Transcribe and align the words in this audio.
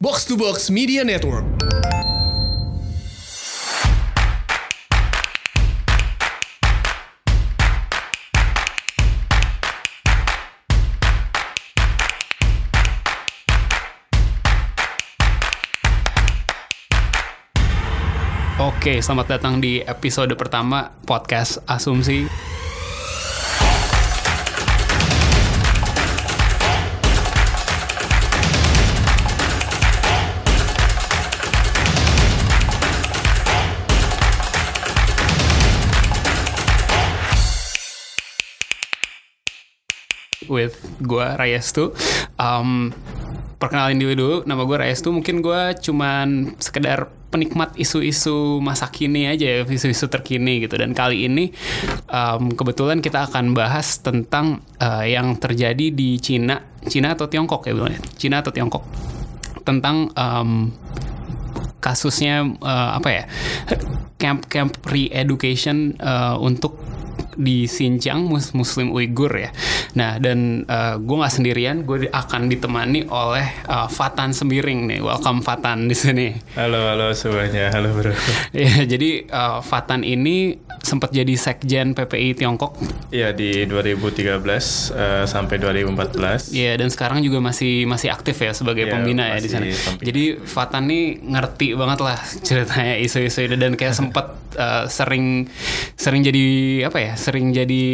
Box 0.00 0.24
to 0.24 0.32
Box 0.32 0.72
Media 0.72 1.04
Network. 1.04 1.44
Oke, 18.56 19.04
selamat 19.04 19.36
datang 19.36 19.60
di 19.60 19.84
episode 19.84 20.32
pertama 20.32 20.96
podcast 21.04 21.60
Asumsi. 21.68 22.24
With 40.50 40.74
gue 40.98 41.26
Rayestu. 41.38 41.94
Um, 42.34 42.90
perkenalin 43.62 44.02
diri 44.02 44.18
dulu, 44.18 44.42
nama 44.50 44.66
gue 44.66 44.74
Rayestu. 44.74 45.14
Mungkin 45.14 45.38
gue 45.46 45.78
cuman 45.78 46.58
sekedar 46.58 47.14
penikmat 47.30 47.78
isu-isu 47.78 48.58
masa 48.58 48.90
kini 48.90 49.30
aja 49.30 49.46
ya, 49.46 49.62
isu-isu 49.62 50.10
terkini 50.10 50.66
gitu. 50.66 50.74
Dan 50.74 50.90
kali 50.90 51.30
ini 51.30 51.54
um, 52.10 52.50
kebetulan 52.50 52.98
kita 52.98 53.30
akan 53.30 53.54
bahas 53.54 54.02
tentang 54.02 54.66
uh, 54.82 55.06
yang 55.06 55.38
terjadi 55.38 55.94
di 55.94 56.18
Cina, 56.18 56.58
Cina 56.90 57.14
atau 57.14 57.30
Tiongkok 57.30 57.70
ya 57.70 57.72
bilangnya, 57.78 58.02
Cina 58.18 58.42
atau 58.42 58.50
Tiongkok 58.50 58.82
tentang 59.62 60.10
um, 60.18 60.74
kasusnya 61.78 62.44
uh, 62.60 62.98
apa 62.98 63.08
ya 63.08 63.24
camp-camp 64.20 64.84
re-education 64.84 65.96
uh, 65.96 66.36
untuk 66.36 66.76
di 67.40 67.64
Xinjiang 67.64 68.28
mus 68.28 68.52
Muslim 68.52 68.92
Uighur 68.92 69.32
ya. 69.32 69.50
Nah 69.96 70.20
dan 70.20 70.68
uh, 70.68 71.00
gue 71.00 71.16
nggak 71.16 71.34
sendirian, 71.34 71.76
gue 71.88 72.12
akan 72.12 72.52
ditemani 72.52 73.08
oleh 73.08 73.48
uh, 73.64 73.88
Fatan 73.88 74.36
Sembiring 74.36 74.86
nih. 74.86 75.00
Welcome 75.00 75.40
Fatan 75.40 75.88
di 75.88 75.96
sini. 75.96 76.28
Halo 76.54 76.92
halo 76.92 77.16
semuanya, 77.16 77.72
halo 77.72 77.96
bro. 77.96 78.12
ya 78.52 78.84
jadi 78.84 79.24
uh, 79.32 79.64
Fatan 79.64 80.04
ini 80.04 80.60
sempat 80.84 81.12
jadi 81.12 81.32
sekjen 81.36 81.96
PPI 81.96 82.36
Tiongkok. 82.36 82.76
Iya 83.08 83.32
di 83.32 83.64
2013 83.64 84.36
uh, 84.36 85.24
sampai 85.24 85.56
2014. 85.56 86.52
Iya 86.52 86.76
dan 86.76 86.92
sekarang 86.92 87.24
juga 87.24 87.40
masih 87.40 87.88
masih 87.88 88.12
aktif 88.12 88.36
ya 88.36 88.52
sebagai 88.52 88.84
Iya, 88.84 88.92
pembina 88.92 89.24
ya 89.32 89.38
di 89.40 89.48
sana. 89.48 89.66
Jadi 90.00 90.36
Fatan 90.44 90.88
nih 90.92 91.24
ngerti 91.24 91.72
banget 91.72 92.00
lah 92.04 92.20
ceritanya 92.44 93.00
isu-isu 93.00 93.48
itu 93.48 93.56
dan 93.56 93.74
kayak 93.80 93.96
sempat 93.96 94.36
uh, 94.60 94.84
sering 94.84 95.48
sering 95.96 96.20
jadi 96.20 96.44
apa 96.92 96.98
ya 97.00 97.12
sering 97.16 97.56
jadi 97.56 97.84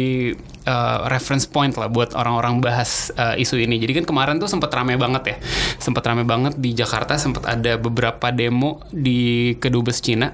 uh, 0.67 1.07
reference 1.07 1.47
point 1.47 1.71
lah 1.79 1.87
buat 1.87 2.11
orang-orang 2.11 2.59
bahas 2.59 3.09
uh, 3.15 3.39
isu 3.39 3.63
ini. 3.63 3.79
Jadi 3.79 4.03
kan 4.03 4.05
kemarin 4.05 4.35
tuh 4.37 4.51
sempat 4.51 4.69
rame 4.75 4.99
banget 4.99 5.23
ya, 5.23 5.37
sempat 5.79 6.03
rame 6.03 6.27
banget 6.27 6.59
di 6.59 6.75
Jakarta, 6.75 7.15
sempat 7.15 7.47
ada 7.47 7.79
beberapa 7.79 8.29
demo 8.35 8.83
di 8.91 9.55
kedubes 9.57 10.03
Cina 10.03 10.29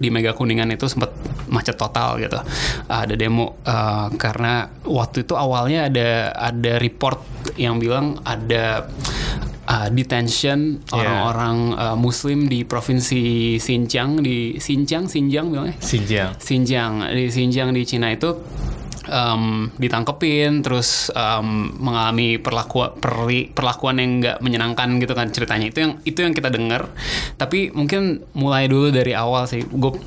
di 0.00 0.08
Mega 0.08 0.32
Kuningan 0.32 0.72
itu 0.72 0.88
sempat 0.88 1.12
macet 1.52 1.76
total 1.76 2.16
gitu. 2.16 2.40
Ada 2.88 3.14
demo 3.14 3.60
uh, 3.68 4.08
karena 4.16 4.72
waktu 4.88 5.28
itu 5.28 5.36
awalnya 5.36 5.92
ada 5.92 6.32
ada 6.32 6.80
report 6.80 7.20
yang 7.60 7.76
bilang 7.76 8.16
ada 8.24 8.88
uh, 9.70 9.86
detention 9.94 10.82
orang-orang 10.90 11.58
uh, 11.78 11.96
Muslim 11.96 12.50
di 12.50 12.66
provinsi 12.66 13.54
Xinjiang 13.62 14.18
di 14.18 14.58
Xinjiang 14.58 15.06
Xinjiang 15.06 15.46
bilangnya? 15.54 15.76
Xinjiang. 15.78 16.30
Xinjiang. 16.42 16.92
Di 17.14 17.24
Xinjiang 17.30 17.70
di 17.70 17.82
Cina 17.86 18.10
itu 18.10 18.34
um, 19.10 19.68
ditangkepin 19.76 20.62
terus 20.62 21.10
um, 21.12 21.74
mengalami 21.82 22.38
perlakuan 22.38 22.94
perlakuan 23.52 23.98
yang 23.98 24.10
nggak 24.22 24.36
menyenangkan 24.40 24.88
gitu 25.02 25.12
kan 25.12 25.28
ceritanya. 25.34 25.66
Itu 25.68 25.78
yang 25.82 25.92
itu 26.06 26.18
yang 26.22 26.32
kita 26.32 26.48
dengar 26.48 26.88
tapi 27.36 27.74
mungkin 27.74 28.22
mulai 28.32 28.70
dulu 28.70 28.94
dari 28.94 29.12
awal 29.12 29.50
sih. 29.50 29.66
Gue 29.66 29.98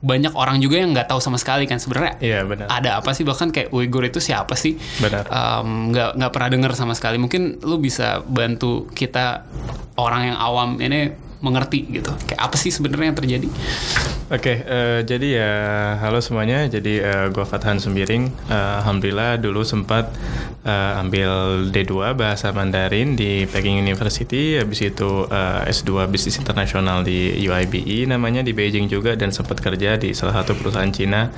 banyak 0.00 0.32
orang 0.32 0.58
juga 0.58 0.80
yang 0.80 0.96
nggak 0.96 1.12
tahu 1.12 1.20
sama 1.20 1.36
sekali 1.36 1.68
kan 1.68 1.76
sebenarnya 1.76 2.16
Iya 2.18 2.40
benar. 2.48 2.66
ada 2.72 2.90
apa 2.98 3.12
sih. 3.12 3.22
Bahkan 3.28 3.52
kayak 3.52 3.68
Uighur 3.70 4.08
itu 4.08 4.18
siapa 4.18 4.56
sih? 4.56 4.74
Benar. 4.98 5.28
Um, 5.28 5.92
nggak 5.92 6.16
nggak 6.16 6.32
pernah 6.32 6.48
dengar 6.50 6.72
sama 6.74 6.96
sekali. 6.96 7.20
Mungkin 7.20 7.60
lu 7.62 7.76
bisa 7.78 8.24
bantu 8.24 8.88
kita 8.96 9.44
orang 10.00 10.32
yang 10.32 10.38
awam 10.40 10.80
ini 10.80 11.27
mengerti 11.38 11.86
gitu 11.90 12.10
kayak 12.26 12.40
apa 12.40 12.56
sih 12.58 12.74
sebenarnya 12.74 13.14
yang 13.14 13.18
terjadi 13.18 13.48
Oke, 14.28 14.60
eh, 14.60 15.00
jadi 15.08 15.40
ya 15.40 15.52
halo 16.04 16.20
semuanya. 16.20 16.68
Jadi 16.68 17.00
eh, 17.00 17.32
gua 17.32 17.48
Fathan 17.48 17.80
Sembiring. 17.80 18.28
Eh, 18.52 18.72
Alhamdulillah 18.84 19.40
dulu 19.40 19.64
sempat 19.64 20.12
eh, 20.68 21.00
ambil 21.00 21.64
D2 21.72 22.12
bahasa 22.12 22.52
Mandarin 22.52 23.16
di 23.16 23.48
Peking 23.48 23.80
University. 23.80 24.60
Habis 24.60 24.84
itu 24.84 25.24
eh, 25.32 25.72
S2 25.72 26.04
Bisnis 26.12 26.36
Internasional 26.36 27.08
di 27.08 27.40
UIBE 27.40 28.04
namanya 28.04 28.44
di 28.44 28.52
Beijing 28.52 28.84
juga 28.92 29.16
dan 29.16 29.32
sempat 29.32 29.64
kerja 29.64 29.96
di 29.96 30.12
salah 30.12 30.44
satu 30.44 30.52
perusahaan 30.60 30.92
Cina 30.92 31.32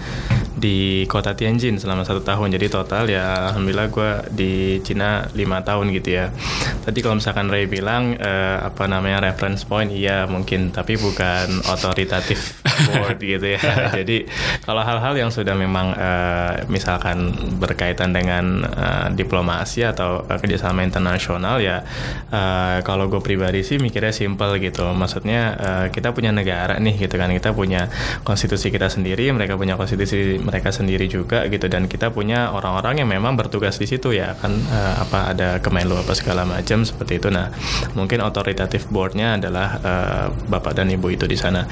di 0.58 1.06
kota 1.06 1.38
Tianjin 1.38 1.78
selama 1.78 2.02
satu 2.02 2.26
tahun. 2.26 2.50
Jadi 2.58 2.74
total 2.74 3.06
ya 3.06 3.54
alhamdulillah 3.54 3.86
gua 3.94 4.26
di 4.34 4.82
Cina 4.82 5.30
lima 5.38 5.62
tahun 5.62 5.94
gitu 5.94 6.18
ya. 6.18 6.34
Tadi 6.82 6.98
kalau 6.98 7.22
misalkan 7.22 7.46
Ray 7.46 7.70
bilang 7.70 8.18
eh, 8.18 8.58
apa 8.66 8.90
namanya 8.90 9.30
reference 9.30 9.62
point, 9.62 9.89
iya 9.90 10.24
mungkin, 10.30 10.70
tapi 10.70 10.96
bukan 10.96 11.66
otoritatif 11.66 12.62
board 12.88 13.18
gitu 13.34 13.46
ya. 13.56 13.60
Jadi 13.92 14.24
kalau 14.64 14.82
hal-hal 14.86 15.14
yang 15.18 15.30
sudah 15.34 15.52
memang 15.58 15.92
eh, 15.94 16.64
misalkan 16.70 17.34
berkaitan 17.58 18.14
dengan 18.14 18.64
eh, 18.64 19.06
diplomasi 19.12 19.84
atau 19.84 20.24
eh, 20.24 20.38
kerjasama 20.38 20.86
internasional 20.86 21.60
ya 21.60 21.82
eh, 22.30 22.78
kalau 22.86 23.10
gue 23.10 23.20
pribadi 23.20 23.66
sih 23.66 23.76
mikirnya 23.76 24.14
simple 24.14 24.56
gitu. 24.62 24.86
Maksudnya 24.94 25.40
eh, 25.58 25.86
kita 25.92 26.14
punya 26.14 26.30
negara 26.30 26.78
nih 26.78 26.96
gitu 26.96 27.18
kan, 27.18 27.28
kita 27.34 27.52
punya 27.52 27.90
konstitusi 28.22 28.70
kita 28.70 28.88
sendiri, 28.88 29.28
mereka 29.34 29.58
punya 29.58 29.74
konstitusi 29.74 30.38
mereka 30.40 30.70
sendiri 30.70 31.10
juga 31.10 31.44
gitu 31.50 31.66
dan 31.66 31.90
kita 31.90 32.14
punya 32.14 32.54
orang-orang 32.54 33.02
yang 33.02 33.08
memang 33.10 33.34
bertugas 33.34 33.76
di 33.76 33.86
situ 33.90 34.14
ya 34.14 34.38
kan 34.38 34.52
eh, 34.54 34.94
apa 35.00 35.34
ada 35.34 35.48
Kemenlu 35.60 35.98
apa 35.98 36.14
segala 36.16 36.46
macam 36.46 36.86
seperti 36.86 37.20
itu. 37.20 37.28
Nah 37.28 37.52
mungkin 37.98 38.22
otoritatif 38.24 38.88
boardnya 38.88 39.36
adalah 39.36 39.79
eh, 39.80 40.26
bapak 40.46 40.72
dan 40.76 40.88
ibu 40.88 41.08
itu 41.08 41.24
di 41.24 41.36
sana. 41.36 41.64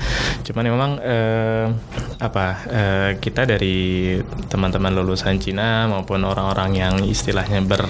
Cuman 0.43 0.65
memang 0.65 0.91
eh, 1.01 1.67
apa 2.19 2.47
eh, 2.67 3.11
kita 3.21 3.45
dari 3.45 4.17
teman-teman 4.49 4.93
lulusan 4.93 5.39
Cina 5.39 5.87
maupun 5.87 6.25
orang-orang 6.25 6.71
yang 6.75 6.95
istilahnya 7.05 7.61
ber 7.63 7.87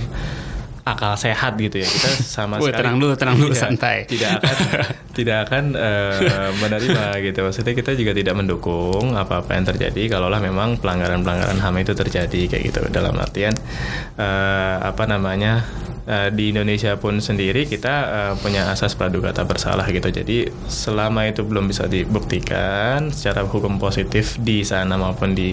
akal 0.88 1.12
sehat 1.20 1.60
gitu 1.60 1.84
ya 1.84 1.88
kita 1.88 2.08
sama 2.40 2.56
Woi, 2.56 2.72
sekali 2.72 2.80
tenang 2.80 2.96
dulu, 2.96 3.12
tenang 3.12 3.36
dulu, 3.36 3.52
tidak- 3.52 3.60
santai. 3.60 3.96
tidak 4.08 4.40
akan 4.40 4.56
tidak 5.20 5.36
akan 5.44 5.64
eh, 5.76 6.50
menerima 6.56 7.04
gitu 7.28 7.38
maksudnya 7.44 7.74
kita 7.76 7.90
juga 7.92 8.12
tidak 8.16 8.34
mendukung 8.40 9.12
apa-apa 9.12 9.52
yang 9.52 9.68
terjadi 9.68 10.16
kalaulah 10.16 10.40
memang 10.40 10.80
pelanggaran-pelanggaran 10.80 11.60
HAM 11.60 11.76
itu 11.84 11.92
terjadi 11.92 12.40
kayak 12.48 12.62
gitu 12.72 12.80
dalam 12.88 13.12
artian 13.20 13.52
eh, 14.16 14.76
apa 14.80 15.04
namanya 15.04 15.60
eh, 16.08 16.32
di 16.32 16.50
Indonesia 16.50 16.96
pun 16.96 17.20
sendiri 17.20 17.68
kita 17.68 17.94
eh, 18.08 18.32
punya 18.40 18.72
asas 18.72 18.96
praduga 18.96 19.30
tak 19.30 19.52
bersalah 19.52 19.84
gitu 19.92 20.08
jadi 20.08 20.48
selama 20.66 21.28
itu 21.28 21.44
belum 21.44 21.68
bisa 21.68 21.84
dibuktikan 21.84 23.12
secara 23.12 23.44
hukum 23.44 23.76
positif 23.76 24.40
di 24.40 24.64
sana 24.64 24.96
maupun 24.96 25.36
di 25.36 25.52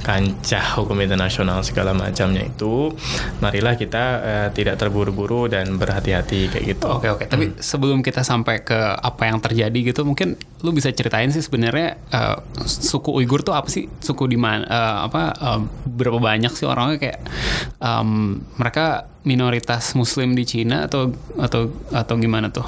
kancah 0.00 0.78
hukum 0.78 0.96
internasional 1.02 1.60
segala 1.60 1.90
macamnya 1.92 2.46
itu 2.46 2.94
marilah 3.42 3.74
kita 3.74 4.04
eh, 4.22 4.48
tidak 4.54 4.78
terburu-buru 4.78 5.50
dan 5.50 5.74
berhati-hati 5.76 6.40
kayak 6.48 6.64
gitu 6.76 6.86
Oke 6.86 7.10
oke, 7.10 7.24
tapi 7.26 7.50
sebelum 7.58 8.00
kita 8.00 8.22
sampai 8.22 8.62
ke 8.62 8.78
apa 8.78 9.26
yang 9.26 9.42
terjadi 9.42 9.92
gitu, 9.92 10.06
mungkin 10.06 10.38
lu 10.62 10.70
bisa 10.70 10.88
ceritain 10.94 11.28
sih 11.28 11.42
sebenarnya 11.42 11.98
eh, 12.08 12.36
suku 12.62 13.10
Uighur 13.10 13.42
tuh 13.42 13.52
apa 13.52 13.66
sih? 13.66 13.90
Suku 13.98 14.30
di 14.30 14.38
mana? 14.38 14.62
eh, 14.64 14.96
apa? 15.10 15.22
eh, 15.34 15.60
berapa 15.84 16.22
banyak 16.22 16.52
sih 16.54 16.64
orangnya 16.64 16.96
kayak 16.96 17.18
em, 17.82 18.40
mereka 18.56 19.10
minoritas 19.26 19.92
Muslim 19.98 20.38
di 20.38 20.46
Cina 20.46 20.86
atau 20.86 21.10
atau 21.36 21.74
atau 21.90 22.14
gimana 22.16 22.48
tuh? 22.54 22.64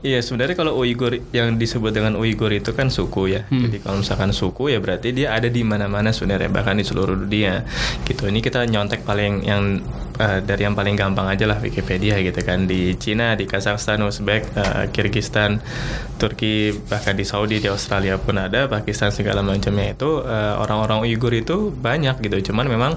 Iya 0.00 0.24
sebenarnya 0.24 0.56
kalau 0.56 0.80
Uighur 0.80 1.12
yang 1.28 1.60
disebut 1.60 1.92
dengan 1.92 2.16
Uighur 2.16 2.48
itu 2.56 2.72
kan 2.72 2.88
suku 2.88 3.36
ya. 3.36 3.44
Jadi 3.52 3.84
kalau 3.84 4.00
misalkan 4.00 4.32
suku 4.32 4.72
ya 4.72 4.80
berarti 4.80 5.12
dia 5.12 5.36
ada 5.36 5.52
di 5.52 5.60
mana-mana 5.60 6.08
sebenarnya 6.08 6.48
bahkan 6.48 6.80
di 6.80 6.88
seluruh 6.88 7.20
dunia. 7.20 7.68
Gitu. 8.08 8.24
Ini 8.24 8.40
kita 8.40 8.64
nyontek 8.64 9.04
paling 9.04 9.44
yang 9.44 9.84
eh, 10.16 10.40
dari 10.40 10.64
yang 10.64 10.72
paling 10.72 10.96
gampang 10.96 11.28
aja 11.28 11.44
lah 11.44 11.60
Wikipedia 11.60 12.16
gitu 12.24 12.40
kan 12.40 12.64
di 12.64 12.96
Cina, 12.96 13.36
di 13.36 13.44
Kazakhstan, 13.44 14.00
Uzbek, 14.00 14.48
eh, 14.56 14.84
Kyrgyzstan, 14.88 15.60
Turki, 16.16 16.72
bahkan 16.88 17.12
di 17.12 17.28
Saudi, 17.28 17.60
di 17.60 17.68
Australia 17.68 18.16
pun 18.16 18.40
ada, 18.40 18.72
Pakistan 18.72 19.12
segala 19.12 19.44
macamnya 19.44 19.92
itu 19.92 20.24
eh, 20.24 20.54
orang-orang 20.56 21.04
Uighur 21.04 21.36
itu 21.36 21.76
banyak 21.76 22.24
gitu. 22.24 22.48
Cuman 22.48 22.72
memang 22.72 22.96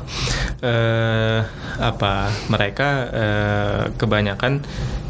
eh, 0.64 1.44
apa 1.84 2.32
mereka 2.48 2.90
eh, 3.12 3.82
kebanyakan 4.00 4.64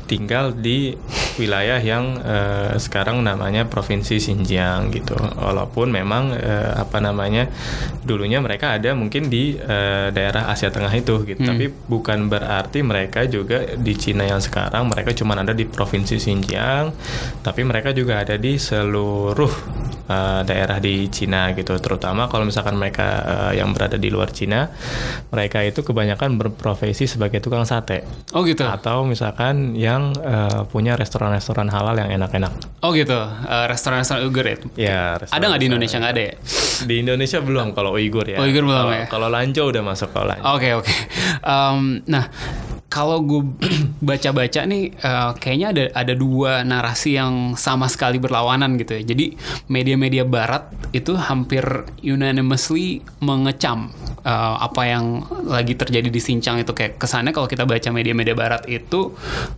tinggal 0.05 0.51
di 0.53 0.93
wilayah 1.39 1.81
yang 1.81 2.19
uh, 2.21 2.77
sekarang 2.77 3.23
namanya 3.25 3.65
provinsi 3.65 4.21
Xinjiang 4.21 4.93
gitu. 4.93 5.17
Walaupun 5.17 5.89
memang 5.89 6.35
uh, 6.35 6.77
apa 6.77 7.01
namanya 7.01 7.49
dulunya 8.05 8.37
mereka 8.43 8.77
ada 8.77 8.93
mungkin 8.93 9.31
di 9.31 9.57
uh, 9.57 10.13
daerah 10.13 10.51
Asia 10.51 10.69
Tengah 10.69 10.93
itu 10.93 11.25
gitu. 11.25 11.41
Hmm. 11.41 11.49
Tapi 11.55 11.65
bukan 11.69 12.29
berarti 12.29 12.85
mereka 12.85 13.25
juga 13.25 13.73
di 13.73 13.93
Cina 13.97 14.27
yang 14.27 14.43
sekarang 14.43 14.91
mereka 14.91 15.15
cuma 15.17 15.33
ada 15.33 15.55
di 15.55 15.65
provinsi 15.65 16.21
Xinjiang, 16.21 16.93
tapi 17.41 17.65
mereka 17.65 17.91
juga 17.91 18.21
ada 18.21 18.37
di 18.37 18.55
seluruh 18.59 19.51
uh, 20.07 20.41
daerah 20.43 20.77
di 20.79 21.07
Cina 21.11 21.51
gitu. 21.55 21.75
Terutama 21.79 22.27
kalau 22.27 22.47
misalkan 22.47 22.75
mereka 22.79 23.07
uh, 23.23 23.51
yang 23.53 23.71
berada 23.71 23.95
di 23.99 24.09
luar 24.09 24.31
Cina 24.31 24.71
mereka 25.29 25.61
itu 25.63 25.83
kebanyakan 25.83 26.39
berprofesi 26.39 27.07
sebagai 27.07 27.39
tukang 27.43 27.63
sate. 27.67 28.03
Oh 28.35 28.43
gitu. 28.43 28.65
Atau 28.65 29.07
misalkan 29.07 29.77
yang 29.77 30.15
uh, 30.19 30.65
punya 30.67 30.95
restoran-restoran 30.97 31.69
halal 31.71 31.95
yang 31.97 32.09
enak-enak. 32.11 32.83
Oh 32.83 32.91
gitu. 32.95 33.15
Uh, 33.17 33.65
restoran-restoran 33.69 34.25
Uyghur 34.25 34.45
ya? 34.45 34.57
Ya 34.77 35.01
ada 35.19 35.43
nggak 35.49 35.61
di 35.61 35.67
Indonesia 35.69 35.97
nggak 35.99 36.13
ada 36.13 36.23
ya? 36.23 36.33
Di 36.83 36.95
Indonesia 36.99 37.39
belum 37.39 37.67
kalau 37.75 37.95
Uyghur 37.95 38.25
ya. 38.27 38.37
Uyghur 38.41 38.63
belum 38.67 38.87
ya? 38.91 39.05
kalau 39.07 39.27
Lanjo 39.31 39.69
udah 39.69 39.83
masuk 39.83 40.09
kalau 40.11 40.33
Lanjo 40.33 40.43
oke 40.43 40.57
okay, 40.59 40.71
oke. 40.75 40.85
Okay. 40.85 40.97
um, 41.43 42.01
nah 42.09 42.25
kalau 42.93 43.25
gue 43.25 43.41
baca-baca 44.07 44.69
nih 44.69 44.93
uh, 45.01 45.33
kayaknya 45.33 45.67
ada 45.73 45.83
ada 45.97 46.13
dua 46.13 46.61
narasi 46.61 47.17
yang 47.17 47.57
sama 47.57 47.89
sekali 47.89 48.21
berlawanan 48.21 48.77
gitu 48.77 49.01
ya. 49.01 49.01
Jadi 49.01 49.33
media-media 49.65 50.21
barat 50.29 50.69
itu 50.93 51.17
hampir 51.17 51.65
unanimously 52.05 53.01
mengecam 53.17 53.89
uh, 54.21 54.61
apa 54.61 54.81
yang 54.85 55.25
lagi 55.49 55.73
terjadi 55.73 56.13
di 56.13 56.21
Sincang 56.21 56.61
itu 56.61 56.69
kayak 56.77 57.01
kesannya 57.01 57.33
kalau 57.33 57.49
kita 57.49 57.65
baca 57.65 57.89
media-media 57.89 58.37
barat 58.37 58.61
itu 58.69 59.09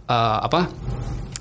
uh, 0.07 0.39
apa 0.39 0.71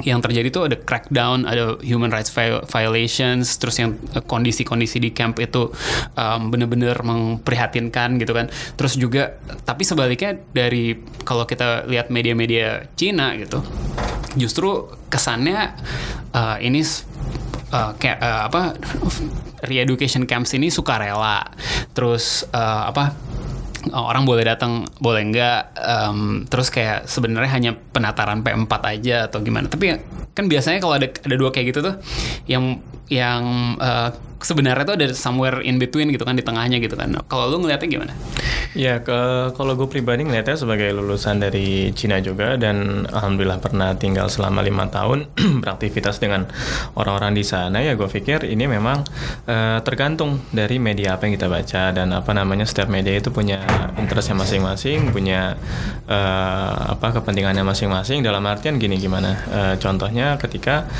yang 0.02 0.18
terjadi 0.18 0.50
itu 0.50 0.60
ada 0.66 0.74
crackdown, 0.74 1.46
ada 1.46 1.78
human 1.78 2.10
rights 2.10 2.34
violations, 2.66 3.62
terus 3.62 3.78
yang 3.78 3.94
eh, 4.10 4.24
kondisi-kondisi 4.26 4.98
di 4.98 5.14
camp 5.14 5.38
itu 5.38 5.70
um, 6.18 6.50
bener-bener 6.50 6.98
memprihatinkan 6.98 8.18
gitu 8.18 8.34
kan. 8.34 8.50
Terus 8.74 8.98
juga, 8.98 9.38
tapi 9.62 9.86
sebaliknya 9.86 10.34
dari 10.50 10.98
kalau 11.22 11.46
kita 11.46 11.86
lihat 11.86 12.10
media-media 12.10 12.90
Cina 12.98 13.38
gitu, 13.38 13.62
justru 14.34 14.90
kesannya 15.06 15.78
uh, 16.34 16.58
ini 16.58 16.82
uh, 17.70 17.94
kayak 17.94 18.18
uh, 18.18 18.50
apa 18.50 18.74
re-education 19.62 20.26
camps 20.26 20.58
ini 20.58 20.74
sukarela, 20.74 21.54
terus 21.94 22.42
uh, 22.50 22.90
apa 22.90 23.14
orang 23.92 24.24
boleh 24.24 24.46
datang 24.46 24.88
boleh 25.02 25.22
enggak 25.26 25.76
um, 25.76 26.48
terus 26.48 26.72
kayak 26.72 27.04
sebenarnya 27.04 27.50
hanya 27.52 27.72
penataran 27.74 28.40
P4 28.40 28.72
aja 28.84 29.16
atau 29.28 29.44
gimana. 29.44 29.68
Tapi 29.68 29.92
kan 30.34 30.48
biasanya 30.48 30.80
kalau 30.80 30.96
ada 30.96 31.10
ada 31.10 31.34
dua 31.36 31.52
kayak 31.52 31.74
gitu 31.74 31.80
tuh 31.84 31.94
yang 32.48 32.80
yang 33.08 33.76
uh, 33.78 34.10
sebenarnya 34.44 34.84
tuh 34.84 34.96
ada 35.00 35.06
somewhere 35.16 35.64
in 35.64 35.80
between 35.80 36.12
gitu 36.12 36.22
kan 36.22 36.36
di 36.36 36.44
tengahnya 36.44 36.76
gitu 36.78 36.94
kan. 36.94 37.08
Kalau 37.26 37.48
lu 37.48 37.64
ngeliatnya 37.64 37.88
gimana? 37.88 38.12
Ya, 38.76 39.00
ke 39.00 39.50
kalau 39.54 39.78
gue 39.78 39.86
pribadi 39.88 40.26
ngeliatnya 40.26 40.58
sebagai 40.58 40.90
lulusan 40.92 41.40
dari 41.40 41.94
Cina 41.96 42.18
juga 42.18 42.60
dan 42.60 43.08
alhamdulillah 43.08 43.62
pernah 43.62 43.94
tinggal 43.94 44.26
selama 44.28 44.60
lima 44.66 44.90
tahun 44.90 45.30
beraktivitas 45.62 46.20
dengan 46.20 46.50
orang-orang 46.98 47.38
di 47.38 47.46
sana 47.46 47.80
ya 47.80 47.94
gue 47.94 48.10
pikir 48.10 48.44
ini 48.50 48.66
memang 48.66 49.06
uh, 49.46 49.78
tergantung 49.86 50.42
dari 50.50 50.82
media 50.82 51.14
apa 51.14 51.30
yang 51.30 51.34
kita 51.38 51.46
baca 51.46 51.82
dan 51.94 52.10
apa 52.12 52.30
namanya 52.34 52.66
setiap 52.66 52.90
media 52.90 53.14
itu 53.16 53.30
punya 53.30 53.62
interestnya 53.96 54.36
masing-masing, 54.42 55.14
punya 55.14 55.54
uh, 56.10 56.98
apa 56.98 57.14
kepentingannya 57.22 57.62
masing-masing 57.62 58.26
dalam 58.26 58.42
artian 58.44 58.76
gini 58.76 58.98
gimana? 58.98 59.38
Uh, 59.48 59.74
contohnya 59.78 60.36
ketika 60.36 60.90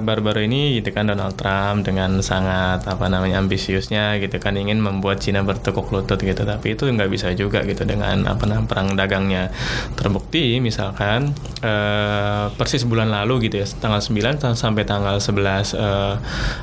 baru-baru 0.00 0.40
uh, 0.42 0.48
ini 0.48 0.80
gitu 0.84 0.92
kan 0.92 1.08
Donald 1.08 1.32
Trump 1.40 1.88
dengan 1.88 2.20
sangat 2.20 2.84
apa 2.84 3.08
namanya 3.08 3.40
ambisiusnya 3.40 4.20
gitu 4.20 4.36
kan 4.36 4.52
ingin 4.60 4.84
membuat 4.84 5.24
Cina 5.24 5.40
bertekuk 5.40 5.88
lutut 5.88 6.20
gitu. 6.20 6.44
Tapi 6.44 6.76
itu 6.76 6.84
nggak 6.84 7.08
bisa 7.08 7.32
juga 7.32 7.64
gitu 7.64 7.88
dengan 7.88 8.28
apa 8.28 8.44
namanya 8.44 8.68
perang 8.68 8.92
dagangnya. 8.92 9.48
Terbukti 9.96 10.60
misalkan 10.60 11.32
eh, 11.64 12.52
persis 12.52 12.84
bulan 12.84 13.08
lalu 13.08 13.48
gitu 13.48 13.64
ya 13.64 13.66
tanggal 13.80 14.04
9 14.04 14.36
sampai 14.52 14.84
tanggal 14.84 15.16
11 15.16 15.72
eh, 15.72 16.14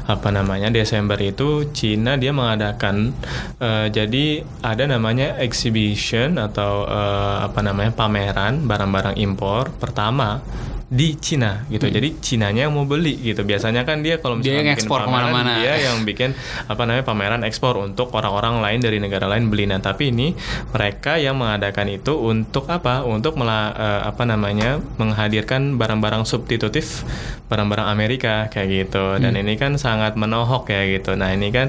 apa 0.06 0.29
namanya 0.29 0.69
Desember 0.69 1.18
itu 1.18 1.73
Cina 1.73 2.13
dia 2.21 2.29
mengadakan 2.29 3.18
eh, 3.57 3.89
jadi 3.89 4.45
ada 4.62 4.85
namanya 4.85 5.41
exhibition 5.41 6.38
atau 6.38 6.85
apa 6.91 7.63
namanya 7.63 7.95
pameran 7.95 8.68
barang-barang 8.69 9.18
impor 9.18 9.73
pertama 9.79 10.44
di 10.91 11.15
Cina 11.15 11.63
gitu. 11.71 11.88
Hmm. 11.88 11.95
Jadi 11.95 12.09
Cinanya 12.19 12.67
yang 12.67 12.75
mau 12.75 12.83
beli 12.83 13.15
gitu. 13.23 13.47
Biasanya 13.47 13.88
kan 13.88 14.03
dia 14.03 14.19
kalau 14.19 14.35
misalnya 14.35 14.59
dia 14.59 14.67
yang 14.67 14.75
ekspor 14.75 14.99
ke 15.07 15.09
mana-mana. 15.09 15.63
Dia 15.63 15.73
yang 15.88 16.03
bikin 16.03 16.35
apa 16.67 16.83
namanya 16.83 17.07
pameran 17.07 17.41
ekspor 17.47 17.79
untuk 17.79 18.11
orang-orang 18.11 18.59
lain 18.59 18.79
dari 18.83 18.99
negara 18.99 19.31
lain 19.31 19.47
beli. 19.47 19.71
Nah 19.71 19.79
tapi 19.79 20.11
ini 20.11 20.35
mereka 20.75 21.15
yang 21.15 21.39
mengadakan 21.39 21.95
itu 21.95 22.19
untuk 22.19 22.67
apa? 22.67 23.07
Untuk 23.07 23.39
mela, 23.39 23.71
uh, 23.71 24.01
apa 24.11 24.27
namanya 24.27 24.83
menghadirkan 24.99 25.79
barang-barang 25.79 26.27
substitutif 26.27 27.07
barang-barang 27.51 27.87
Amerika 27.87 28.47
kayak 28.51 28.67
gitu. 28.87 29.15
Dan 29.19 29.35
hmm. 29.35 29.41
ini 29.47 29.53
kan 29.55 29.79
sangat 29.79 30.19
menohok 30.19 30.71
ya 30.71 30.87
gitu. 30.87 31.19
Nah 31.19 31.35
ini 31.35 31.51
kan 31.51 31.67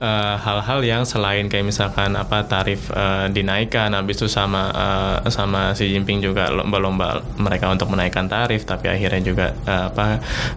eh, 0.00 0.34
hal-hal 0.40 0.80
uh, 0.80 0.88
yang 0.88 1.02
selain 1.04 1.52
kayak 1.52 1.68
misalkan 1.68 2.16
apa 2.16 2.48
tarif 2.48 2.88
uh, 2.96 3.28
dinaikkan, 3.28 3.92
habis 3.92 4.16
itu 4.24 4.28
sama 4.32 4.72
uh, 4.72 5.16
sama 5.28 5.76
Xi 5.76 5.92
Jinping 5.92 6.24
juga 6.24 6.48
lomba-lomba 6.48 7.20
mereka 7.36 7.68
untuk 7.68 7.92
menaikkan 7.92 8.24
tarif 8.24 8.57
tarif 8.58 8.66
tapi 8.66 8.90
akhirnya 8.90 9.22
juga 9.22 9.46
uh, 9.66 9.84
apa 9.94 10.06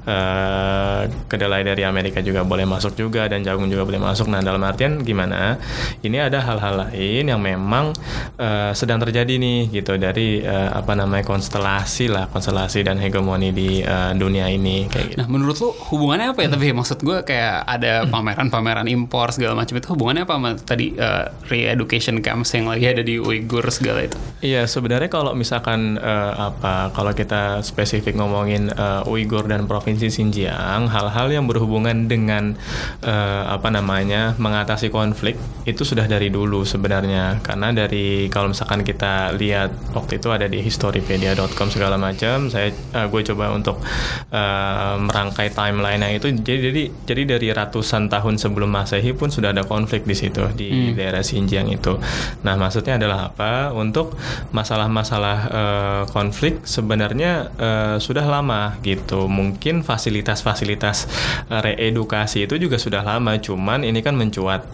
uh, 0.09 1.01
kedelai 1.30 1.62
dari 1.62 1.86
Amerika 1.86 2.25
juga 2.25 2.42
boleh 2.42 2.65
masuk 2.65 2.98
juga 2.98 3.30
dan 3.30 3.45
jagung 3.45 3.69
juga 3.69 3.86
boleh 3.86 4.01
masuk. 4.01 4.25
Nah 4.31 4.42
dalam 4.42 4.62
artian 4.65 5.06
gimana? 5.06 5.62
Ini 6.01 6.31
ada 6.31 6.42
hal-hal 6.42 6.89
lain 6.89 7.30
yang 7.30 7.42
memang 7.42 7.94
uh, 8.42 8.71
sedang 8.74 8.98
terjadi 8.98 9.38
nih 9.38 9.69
gitu 9.69 10.01
dari 10.01 10.42
uh, 10.42 10.74
apa 10.74 10.98
namanya 10.98 11.27
konstelasi 11.27 12.09
lah 12.09 12.25
konstelasi 12.31 12.81
dan 12.81 12.98
hegemoni 12.98 13.53
di 13.53 13.86
uh, 13.86 14.15
dunia 14.18 14.50
ini 14.50 14.89
kayak 14.89 15.13
gitu. 15.13 15.18
Nah 15.21 15.27
menurut 15.30 15.57
lu 15.62 15.69
hubungannya 15.94 16.33
apa 16.33 16.42
ya? 16.42 16.48
Hmm. 16.50 16.56
Tapi 16.57 16.68
maksud 16.74 17.00
gue 17.06 17.18
kayak 17.21 17.56
ada 17.68 18.07
pameran-pameran 18.09 18.88
impor 18.89 19.30
segala 19.36 19.53
macam 19.53 19.77
itu 19.77 19.88
hubungannya 19.94 20.24
apa 20.25 20.33
sama 20.39 20.51
tadi 20.57 20.98
uh, 20.98 21.30
re-education 21.51 22.24
camps 22.25 22.56
yang 22.57 22.65
lagi 22.71 22.86
ada 22.89 23.03
di 23.06 23.21
Uyghur 23.21 23.68
segala 23.69 24.07
itu? 24.07 24.18
Iya 24.42 24.65
sebenarnya 24.65 25.09
kalau 25.12 25.38
misalkan 25.38 26.00
uh, 26.01 26.51
apa 26.51 26.89
kalau 26.95 27.12
kita 27.13 27.62
spesifik 27.62 27.90
spesifik 27.91 28.23
ngomongin 28.23 28.71
uh, 28.71 29.03
Uighur 29.03 29.51
dan 29.51 29.67
provinsi 29.67 30.07
Xinjiang, 30.07 30.88
hal-hal 30.88 31.27
yang 31.27 31.43
berhubungan 31.43 32.07
dengan 32.07 32.55
uh, 33.03 33.43
apa 33.51 33.67
namanya 33.67 34.31
mengatasi 34.39 34.88
konflik 34.88 35.36
itu 35.67 35.83
sudah 35.83 36.07
dari 36.07 36.31
dulu 36.31 36.63
sebenarnya. 36.63 37.43
Karena 37.43 37.75
dari 37.75 38.31
kalau 38.31 38.55
misalkan 38.55 38.88
kita 38.88 39.36
lihat 39.36 39.75
waktu 39.91 40.24
itu 40.24 40.31
ada 40.31 40.48
di 40.48 40.63
historypedia.com 40.63 41.67
segala 41.67 42.00
macam, 42.00 42.48
saya 42.48 42.71
uh, 42.95 43.12
gue 43.12 43.21
coba 43.27 43.51
untuk 43.51 43.83
uh, 44.31 44.95
merangkai 44.95 45.51
timeline 45.51 46.15
itu. 46.15 46.31
Jadi 46.31 46.60
jadi 46.71 46.83
jadi 47.03 47.21
dari 47.36 47.48
ratusan 47.51 48.07
tahun 48.07 48.39
sebelum 48.39 48.71
Masehi 48.71 49.12
pun 49.12 49.27
sudah 49.27 49.51
ada 49.51 49.67
konflik 49.67 50.07
di 50.07 50.15
situ 50.15 50.48
di 50.55 50.71
hmm. 50.71 50.95
daerah 50.95 51.19
Xinjiang 51.19 51.67
itu. 51.67 52.00
Nah 52.48 52.55
maksudnya 52.55 52.95
adalah 52.95 53.36
apa? 53.36 53.75
Untuk 53.75 54.15
masalah-masalah 54.55 55.38
uh, 55.51 56.03
konflik 56.07 56.63
sebenarnya 56.63 57.51
uh, 57.60 57.80
Eh, 57.81 57.97
sudah 57.97 58.25
lama 58.25 58.77
gitu. 58.85 59.25
Mungkin 59.25 59.81
fasilitas-fasilitas 59.81 61.09
uh, 61.50 61.61
reedukasi 61.61 62.45
itu 62.45 62.55
juga 62.61 62.77
sudah 62.77 63.01
lama, 63.01 63.38
cuman 63.41 63.81
ini 63.81 64.05
kan 64.05 64.13
mencuat 64.13 64.65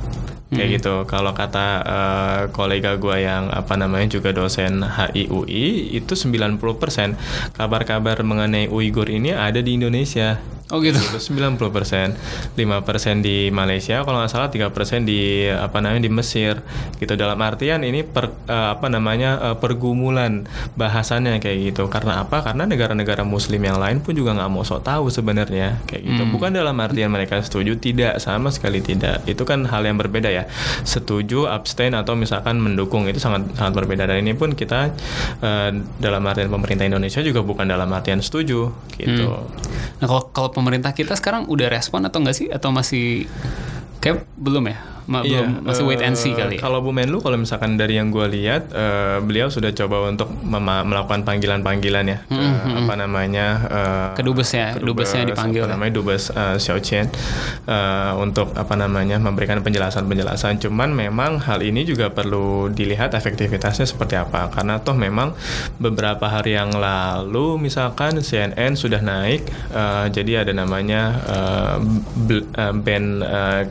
kayak 0.51 0.67
hmm. 0.67 0.75
gitu. 0.79 0.95
Kalau 1.07 1.31
kata 1.31 1.67
uh, 1.83 2.41
kolega 2.51 2.99
gue 2.99 3.23
yang 3.23 3.47
apa 3.51 3.79
namanya 3.79 4.19
juga 4.19 4.35
dosen 4.35 4.83
HIUI 4.83 5.95
itu 5.95 6.13
90% 6.15 6.59
kabar-kabar 7.55 8.17
mengenai 8.23 8.67
Uighur 8.67 9.07
ini 9.07 9.31
ada 9.35 9.59
di 9.59 9.75
Indonesia 9.75 10.39
Oh 10.67 10.83
gitu. 10.83 11.00
Itu 11.00 11.31
90 11.31 11.71
persen, 11.71 12.19
5 12.59 12.83
persen 12.83 13.24
di 13.24 13.47
Malaysia, 13.55 14.03
kalau 14.03 14.19
nggak 14.19 14.31
salah 14.31 14.51
3 14.51 14.67
persen 14.75 15.07
di 15.07 15.47
apa 15.47 15.79
namanya 15.79 16.03
di 16.03 16.12
Mesir. 16.12 16.59
Gitu 17.00 17.15
dalam 17.15 17.39
artian 17.39 17.88
ini 17.88 18.03
per, 18.03 18.36
uh, 18.51 18.75
apa 18.75 18.91
namanya 18.91 19.39
uh, 19.39 19.55
pergumulan 19.55 20.43
bahasannya 20.75 21.39
kayak 21.39 21.71
gitu. 21.71 21.88
Karena 21.88 22.27
apa? 22.27 22.43
Karena 22.43 22.67
negara-negara 22.67 23.24
Muslim 23.24 23.63
yang 23.63 23.79
lain 23.79 24.03
pun 24.03 24.12
juga 24.12 24.36
nggak 24.36 24.51
mau 24.51 24.67
sok 24.67 24.83
tahu 24.83 25.07
sebenarnya 25.07 25.79
kayak 25.88 26.03
gitu. 26.03 26.24
Hmm. 26.27 26.36
Bukan 26.36 26.51
dalam 26.51 26.75
artian 26.83 27.15
mereka 27.15 27.39
setuju, 27.39 27.79
tidak 27.79 28.19
sama 28.19 28.51
sekali 28.51 28.83
tidak. 28.83 29.24
Itu 29.24 29.47
kan 29.47 29.63
hal 29.71 29.88
yang 29.88 29.95
berbeda 29.95 30.27
ya. 30.27 30.51
Setuju, 30.83 31.47
abstain 31.47 31.95
atau 31.95 32.19
misalkan 32.19 32.59
mendukung 32.59 33.07
itu 33.07 33.24
sangat 33.24 33.55
sangat 33.55 33.71
berbeda. 33.71 34.03
Dan 34.03 34.19
ini 34.19 34.36
pun 34.36 34.51
kita 34.51 34.91
uh, 35.39 35.71
dalam 36.03 36.27
artian 36.27 36.51
pemerintah 36.51 36.83
Indonesia 36.83 37.24
juga 37.24 37.39
bukan 37.39 37.71
dalam 37.71 37.88
artian 37.95 38.19
setuju 38.19 38.67
gitu. 39.00 39.31
Hmm. 39.31 39.47
Nah 40.03 40.05
kalau 40.12 40.24
kalau 40.36 40.50
pemerintah 40.57 40.97
kita 40.97 41.13
sekarang 41.13 41.45
udah 41.45 41.69
respon 41.69 42.01
atau 42.09 42.17
enggak 42.17 42.41
sih? 42.41 42.49
Atau 42.49 42.73
masih 42.73 43.29
kayak 44.01 44.25
belum 44.41 44.73
ya 44.73 44.96
Ma- 45.07 45.23
Iya, 45.23 45.39
belum 45.39 45.63
masih 45.63 45.83
wait 45.83 46.03
and 46.03 46.13
see 46.13 46.31
eh, 46.31 46.35
kali 46.35 46.55
ya? 46.55 46.61
Kalau 46.61 46.83
Bu 46.83 46.91
Menlu, 46.91 47.23
kalau 47.23 47.35
misalkan 47.35 47.75
dari 47.75 47.95
yang 47.95 48.11
gue 48.11 48.27
lihat, 48.27 48.69
eh, 48.69 49.17
beliau 49.19 49.47
sudah 49.47 49.71
coba 49.71 50.03
untuk 50.05 50.27
melakukan 50.43 51.23
panggilan-panggilan 51.23 52.05
ya, 52.05 52.19
ke, 52.23 52.35
apa 52.75 52.93
namanya, 52.93 53.47
eh, 53.65 54.07
Ke 54.13 54.21
dubes 54.21 54.51
ya, 54.51 54.75
ke 54.75 54.83
dubesnya 54.83 55.23
dipanggil 55.23 55.63
apa 55.63 55.67
ya. 55.67 55.73
namanya 55.73 55.91
dubes 55.93 56.27
eh, 56.29 56.55
Xiao 56.57 56.77
Qian 56.77 57.07
eh, 57.65 58.11
untuk 58.17 58.51
apa 58.51 58.75
namanya 58.75 59.15
memberikan 59.17 59.63
penjelasan-penjelasan. 59.63 60.59
Cuman 60.59 60.91
memang 60.91 61.39
hal 61.39 61.61
ini 61.61 61.81
juga 61.81 62.09
perlu 62.09 62.67
dilihat 62.69 63.15
efektivitasnya 63.15 63.87
seperti 63.87 64.13
apa, 64.13 64.51
karena 64.51 64.77
toh 64.77 64.93
memang 64.93 65.31
beberapa 65.77 66.27
hari 66.27 66.53
yang 66.53 66.75
lalu, 66.75 67.55
misalkan 67.57 68.19
CNN 68.19 68.75
sudah 68.75 68.99
naik, 68.99 69.47
eh, 69.71 70.05
jadi 70.09 70.43
ada 70.43 70.51
namanya 70.51 71.01
eh, 71.25 71.77
band 72.75 73.07
eh, 73.21 73.63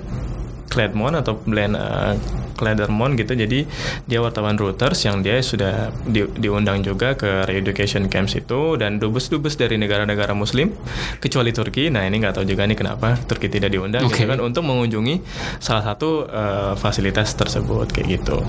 Cledmon 0.66 1.14
atau 1.14 1.38
Glenn 1.46 1.74
uh, 1.74 2.14
Cledermon 2.56 3.14
gitu. 3.20 3.36
Jadi 3.36 3.68
dia 4.08 4.18
wartawan 4.24 4.56
Reuters 4.56 5.04
yang 5.04 5.20
dia 5.20 5.38
sudah 5.44 5.92
di- 6.08 6.28
diundang 6.40 6.80
juga 6.80 7.14
ke 7.14 7.44
re-education 7.44 8.08
camps 8.08 8.34
itu 8.34 8.80
dan 8.80 8.96
dubes-dubes 8.96 9.60
dari 9.60 9.76
negara-negara 9.76 10.32
muslim 10.32 10.72
kecuali 11.20 11.52
Turki. 11.52 11.92
Nah 11.92 12.08
ini 12.08 12.18
nggak 12.18 12.40
tahu 12.40 12.44
juga 12.48 12.64
nih 12.64 12.76
kenapa 12.76 13.20
Turki 13.28 13.52
tidak 13.52 13.72
diundang 13.76 14.08
Oke. 14.08 14.24
gitu 14.24 14.26
kan 14.26 14.40
untuk 14.40 14.64
mengunjungi 14.64 15.20
salah 15.60 15.84
satu 15.84 16.24
uh, 16.26 16.72
fasilitas 16.74 17.32
tersebut 17.36 17.92
kayak 17.92 18.20
gitu 18.20 18.40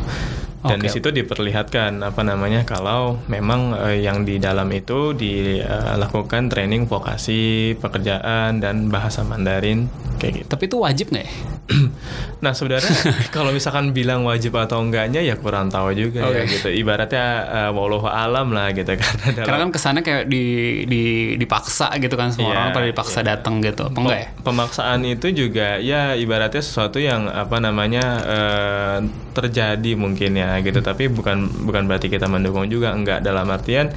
dan 0.57 0.81
Oke. 0.81 0.85
di 0.85 0.89
situ 0.89 1.13
diperlihatkan 1.13 2.01
apa 2.01 2.21
namanya 2.21 2.65
kalau 2.65 3.21
memang 3.29 3.77
eh, 3.77 4.01
yang 4.01 4.25
di 4.25 4.41
dalam 4.41 4.65
itu 4.73 5.13
dilakukan 5.13 6.49
training 6.49 6.85
vokasi 6.85 7.73
pekerjaan 7.77 8.57
dan 8.57 8.89
bahasa 8.89 9.21
Mandarin 9.21 9.85
kayak 10.17 10.33
gitu 10.33 10.47
Tapi 10.49 10.63
itu 10.65 10.77
wajib 10.81 11.05
nggak 11.13 11.25
ya? 11.25 11.33
Nah 12.43 12.53
sebenarnya 12.53 12.89
kalau 13.35 13.49
misalkan 13.49 13.91
bilang 13.91 14.21
wajib 14.21 14.53
atau 14.53 14.81
enggaknya 14.81 15.21
ya 15.21 15.37
kurang 15.37 15.69
tahu 15.69 15.93
juga 15.93 16.25
ya 16.25 16.45
Oke. 16.45 16.49
gitu. 16.49 16.69
Ibaratnya 16.69 17.25
uh, 17.45 17.71
wallahu 17.73 18.05
alam 18.05 18.49
lah 18.49 18.73
gitu 18.73 18.93
karena 19.01 19.25
dalam 19.33 19.45
Karena 19.45 19.57
kan 19.61 19.71
kesannya 19.73 20.01
kayak 20.01 20.23
di, 20.25 20.43
di 20.85 21.03
dipaksa 21.35 21.93
gitu 21.97 22.13
kan 22.13 22.29
semua 22.29 22.49
Iya, 22.49 22.53
orang 22.55 22.67
pada 22.73 22.87
dipaksa 22.87 23.19
datang 23.21 23.61
gitu. 23.61 23.89
Apa 23.89 23.97
enggak 23.99 24.19
ya? 24.21 24.27
pemaksaan 24.41 24.99
itu 25.03 25.27
juga 25.29 25.77
ya 25.77 26.13
ibaratnya 26.13 26.63
sesuatu 26.63 26.97
yang 26.97 27.27
apa 27.27 27.57
namanya 27.59 28.05
eh, 28.25 28.97
terjadi 29.33 29.91
mungkin 29.93 30.31
ya 30.33 30.46
gitu. 30.63 30.79
Tapi 30.79 31.11
bukan 31.11 31.67
bukan 31.67 31.83
berarti 31.85 32.07
kita 32.07 32.25
mendukung 32.31 32.65
juga 32.71 32.95
enggak 32.95 33.23
dalam 33.23 33.47
artian 33.51 33.91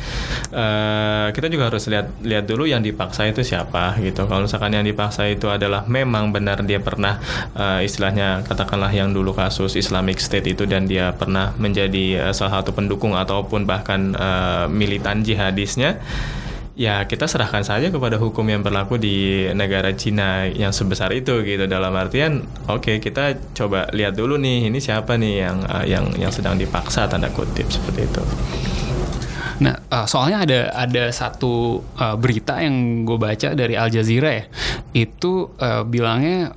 eh, 0.51 1.29
kita 1.31 1.47
juga 1.47 1.71
harus 1.71 1.87
lihat 1.87 2.07
lihat 2.23 2.45
dulu 2.47 2.67
yang 2.67 2.83
dipaksa 2.83 3.31
itu 3.31 3.47
siapa 3.47 3.97
gitu. 4.03 4.27
Kalau 4.27 4.45
misalkan 4.45 4.75
yang 4.75 4.87
dipaksa 4.87 5.27
itu 5.31 5.47
adalah 5.47 5.87
memang 5.87 6.35
benar 6.35 6.63
dia 6.67 6.83
pernah 6.83 7.19
eh, 7.55 7.87
istilahnya 7.87 8.43
katakanlah 8.47 8.91
yang 8.91 9.15
dulu 9.15 9.33
kasus 9.35 9.79
Islamic 9.79 10.19
State 10.19 10.51
itu 10.51 10.67
dan 10.67 10.91
dia 10.91 11.15
pernah 11.15 11.55
menjadi 11.57 12.31
eh, 12.31 12.33
salah 12.35 12.61
satu 12.61 12.75
pendukung 12.75 13.15
ataupun 13.15 13.65
bahkan 13.65 14.13
eh, 14.15 14.67
militan 14.71 15.23
jihadisnya 15.23 16.01
ya 16.81 17.05
kita 17.05 17.29
serahkan 17.29 17.61
saja 17.61 17.93
kepada 17.93 18.17
hukum 18.17 18.41
yang 18.49 18.65
berlaku 18.65 18.97
di 18.97 19.45
negara 19.53 19.93
Cina 19.93 20.49
yang 20.49 20.73
sebesar 20.73 21.13
itu 21.13 21.45
gitu 21.45 21.69
dalam 21.69 21.93
artian 21.93 22.41
oke 22.73 23.05
kita 23.05 23.37
coba 23.53 23.93
lihat 23.93 24.17
dulu 24.17 24.41
nih 24.41 24.73
ini 24.73 24.81
siapa 24.81 25.21
nih 25.21 25.35
yang 25.45 25.57
eh, 25.61 25.93
yang 25.93 26.09
yang 26.17 26.33
sedang 26.33 26.57
dipaksa 26.57 27.05
tanda 27.05 27.29
kutip 27.29 27.69
seperti 27.69 28.09
itu 28.09 28.25
Nah, 29.61 29.77
uh, 29.93 30.09
soalnya 30.09 30.41
ada 30.49 30.61
ada 30.73 31.05
satu 31.13 31.85
uh, 32.01 32.17
berita 32.17 32.65
yang 32.65 33.05
gue 33.05 33.21
baca 33.21 33.53
dari 33.53 33.77
Al 33.77 33.93
Jazeera 33.93 34.33
ya. 34.33 34.45
Itu 34.97 35.53
uh, 35.61 35.85
bilangnya 35.85 36.57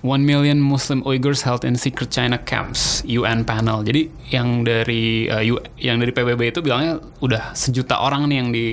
1 0.00 0.24
million 0.24 0.56
Muslim 0.56 1.04
Uyghurs 1.04 1.44
held 1.44 1.64
in 1.68 1.76
secret 1.76 2.08
China 2.08 2.40
camps 2.40 3.04
UN 3.04 3.44
panel. 3.44 3.84
Jadi 3.84 4.08
yang 4.32 4.64
dari 4.64 5.28
uh, 5.28 5.44
yang 5.76 6.00
dari 6.00 6.12
PBB 6.12 6.56
itu 6.56 6.60
bilangnya 6.64 7.00
udah 7.20 7.52
sejuta 7.52 8.00
orang 8.00 8.28
nih 8.32 8.36
yang 8.40 8.48
di 8.48 8.66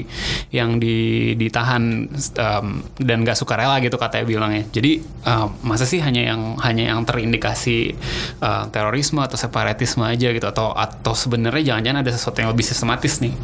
yang 0.56 0.72
di 0.80 0.98
ditahan 1.36 2.08
um, 2.40 2.68
dan 3.00 3.28
gak 3.28 3.36
suka 3.36 3.60
rela 3.60 3.84
gitu 3.84 4.00
katanya 4.00 4.26
bilangnya. 4.26 4.64
Jadi 4.72 5.04
uh, 5.28 5.52
masa 5.68 5.84
sih 5.84 6.00
hanya 6.00 6.32
yang 6.32 6.56
hanya 6.64 6.96
yang 6.96 7.04
terindikasi 7.04 7.96
uh, 8.40 8.72
terorisme 8.72 9.20
atau 9.20 9.36
separatisme 9.36 10.08
aja 10.08 10.32
gitu 10.32 10.48
atau 10.48 10.72
atau 10.72 11.12
sebenarnya 11.12 11.76
jangan-jangan 11.76 12.00
ada 12.08 12.12
sesuatu 12.16 12.38
yang 12.40 12.50
lebih 12.56 12.64
sistematis 12.64 13.20
nih. 13.20 13.36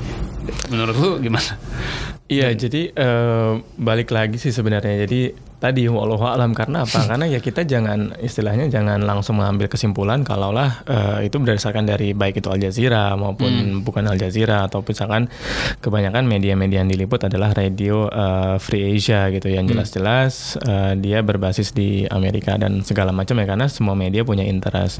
Menurut 0.72 0.96
lu 0.96 1.12
gimana? 1.24 1.56
Iya, 2.34 2.56
jadi 2.56 2.90
eh, 2.96 3.52
balik 3.78 4.10
lagi 4.16 4.40
sih 4.40 4.56
sebenarnya. 4.56 5.06
Jadi 5.06 5.36
tadi 5.63 5.88
wallahu 5.88 6.27
alam 6.27 6.51
karena 6.51 6.84
apa? 6.84 7.00
karena 7.15 7.24
ya 7.32 7.39
kita 7.39 7.63
jangan 7.63 8.20
istilahnya 8.20 8.67
jangan 8.67 9.00
langsung 9.00 9.39
mengambil 9.39 9.72
kesimpulan 9.72 10.27
kalaulah 10.27 10.84
eh, 10.84 11.32
itu 11.32 11.39
berdasarkan 11.39 11.88
dari 11.88 12.12
baik 12.12 12.43
itu 12.43 12.51
Al 12.51 12.60
Jazeera 12.60 13.15
maupun 13.15 13.79
bukan 13.88 14.12
Al 14.12 14.20
Jazeera 14.20 14.67
atau 14.67 14.84
misalkan 14.84 15.32
kebanyakan 15.79 16.27
media-media 16.27 16.84
yang 16.84 16.91
diliput 16.91 17.24
adalah 17.24 17.55
radio 17.55 18.12
eh, 18.12 18.60
Free 18.60 19.00
Asia 19.00 19.32
gitu 19.32 19.48
yang 19.48 19.63
jelas-jelas 19.63 20.60
eh, 20.60 21.00
dia 21.00 21.24
berbasis 21.24 21.72
di 21.72 22.03
Amerika 22.12 22.60
dan 22.60 22.84
segala 22.84 23.15
macam 23.15 23.39
ya 23.39 23.48
karena 23.48 23.72
semua 23.72 23.96
media 23.96 24.27
punya 24.27 24.43
interest. 24.43 25.00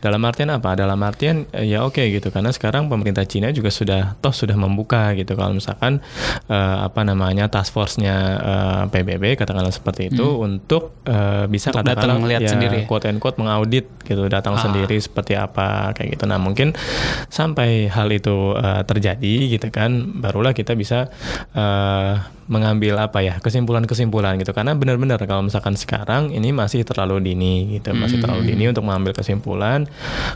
Dalam 0.00 0.24
artian 0.24 0.48
apa? 0.56 0.72
Dalam 0.72 0.96
artian 1.04 1.44
ya 1.52 1.84
oke 1.84 2.00
gitu 2.00 2.32
karena 2.32 2.48
sekarang 2.48 2.88
pemerintah 2.88 3.28
Cina 3.28 3.52
juga 3.52 3.68
sudah 3.68 4.16
toh 4.24 4.32
sudah 4.32 4.56
membuka 4.56 5.12
gitu 5.18 5.36
kalau 5.36 5.52
misalkan 5.58 6.00
eh, 6.48 6.78
apa 6.86 7.04
namanya 7.04 7.52
task 7.52 7.76
force-nya 7.76 8.16
eh, 8.38 8.82
PBB 8.88 9.36
katakanlah 9.36 9.74
seperti 9.74 9.97
itu 10.06 10.26
untuk 10.38 11.02
eh, 11.02 11.50
bisa 11.50 11.74
Untuk 11.74 11.82
katakanlah 11.82 12.30
datang 12.30 12.46
ya, 12.46 12.50
sendiri 12.54 12.78
quote 12.86 13.10
and 13.10 13.18
quote 13.18 13.34
mengaudit 13.36 13.90
gitu 14.06 14.30
datang 14.30 14.54
Ah. 14.54 14.62
sendiri 14.62 14.96
seperti 14.96 15.34
apa 15.34 15.90
kayak 15.92 16.14
gitu. 16.16 16.24
Nah 16.30 16.38
mungkin 16.38 16.72
sampai 17.28 17.90
hal 17.90 18.08
itu 18.14 18.54
eh, 18.54 18.82
terjadi 18.86 19.34
gitu 19.58 19.68
kan 19.68 20.20
barulah 20.22 20.54
kita 20.54 20.78
bisa 20.78 21.10
eh, 21.52 22.14
mengambil 22.48 22.96
apa 22.96 23.20
ya 23.20 23.36
kesimpulan-kesimpulan 23.44 24.40
gitu. 24.40 24.56
Karena 24.56 24.72
benar-benar 24.72 25.20
kalau 25.28 25.44
misalkan 25.44 25.76
sekarang 25.76 26.32
ini 26.32 26.48
masih 26.48 26.80
terlalu 26.80 27.20
dini 27.20 27.76
gitu 27.76 27.92
masih 27.92 28.24
terlalu 28.24 28.48
dini 28.54 28.72
untuk 28.72 28.88
mengambil 28.88 29.12
kesimpulan. 29.12 29.84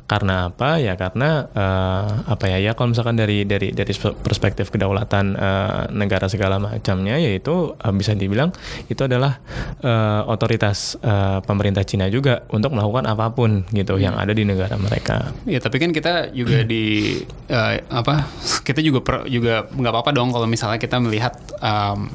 Karena 0.05 0.53
apa? 0.53 0.77
Ya 0.77 0.93
karena 1.01 1.49
eh, 1.57 2.09
apa 2.29 2.45
ya 2.53 2.61
ya 2.61 2.77
kalau 2.77 2.93
misalkan 2.93 3.17
dari 3.17 3.49
dari 3.49 3.73
dari 3.73 3.93
perspektif 3.97 4.69
kedaulatan 4.69 5.25
eh, 5.33 5.83
negara 5.97 6.29
segala 6.29 6.61
macamnya 6.61 7.17
yaitu 7.17 7.73
eh, 7.81 7.93
bisa 7.97 8.13
dibilang 8.13 8.53
itu 8.93 9.01
adalah 9.09 9.41
eh, 9.81 10.21
otoritas 10.27 10.99
eh, 10.99 11.39
pemerintah 11.47 11.87
Cina 11.87 12.11
juga 12.11 12.45
untuk 12.51 12.75
melakukan 12.75 13.07
apa 13.07 13.31
pun 13.31 13.65
gitu 13.71 13.97
yang 13.97 14.19
ada 14.19 14.35
di 14.35 14.43
negara 14.43 14.75
mereka. 14.77 15.31
Ya 15.47 15.63
tapi 15.63 15.79
kan 15.79 15.95
kita 15.95 16.35
juga 16.35 16.67
di 16.67 17.17
eh, 17.47 17.75
apa 17.89 18.27
kita 18.67 18.83
juga 18.83 19.01
per- 19.01 19.27
juga 19.31 19.71
nggak 19.71 19.93
apa-apa 19.93 20.11
dong 20.11 20.35
kalau 20.35 20.51
misalnya 20.51 20.83
kita 20.83 20.99
melihat 20.99 21.39
um, 21.63 22.11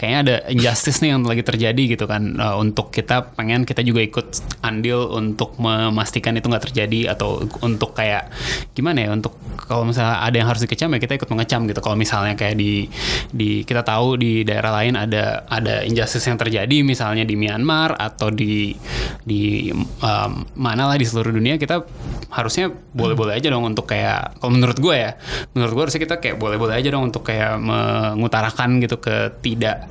kayaknya 0.00 0.18
ada 0.18 0.36
injustice 0.48 1.04
nih 1.04 1.14
yang 1.14 1.22
lagi 1.26 1.44
terjadi 1.44 1.98
gitu 1.98 2.08
kan 2.08 2.38
Eh, 2.38 2.54
untuk 2.54 2.94
kita 2.94 3.34
pengen 3.34 3.66
kita 3.66 3.82
juga 3.82 3.98
ikut 3.98 4.60
andil 4.62 5.10
untuk 5.10 5.58
memastikan 5.58 6.38
itu 6.38 6.46
nggak 6.46 6.70
terjadi 6.70 7.12
atau 7.18 7.42
untuk 7.66 7.98
kayak 7.98 8.30
gimana 8.78 9.04
ya 9.04 9.10
untuk 9.10 9.34
kalau 9.66 9.82
misalnya 9.82 10.22
ada 10.22 10.36
yang 10.38 10.48
harus 10.48 10.62
dikecam 10.62 10.94
ya 10.94 10.98
kita 11.02 11.18
ikut 11.18 11.28
mengecam 11.28 11.66
gitu 11.66 11.80
kalau 11.82 11.98
misalnya 11.98 12.38
kayak 12.38 12.54
di 12.54 12.86
di 13.34 13.66
kita 13.66 13.82
tahu 13.82 14.16
di 14.16 14.46
daerah 14.46 14.70
lain 14.70 14.94
ada 14.94 15.44
ada 15.50 15.82
injustice 15.82 16.24
yang 16.30 16.38
terjadi 16.38 16.67
misalnya 16.84 17.24
di 17.24 17.34
Myanmar 17.34 17.96
atau 17.96 18.28
di 18.28 18.76
di 19.24 19.72
um, 20.04 20.32
mana 20.56 20.88
lah 20.88 20.96
di 21.00 21.06
seluruh 21.08 21.32
dunia 21.32 21.56
kita 21.56 21.84
harusnya 22.28 22.68
boleh-boleh 22.70 23.40
aja 23.40 23.48
dong 23.48 23.64
untuk 23.64 23.88
kayak 23.88 24.36
kalau 24.38 24.52
menurut 24.52 24.76
gue 24.76 24.94
ya 24.94 25.16
menurut 25.56 25.72
gue 25.72 25.82
harusnya 25.88 26.02
kita 26.04 26.16
kayak 26.20 26.36
boleh-boleh 26.36 26.74
aja 26.76 26.88
dong 26.92 27.08
untuk 27.08 27.24
kayak 27.24 27.56
mengutarakan 27.56 28.80
gitu 28.84 29.00
ke 29.00 29.40
tidak 29.40 29.88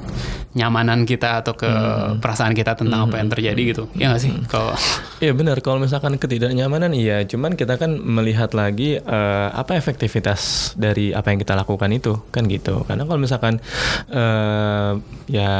nyamanan 0.57 1.05
kita 1.05 1.45
atau 1.45 1.53
ke 1.53 1.69
perasaan 2.17 2.57
kita 2.57 2.73
tentang 2.73 3.05
apa 3.05 3.21
yang 3.21 3.29
terjadi 3.29 3.61
gitu. 3.61 3.83
Ya 3.93 4.09
nggak 4.09 4.21
sih? 4.25 4.33
Kalau 4.49 4.73
Iya 5.21 5.33
benar. 5.37 5.61
Kalau 5.61 5.77
misalkan 5.77 6.17
ketidaknyamanan 6.17 6.93
iya. 6.97 7.21
Cuman 7.25 7.53
kita 7.53 7.77
kan 7.77 8.01
melihat 8.01 8.57
lagi 8.57 8.97
eh, 8.97 9.47
apa 9.53 9.77
efektivitas 9.77 10.73
dari 10.73 11.13
apa 11.13 11.29
yang 11.29 11.39
kita 11.41 11.53
lakukan 11.53 11.89
itu 11.93 12.17
kan 12.33 12.49
gitu. 12.49 12.81
Karena 12.89 13.05
kalau 13.05 13.21
misalkan 13.21 13.61
eh, 14.09 14.91
ya 15.29 15.53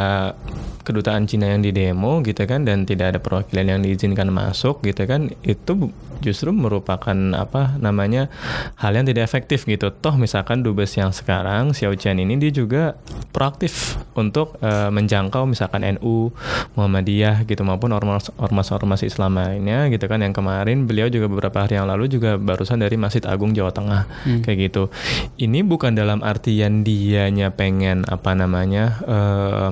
kedutaan 0.97 1.29
Cina 1.29 1.53
yang 1.53 1.61
di 1.61 1.69
demo 1.69 2.25
gitu 2.25 2.41
kan 2.49 2.65
dan 2.65 2.89
tidak 2.89 3.13
ada 3.13 3.19
perwakilan 3.21 3.77
yang 3.77 3.79
diizinkan 3.85 4.33
masuk 4.33 4.81
gitu 4.81 5.05
kan 5.05 5.29
itu 5.45 5.93
justru 6.19 6.49
merupakan 6.49 7.13
apa 7.37 7.77
namanya 7.77 8.29
hal 8.77 8.93
yang 8.97 9.05
tidak 9.05 9.29
efektif 9.29 9.69
gitu. 9.69 9.93
Toh 9.93 10.17
misalkan 10.17 10.65
dubes 10.65 10.93
yang 10.97 11.13
sekarang 11.13 11.71
Xiao 11.73 11.93
Qian 11.93 12.17
ini 12.17 12.37
dia 12.41 12.51
juga 12.53 12.97
proaktif 13.31 13.97
untuk 14.17 14.57
eh, 14.61 14.89
menjangkau 14.89 15.45
misalkan 15.45 15.85
NU 15.97 16.33
Muhammadiyah 16.73 17.45
gitu 17.45 17.61
maupun 17.61 17.93
ormas 17.93 18.33
ormas 18.41 18.69
ormas 18.73 19.01
Islam 19.05 19.37
lainnya 19.37 19.87
gitu 19.93 20.09
kan. 20.09 20.21
Yang 20.21 20.41
kemarin 20.41 20.89
beliau 20.89 21.07
juga 21.07 21.29
beberapa 21.29 21.65
hari 21.65 21.77
yang 21.77 21.87
lalu 21.89 22.09
juga 22.09 22.35
barusan 22.41 22.81
dari 22.81 22.97
Masjid 22.97 23.23
Agung 23.25 23.53
Jawa 23.53 23.69
Tengah 23.69 24.09
kayak 24.43 24.57
gitu. 24.71 24.89
Ini 25.37 25.61
bukan 25.61 25.93
dalam 25.93 26.25
artian 26.25 26.81
dianya 26.81 27.53
pengen 27.53 28.03
apa 28.09 28.33
namanya 28.33 28.97
eh, 29.05 29.69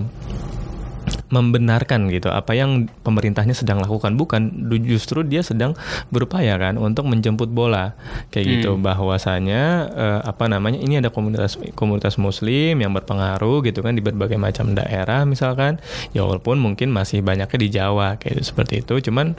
membenarkan 1.30 2.08
gitu 2.14 2.30
apa 2.30 2.54
yang 2.54 2.86
pemerintahnya 3.02 3.58
sedang 3.58 3.82
lakukan. 3.82 4.14
Bukan 4.14 4.70
justru 4.86 5.26
dia 5.26 5.42
sedang 5.42 5.74
berupaya 6.14 6.58
kan 6.62 6.78
untuk 6.78 7.10
menjemput 7.10 7.50
bola. 7.50 7.98
Kayak 8.30 8.46
gitu. 8.62 8.78
Bahwasanya 8.78 9.62
eh, 9.94 10.20
apa 10.22 10.46
namanya 10.46 10.78
ini 10.78 11.02
ada 11.02 11.10
komunitas 11.10 11.58
komunitas 11.74 12.22
muslim 12.22 12.78
yang 12.78 12.94
berpengaruh 12.94 13.66
gitu 13.66 13.82
kan 13.82 13.98
di 13.98 14.04
berbagai 14.06 14.38
macam 14.38 14.78
daerah 14.78 15.26
misalkan. 15.26 15.82
Ya 16.14 16.22
walaupun 16.28 16.62
mungkin 16.62 16.94
masih 16.94 17.26
banyaknya 17.26 17.58
di 17.58 17.70
Jawa 17.74 18.22
kayak 18.22 18.42
gitu, 18.42 18.54
seperti 18.54 18.86
itu. 18.86 19.10
Cuman 19.10 19.34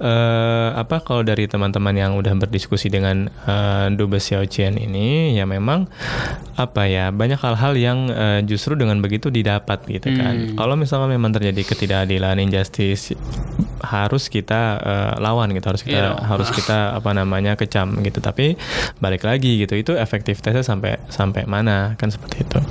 eh, 0.00 0.68
apa 0.72 1.04
kalau 1.04 1.20
dari 1.26 1.44
teman-teman 1.44 1.92
yang 1.92 2.16
udah 2.16 2.32
berdiskusi 2.38 2.88
dengan 2.88 3.28
eh, 3.28 3.86
Dubes 3.92 4.24
Xiaoqian 4.30 4.80
ini 4.80 5.36
ya 5.36 5.44
memang 5.44 5.90
apa 6.58 6.90
ya 6.90 7.14
banyak 7.14 7.38
hal-hal 7.38 7.72
yang 7.78 7.98
eh, 8.10 8.40
justru 8.48 8.74
dengan 8.74 8.98
begitu 9.04 9.28
didapat 9.28 9.84
gitu 9.86 10.08
kan. 10.16 10.56
Kalau 10.56 10.74
misalnya 10.78 11.17
memang 11.18 11.34
terjadi 11.34 11.66
ketidakadilan 11.66 12.38
injustice 12.38 13.18
harus 13.82 14.30
kita 14.30 14.78
eh, 14.78 15.14
lawan 15.18 15.50
gitu 15.50 15.66
harus 15.66 15.82
kita 15.82 16.14
dong. 16.14 16.22
harus 16.22 16.48
kita 16.54 16.94
apa 16.94 17.10
namanya 17.10 17.58
kecam 17.58 17.98
gitu. 18.06 18.22
Tapi 18.22 18.54
balik 19.02 19.26
lagi 19.26 19.58
gitu 19.58 19.74
itu 19.74 19.98
efektivitasnya 19.98 20.62
sampai 20.62 21.02
sampai 21.10 21.42
mana? 21.50 21.98
Kan 21.98 22.14
seperti 22.14 22.46
itu. 22.46 22.62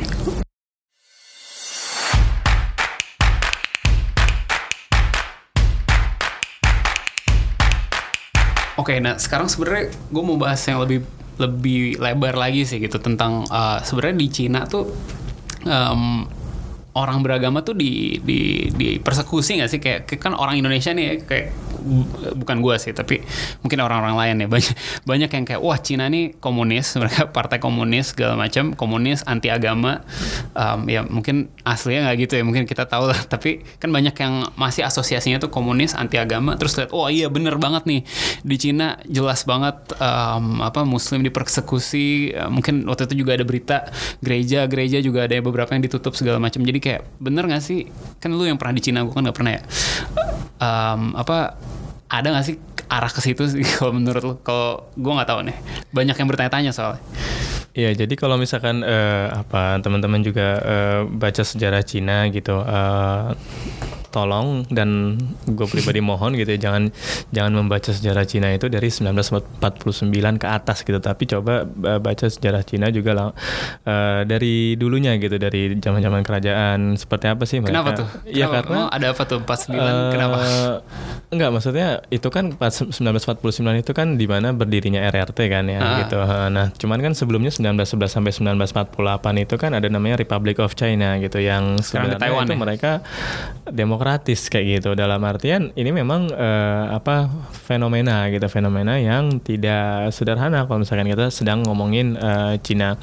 Oke, 8.79 9.03
nah 9.03 9.19
sekarang 9.19 9.51
sebenarnya 9.51 9.91
gue 9.91 10.23
mau 10.23 10.39
bahas 10.39 10.63
yang 10.63 10.79
lebih 10.79 11.03
lebih 11.37 11.99
lebar 11.99 12.39
lagi 12.39 12.63
sih 12.63 12.79
gitu 12.79 12.97
tentang 13.03 13.43
uh, 13.51 13.83
sebenarnya 13.83 14.15
di 14.15 14.27
Cina 14.31 14.63
tuh 14.63 14.89
em, 15.67 16.23
orang 16.97 17.21
beragama 17.21 17.61
tuh 17.61 17.77
di 17.77 18.17
di 18.17 18.73
di 18.73 18.97
persekusi 18.97 19.61
nggak 19.61 19.69
sih? 19.69 19.79
Kayak 19.79 20.09
kan 20.17 20.33
orang 20.33 20.57
Indonesia 20.57 20.89
nih 20.91 21.05
ya, 21.05 21.13
kayak 21.21 21.45
bukan 22.37 22.57
gue 22.61 22.75
sih 22.81 22.93
tapi 22.93 23.21
mungkin 23.61 23.79
orang-orang 23.83 24.15
lain 24.17 24.35
ya. 24.43 24.47
Banyak 24.47 24.73
banyak 25.05 25.29
yang 25.31 25.45
kayak 25.45 25.61
wah 25.61 25.79
Cina 25.79 26.09
nih 26.09 26.37
komunis 26.37 26.93
mereka 27.01 27.29
partai 27.29 27.61
komunis 27.61 28.13
segala 28.13 28.37
macam 28.37 28.73
komunis 28.73 29.21
anti 29.27 29.49
agama 29.53 30.01
Em, 30.57 30.79
ya 30.89 31.01
mungkin 31.05 31.53
aslinya 31.61 32.09
nggak 32.09 32.17
gitu 32.27 32.33
ya 32.41 32.43
mungkin 32.43 32.63
kita 32.65 32.89
tahu 32.89 33.09
lah. 33.09 33.19
Tapi 33.33 33.61
kan 33.77 33.93
banyak 33.93 34.15
yang 34.17 34.49
masih 34.57 34.83
asosiasinya 34.85 35.37
tuh 35.37 35.53
komunis 35.53 35.93
anti 35.93 36.17
agama 36.17 36.57
terus 36.57 36.75
lihat 36.77 36.89
oh 36.93 37.07
iya 37.11 37.29
bener 37.29 37.61
banget 37.61 37.85
nih. 37.85 38.01
Di 38.41 38.55
Cina 38.57 38.97
jelas 39.05 39.45
banget 39.45 39.77
em, 39.97 40.45
apa 40.63 40.81
Muslim 40.83 41.21
dipersekusi. 41.25 42.33
Mungkin 42.49 42.89
waktu 42.89 43.09
itu 43.11 43.25
juga 43.25 43.37
ada 43.37 43.45
berita 43.45 43.77
gereja 44.21 44.65
gereja 44.65 44.97
juga 45.03 45.29
ada 45.29 45.37
beberapa 45.39 45.69
yang 45.77 45.85
ditutup 45.85 46.17
segala 46.17 46.41
macam. 46.41 46.65
Jadi 46.65 46.79
kayak 46.81 47.01
bener 47.21 47.45
nggak 47.45 47.63
sih? 47.63 47.85
Kan 48.17 48.33
lu 48.33 48.49
yang 48.49 48.57
pernah 48.57 48.73
di 48.73 48.81
Cina 48.83 49.05
gue 49.05 49.13
kan 49.13 49.23
nggak 49.23 49.37
pernah 49.37 49.53
ya. 49.53 49.61
Em, 50.57 51.13
apa 51.13 51.53
ada 52.07 52.27
nggak 52.31 52.45
sih 52.47 52.55
arah 52.87 53.11
ke 53.11 53.19
situ 53.19 53.43
sih 53.51 53.63
kalau 53.75 53.91
menurut 53.91 54.23
lu 54.23 54.33
kalau 54.43 54.87
gue 54.95 55.11
nggak 55.11 55.29
tahu 55.29 55.39
nih. 55.47 55.57
Banyak 55.91 56.15
yang 56.15 56.27
bertanya-tanya 56.27 56.71
soalnya. 56.71 57.03
Iya, 57.77 57.93
jadi 57.93 58.13
kalau 58.17 58.41
misalkan 58.41 58.81
eh, 58.81 59.29
apa 59.29 59.77
teman-teman 59.85 60.25
juga 60.25 60.47
eh, 60.65 61.01
baca 61.05 61.43
sejarah 61.45 61.85
Cina 61.85 62.25
gitu, 62.33 62.57
eh, 62.57 63.27
tolong 64.17 64.47
dan 64.67 65.13
gue 65.45 65.67
pribadi 65.67 66.01
mohon 66.01 66.33
gitu 66.33 66.49
ya 66.49 66.59
jangan 66.59 66.89
jangan 67.29 67.53
membaca 67.55 67.89
sejarah 67.89 68.25
Cina 68.25 68.49
itu 68.49 68.65
dari 68.65 68.89
1949 68.89 69.61
ke 70.35 70.47
atas 70.47 70.81
gitu, 70.81 70.97
tapi 70.97 71.23
coba 71.25 71.63
baca 71.97 72.25
sejarah 72.25 72.63
Cina 72.63 72.89
juga 72.89 73.11
lah 73.13 73.27
eh, 73.83 74.21
dari 74.23 74.53
dulunya 74.73 75.13
gitu, 75.15 75.37
dari 75.37 75.77
zaman-zaman 75.77 76.21
kerajaan 76.21 76.79
seperti 76.95 77.25
apa 77.27 77.43
sih 77.43 77.57
mereka? 77.57 77.69
kenapa 77.75 77.89
tuh 77.95 78.07
Iya 78.25 78.45
Kenapa? 78.47 78.55
karena 78.59 78.77
Oh, 78.77 78.89
ada 78.89 79.07
apa 79.09 79.23
tuh 79.23 79.37
49 79.39 79.73
Eh, 79.75 80.09
kenapa 80.09 80.37
Enggak, 81.27 81.49
maksudnya 81.51 81.87
itu 82.07 82.27
kan 82.27 82.53
pas 82.53 82.71
1949 82.71 83.43
itu 83.77 83.91
kan 83.91 84.15
di 84.15 84.25
mana 84.25 84.49
berdirinya 84.51 85.03
RRT 85.03 85.39
kan 85.45 85.65
ya 85.65 85.75
Ah. 85.77 85.97
gitu. 86.01 86.15
Nah, 86.47 86.71
cuman 86.73 86.99
kan 87.01 87.11
sebelumnya 87.11 87.51
1911 87.51 88.07
sampai 88.07 88.31
1948 88.31 88.95
itu 89.37 89.55
kan 89.55 89.71
ada 89.71 89.87
namanya 89.87 90.15
Republic 90.17 90.57
of 90.57 90.71
China 90.73 91.17
gitu 91.17 91.37
yang 91.37 91.75
Sekarang 91.77 92.11
di 92.11 92.17
Taiwan 92.17 92.43
itu 92.43 92.53
ya? 92.53 92.59
mereka 92.59 92.91
demokratis 94.07 94.47
kayak 94.47 94.79
gitu. 94.79 94.95
Dalam 94.95 95.19
artian 95.27 95.75
ini 95.75 95.91
memang 95.91 96.31
eh, 96.31 96.85
apa 96.95 97.27
fenomena 97.67 98.31
gitu, 98.31 98.47
fenomena 98.47 98.95
yang 98.95 99.43
tidak 99.43 100.15
sederhana 100.15 100.63
kalau 100.63 100.79
misalkan 100.87 101.11
kita 101.11 101.27
sedang 101.27 101.67
ngomongin 101.67 102.15
eh, 102.15 102.55
Cina. 102.63 102.95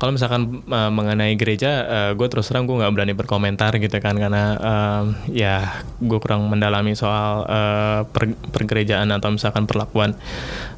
Kalau 0.00 0.16
misalkan 0.16 0.64
eh, 0.64 0.90
mengenai 0.90 1.36
gereja, 1.36 1.70
gue 2.16 2.26
terus 2.32 2.48
terang 2.48 2.64
gue 2.64 2.80
nggak 2.80 2.92
berani 2.96 3.12
berkomentar 3.12 3.76
gitu 3.76 4.00
kan 4.00 4.16
karena 4.16 4.56
eh, 4.56 5.02
ya 5.44 5.84
gue 6.00 6.18
kurang 6.24 6.48
mendalami 6.48 6.96
soal 6.96 7.44
eh, 7.44 8.00
per- 8.08 8.40
pergerejaan 8.48 9.12
atau 9.12 9.36
misalkan 9.36 9.68
perlakuan 9.68 10.16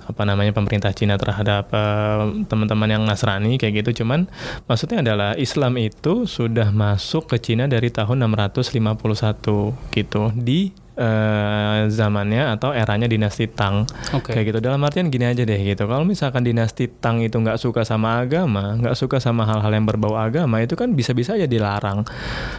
apa 0.09 0.25
namanya 0.25 0.57
pemerintah 0.57 0.91
Cina 0.97 1.21
terhadap 1.21 1.69
eh, 1.69 2.49
teman-teman 2.49 2.89
yang 2.89 3.05
Nasrani 3.05 3.61
kayak 3.61 3.85
gitu. 3.85 4.03
Cuman 4.03 4.25
maksudnya 4.65 5.05
adalah 5.05 5.37
Islam 5.37 5.77
itu 5.77 6.25
sudah 6.25 6.73
masuk 6.73 7.29
ke 7.29 7.37
Cina 7.37 7.69
dari 7.69 7.93
tahun 7.93 8.25
651 8.25 9.93
gitu. 9.93 10.23
Di 10.33 10.73
eh, 10.99 11.87
zamannya 11.89 12.53
atau 12.53 12.75
eranya 12.75 13.07
dinasti 13.07 13.47
Tang. 13.49 13.87
Oke. 14.11 14.35
kayak 14.35 14.51
gitu. 14.51 14.59
Dalam 14.59 14.83
artian 14.83 15.09
gini 15.09 15.25
aja 15.25 15.43
deh 15.43 15.57
gitu. 15.57 15.87
Kalau 15.87 16.03
misalkan 16.03 16.43
dinasti 16.43 16.91
Tang 16.91 17.23
itu 17.23 17.39
nggak 17.39 17.57
suka 17.57 17.83
sama 17.83 18.21
agama 18.21 18.75
nggak 18.77 18.93
suka 18.93 19.17
sama 19.19 19.47
hal-hal 19.47 19.71
yang 19.71 19.87
berbau 19.87 20.15
agama 20.15 20.59
itu 20.59 20.75
kan 20.75 20.93
bisa-bisa 20.93 21.39
aja 21.39 21.47
dilarang. 21.47 22.03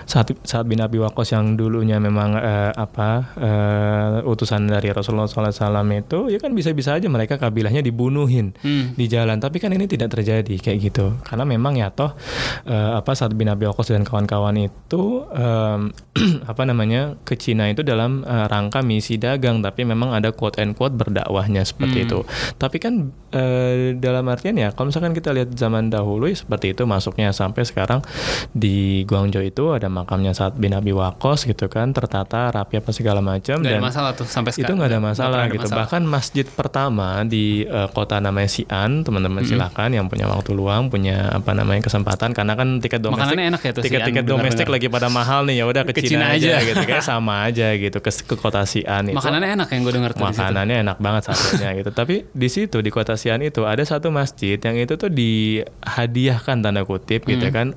Saat 0.05 0.31
saat 0.43 0.65
bin 0.65 0.79
Abi 0.79 0.97
Waqqas 0.97 1.35
yang 1.35 1.53
dulunya 1.53 1.99
memang 1.99 2.33
eh, 2.33 2.71
apa 2.71 3.09
eh, 3.35 4.17
utusan 4.23 4.65
dari 4.65 4.89
Rasulullah 4.89 5.27
SAW 5.27 5.59
itu 5.91 6.31
ya 6.31 6.39
kan 6.39 6.53
bisa-bisa 6.53 6.95
aja 6.95 7.05
mereka 7.05 7.35
kabilahnya 7.35 7.81
dibunuhin 7.81 8.55
Hmm. 8.59 8.95
di 8.95 9.05
jalan. 9.05 9.37
Tapi 9.37 9.59
kan 9.59 9.71
ini 9.71 9.85
tidak 9.85 10.11
terjadi 10.11 10.55
kayak 10.55 10.79
gitu. 10.81 11.17
Karena 11.21 11.43
memang 11.43 11.75
ya 11.75 11.91
toh 11.91 12.15
eh, 12.63 12.91
apa 12.95 13.11
saat 13.11 13.33
bin 13.33 13.47
Abi 13.47 13.65
Waqqas 13.65 13.91
dan 13.91 14.03
kawan-kawan 14.03 14.55
itu 14.59 15.25
em, 15.29 15.91
apa 16.51 16.61
namanya 16.63 17.17
ke 17.21 17.35
Cina 17.35 17.67
itu 17.67 17.81
dalam 17.81 18.21
eh, 18.29 18.45
rangka 18.45 18.85
misi 18.85 19.17
dagang 19.17 19.65
tapi 19.65 19.81
memang 19.83 20.13
ada 20.13 20.29
quote 20.29 20.61
and 20.61 20.77
quote 20.77 20.93
berdakwahnya 20.93 21.65
seperti 21.65 22.05
itu 22.05 22.21
tapi 22.61 22.77
kan 22.77 23.09
eh, 23.33 23.97
dalam 23.97 24.29
artian 24.29 24.53
ya 24.55 24.69
kalau 24.69 24.93
misalkan 24.93 25.17
kita 25.17 25.33
lihat 25.33 25.49
zaman 25.57 25.89
dahulu 25.89 26.29
ya 26.29 26.37
seperti 26.37 26.77
itu 26.77 26.85
masuknya 26.85 27.33
sampai 27.33 27.65
sekarang 27.65 28.05
di 28.53 29.01
Guangzhou 29.09 29.41
itu 29.41 29.73
ada 29.73 29.89
makamnya 29.89 30.37
saat 30.37 30.53
bin 30.55 30.77
Abi 30.77 30.93
Waqqas 30.93 31.49
gitu 31.49 31.65
kan 31.65 31.89
tertata 31.91 32.53
rapi 32.53 32.77
apa 32.77 32.91
segala 32.93 33.19
macam 33.19 33.59
ada 33.59 33.69
dan 33.73 33.81
masalah 33.81 34.11
tuh 34.13 34.29
sampai 34.29 34.53
itu 34.53 34.61
sekarang 34.61 34.77
nggak 34.77 34.91
ada 34.91 34.99
masalah 35.01 35.39
ada 35.45 35.53
gitu. 35.55 35.65
masalah. 35.65 35.79
Bahkan 35.85 36.01
masjid 36.05 36.45
pertama 36.45 37.09
di 37.25 37.63
eh, 37.65 37.89
kota 37.89 38.19
namanya 38.19 38.49
Xi'an, 38.49 39.01
teman-teman 39.07 39.41
silakan 39.47 39.89
yang 39.95 40.05
punya 40.11 40.27
waktu 40.29 40.51
luang, 40.53 40.91
punya 40.91 41.31
apa 41.33 41.55
namanya 41.55 41.81
kesempatan 41.87 42.35
karena 42.35 42.53
kan 42.53 42.83
tiket 42.83 42.99
domestik 43.01 43.23
Makanannya 43.25 43.45
enak 43.55 43.61
ya 43.63 43.71
tuh 43.73 43.83
tiket-tiket 43.85 44.23
Xi'an, 44.23 44.33
domestik 44.33 44.67
dengar-dengar. 44.67 44.75
lagi 44.75 44.87
pada 44.93 45.07
mahal 45.09 45.39
nih 45.47 45.55
ya 45.61 45.65
udah 45.65 45.83
ke, 45.87 45.93
Ke 45.95 46.01
Cina, 46.03 46.33
Cina 46.33 46.37
aja, 46.37 46.51
aja. 46.59 46.67
gitu 46.67 46.83
kayak 46.85 47.05
sama 47.05 47.33
aja 47.47 47.67
gitu 47.73 47.97
ke, 47.99 48.11
ke 48.21 48.33
kota 48.33 48.61
Xi'an 48.61 49.05
itu. 49.05 49.15
makanannya 49.15 49.49
enak 49.55 49.67
yang 49.69 49.81
gue 49.81 49.93
dengar 49.93 50.11
tuh. 50.11 50.23
Makanannya 50.23 50.75
enak 50.81 50.97
banget 50.97 51.21
satunya 51.25 51.69
gitu. 51.79 51.89
Tapi 51.89 52.27
di 52.27 52.47
situ 52.47 52.77
di 52.77 52.89
kota 52.89 53.13
Xi'an 53.13 53.41
itu 53.41 53.63
ada 53.63 53.81
satu 53.81 54.09
masjid 54.09 54.57
yang 54.57 54.75
itu 54.75 54.95
tuh 54.95 55.09
dihadiahkan 55.09 56.59
tanda 56.59 56.83
kutip 56.83 57.23
gitu 57.23 57.41
Hmm. 57.41 57.53
kan 57.53 57.67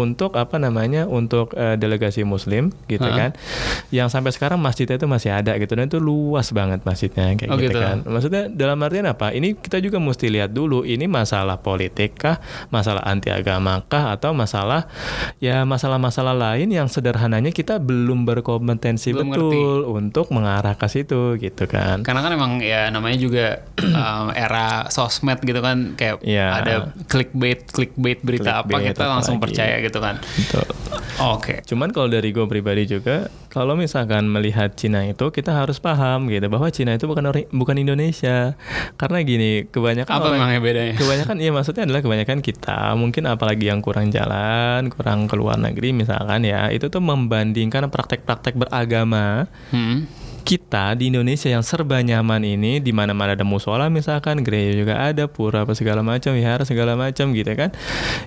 untuk 0.00 0.32
apa 0.34 0.56
namanya 0.56 1.04
untuk 1.04 1.52
eh, 1.54 1.76
delegasi 1.76 2.24
muslim 2.24 2.72
gitu 2.86 3.04
Heeh. 3.04 3.18
kan. 3.18 3.30
Yang 3.90 4.08
sampai 4.10 4.32
sekarang 4.32 4.58
masjidnya 4.58 4.96
itu 4.96 5.04
masih 5.06 5.30
ada 5.30 5.52
gitu 5.54 5.72
dan 5.72 5.86
itu 5.86 6.00
luas 6.00 6.48
banget 6.50 6.80
masjidnya 6.82 7.36
kayak 7.36 7.50
Oh, 7.50 7.56
gitu, 7.56 7.70
gitu. 7.70 7.78
kan. 7.78 7.96
Maksudnya 8.02 8.42
dalam 8.48 8.80
artian 8.80 9.04
apa? 9.04 9.30
Ini 9.30 9.54
kita 9.54 9.76
juga 9.78 9.98
mesti 9.98 10.26
lihat 10.26 10.50
dulu 10.50 10.82
ini 10.82 11.04
masalah 11.04 11.58
politik 11.58 12.16
kah, 12.16 12.40
masalah 12.68 13.04
anti 13.04 13.28
agama 13.28 13.84
kah 13.84 14.10
atau 14.10 14.32
masalah 14.32 14.88
ya 15.38 15.62
masalah-masalah 15.62 16.32
lain 16.32 16.70
yang 16.70 16.86
sederhananya 16.86 17.50
kita 17.50 17.76
belum 17.76 18.24
berkompetensi 18.24 19.10
Belum 19.10 19.28
betul 19.28 19.78
untuk 19.86 20.30
mengarah 20.30 20.72
ke 20.72 20.86
situ 20.86 21.34
gitu 21.36 21.66
kan. 21.66 22.00
Karena 22.00 22.20
kan 22.20 22.30
emang 22.30 22.52
ya 22.58 22.88
namanya 22.88 23.18
juga 23.18 23.46
um, 23.76 24.30
era 24.36 24.86
sosmed 24.88 25.40
gitu 25.40 25.58
kan 25.58 25.92
kayak 25.92 26.22
Iya. 26.22 26.46
ada 26.54 26.74
clickbait 27.06 27.66
clickbait 27.66 28.20
berita 28.20 28.60
apa 28.60 28.70
Clickbait 28.70 28.92
kita 28.92 29.04
langsung 29.04 29.36
apalagi. 29.36 29.44
percaya 29.50 29.74
gitu 29.80 29.89
kan. 29.98 30.22
Betul. 30.22 30.62
Oke. 31.20 31.60
Cuman 31.64 31.90
kalau 31.90 32.06
dari 32.06 32.30
gue 32.30 32.46
pribadi 32.46 32.86
juga, 32.86 33.16
kalau 33.48 33.74
misalkan 33.74 34.24
melihat 34.24 34.72
Cina 34.72 35.04
itu 35.04 35.28
kita 35.28 35.52
harus 35.52 35.76
paham 35.76 36.28
gitu 36.28 36.46
bahwa 36.46 36.70
Cina 36.70 36.94
itu 36.94 37.04
bukan 37.04 37.26
ori- 37.26 37.50
bukan 37.50 37.76
Indonesia. 37.76 38.54
Karena 38.94 39.18
gini, 39.20 39.66
kebanyakan 39.66 40.08
Apa 40.08 40.26
orang- 40.30 40.62
bedanya? 40.62 40.94
Kebanyakan 40.94 41.36
iya 41.36 41.50
maksudnya 41.50 41.82
adalah 41.82 42.00
kebanyakan 42.00 42.38
kita 42.38 42.94
mungkin 42.94 43.26
apalagi 43.26 43.66
yang 43.66 43.80
kurang 43.80 44.08
jalan, 44.08 44.88
kurang 44.88 45.26
keluar 45.26 45.56
negeri 45.56 45.90
misalkan 45.90 46.40
ya, 46.42 46.68
itu 46.68 46.86
tuh 46.86 47.00
membandingkan 47.00 47.88
praktek-praktek 47.88 48.54
beragama 48.54 49.50
Hmm. 49.70 50.06
Kita 50.42 50.96
di 50.98 51.12
Indonesia 51.12 51.46
yang 51.46 51.62
serba 51.62 52.00
nyaman 52.02 52.42
ini 52.42 52.80
di 52.80 52.90
mana-mana 52.90 53.38
ada 53.38 53.46
musola 53.46 53.86
misalkan 53.92 54.42
gereja 54.42 54.74
juga 54.74 54.94
ada 54.98 55.28
pura 55.30 55.62
apa 55.62 55.76
segala 55.76 56.00
macam 56.00 56.34
wihara 56.34 56.64
segala 56.64 56.96
macam 56.98 57.30
gitu 57.36 57.52
kan 57.54 57.70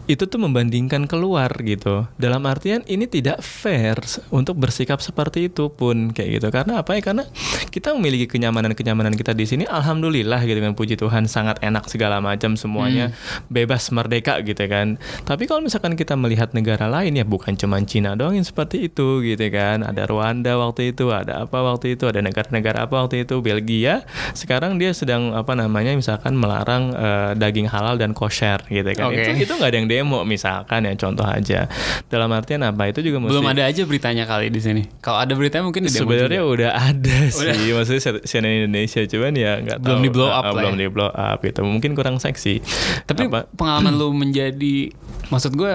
itu 0.05 0.23
tuh 0.27 0.39
membandingkan 0.39 1.07
keluar 1.07 1.49
gitu. 1.63 2.07
Dalam 2.19 2.43
artian 2.43 2.83
ini 2.85 3.07
tidak 3.07 3.39
fair 3.41 3.97
untuk 4.29 4.59
bersikap 4.59 4.99
seperti 4.99 5.47
itu 5.51 5.71
pun 5.71 6.11
kayak 6.11 6.39
gitu. 6.39 6.47
Karena 6.51 6.83
apa 6.83 6.95
ya? 6.95 7.01
Karena 7.01 7.23
kita 7.71 7.95
memiliki 7.95 8.27
kenyamanan-kenyamanan 8.27 9.15
kita 9.15 9.31
di 9.31 9.47
sini 9.47 9.63
alhamdulillah 9.67 10.43
gitu 10.43 10.59
kan 10.59 10.73
puji 10.75 10.95
Tuhan 10.99 11.25
sangat 11.25 11.59
enak 11.63 11.87
segala 11.87 12.19
macam 12.19 12.55
semuanya 12.59 13.15
bebas 13.47 13.89
merdeka 13.95 14.39
gitu 14.43 14.63
kan. 14.67 14.99
Tapi 15.23 15.47
kalau 15.47 15.63
misalkan 15.63 15.95
kita 15.95 16.13
melihat 16.19 16.51
negara 16.51 16.87
lain 16.91 17.15
ya 17.15 17.25
bukan 17.25 17.55
cuma 17.55 17.79
Cina 17.83 18.15
doang 18.15 18.37
yang 18.37 18.47
seperti 18.47 18.87
itu 18.87 19.23
gitu 19.23 19.45
kan. 19.51 19.83
Ada 19.83 20.07
Rwanda 20.07 20.55
waktu 20.59 20.95
itu 20.95 21.11
ada 21.11 21.47
apa 21.47 21.59
waktu 21.63 21.95
itu 21.95 22.02
ada 22.05 22.19
negara-negara 22.19 22.83
apa 22.83 22.95
waktu 22.97 23.23
itu? 23.23 23.39
Belgia. 23.39 24.01
Sekarang 24.31 24.75
dia 24.75 24.91
sedang 24.91 25.31
apa 25.31 25.53
namanya 25.53 25.91
misalkan 25.91 26.33
melarang 26.33 26.91
eh, 26.91 27.31
daging 27.33 27.65
halal 27.65 27.95
dan 27.95 28.11
kosher 28.11 28.59
gitu 28.65 28.87
kan. 28.91 29.09
Oke. 29.09 29.21
itu 29.21 29.43
itu 29.43 29.53
nggak 29.53 29.67
ada 29.67 29.77
yang 29.77 29.87
demo 29.87 30.23
misalkan 30.23 30.83
ya 30.83 30.93
contoh 30.93 31.23
aja. 31.23 31.67
Dalam 32.05 32.29
artian 32.29 32.61
apa? 32.61 32.85
Itu 32.85 32.99
juga 32.99 33.19
mesti 33.19 33.31
Belum 33.31 33.45
ada 33.45 33.63
aja 33.63 33.81
beritanya 33.83 34.23
kali 34.23 34.47
di 34.47 34.59
sini. 34.59 34.81
Kalau 34.99 35.19
ada 35.19 35.33
beritanya 35.33 35.63
mungkin 35.63 35.83
di 35.83 35.91
Sebenarnya 35.93 36.41
udah 36.41 36.71
ada 36.71 37.17
sih, 37.27 37.71
maksudnya 37.71 38.01
CNN 38.21 38.53
Indonesia 38.63 39.01
cuman 39.03 39.33
ya 39.33 39.51
nggak 39.59 39.77
Belum 39.79 39.97
tahu. 39.97 40.05
di-blow 40.05 40.27
up 40.27 40.33
Ah, 40.35 40.43
lah 40.43 40.53
belum 40.55 40.73
ya. 40.73 40.79
di 40.79 40.87
blow 40.87 41.09
up 41.09 41.37
gitu, 41.39 41.61
mungkin 41.61 41.91
kurang 41.93 42.17
seksi. 42.17 42.59
Tapi 43.03 43.27
Apa- 43.27 43.47
pengalaman 43.51 43.93
lu 43.93 44.11
menjadi 44.11 44.91
maksud 45.29 45.53
gue 45.53 45.73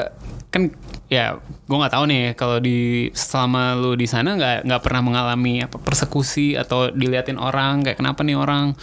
kan 0.49 0.73
ya 1.09 1.41
gue 1.41 1.73
nggak 1.73 1.91
tahu 1.91 2.05
nih 2.05 2.25
kalau 2.33 2.61
di 2.61 2.79
selama 3.13 3.73
lu 3.73 3.93
di 3.93 4.05
sana 4.05 4.37
nggak 4.37 4.69
nggak 4.69 4.83
pernah 4.83 5.01
mengalami 5.01 5.65
apa 5.65 5.77
persekusi 5.77 6.53
atau 6.53 6.93
diliatin 6.93 7.37
orang 7.37 7.81
kayak 7.81 7.97
kenapa 7.97 8.21
nih 8.21 8.37
orang 8.37 8.77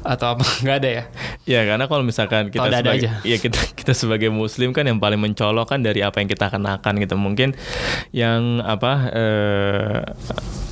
atau 0.00 0.38
apa 0.38 0.46
nggak 0.62 0.76
ada 0.78 0.90
ya 0.90 1.04
Ya 1.42 1.66
karena 1.66 1.90
kalau 1.90 2.06
misalkan 2.06 2.48
kita 2.48 2.70
sebagai 2.70 3.02
aja. 3.02 3.18
ya 3.22 3.34
kita 3.36 3.58
kita 3.82 3.92
sebagai 3.92 4.30
muslim 4.30 4.70
kan 4.70 4.86
yang 4.86 4.98
paling 4.98 5.18
mencolok 5.18 5.66
kan 5.68 5.82
dari 5.82 5.98
apa 5.98 6.22
yang 6.22 6.30
kita 6.30 6.46
kenakan 6.48 6.94
gitu. 6.96 7.18
Mungkin 7.18 7.58
yang 8.14 8.62
apa 8.62 8.92
eh, 9.10 10.00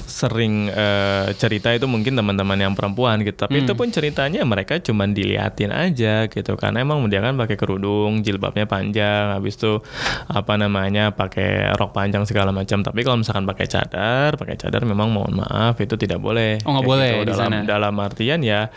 sering 0.05 0.69
eh, 0.69 1.33
cerita 1.35 1.73
itu 1.73 1.87
mungkin 1.87 2.13
teman-teman 2.13 2.61
yang 2.61 2.75
perempuan 2.75 3.23
gitu. 3.23 3.41
Tapi 3.41 3.57
Hmm. 3.57 3.65
itu 3.65 3.73
pun 3.73 3.89
ceritanya 3.89 4.45
mereka 4.45 4.77
cuman 4.77 5.11
diliatin 5.11 5.73
aja 5.73 6.29
gitu. 6.29 6.53
Karena 6.55 6.85
emang 6.85 7.09
dia 7.09 7.19
kan 7.19 7.35
pakai 7.35 7.57
kerudung, 7.57 8.21
jilbabnya 8.21 8.69
panjang, 8.69 9.33
habis 9.33 9.57
itu 9.57 9.81
apa 10.29 10.55
namanya 10.55 11.00
pakai 11.09 11.73
rok 11.73 11.97
panjang 11.97 12.29
segala 12.29 12.53
macam. 12.53 12.85
Tapi 12.85 13.01
kalau 13.01 13.25
misalkan 13.25 13.49
pakai 13.49 13.67
cadar, 13.67 14.37
pakai 14.37 14.61
cadar 14.61 14.85
memang 14.85 15.09
mohon 15.09 15.41
maaf 15.41 15.81
itu 15.81 15.97
tidak 15.97 16.21
boleh. 16.21 16.61
Oh, 16.69 16.77
nggak 16.77 16.85
boleh 16.85 17.13
gitu. 17.25 17.33
dalam 17.33 17.51
sana. 17.51 17.65
dalam 17.65 17.95
artian 17.97 18.41
ya 18.45 18.69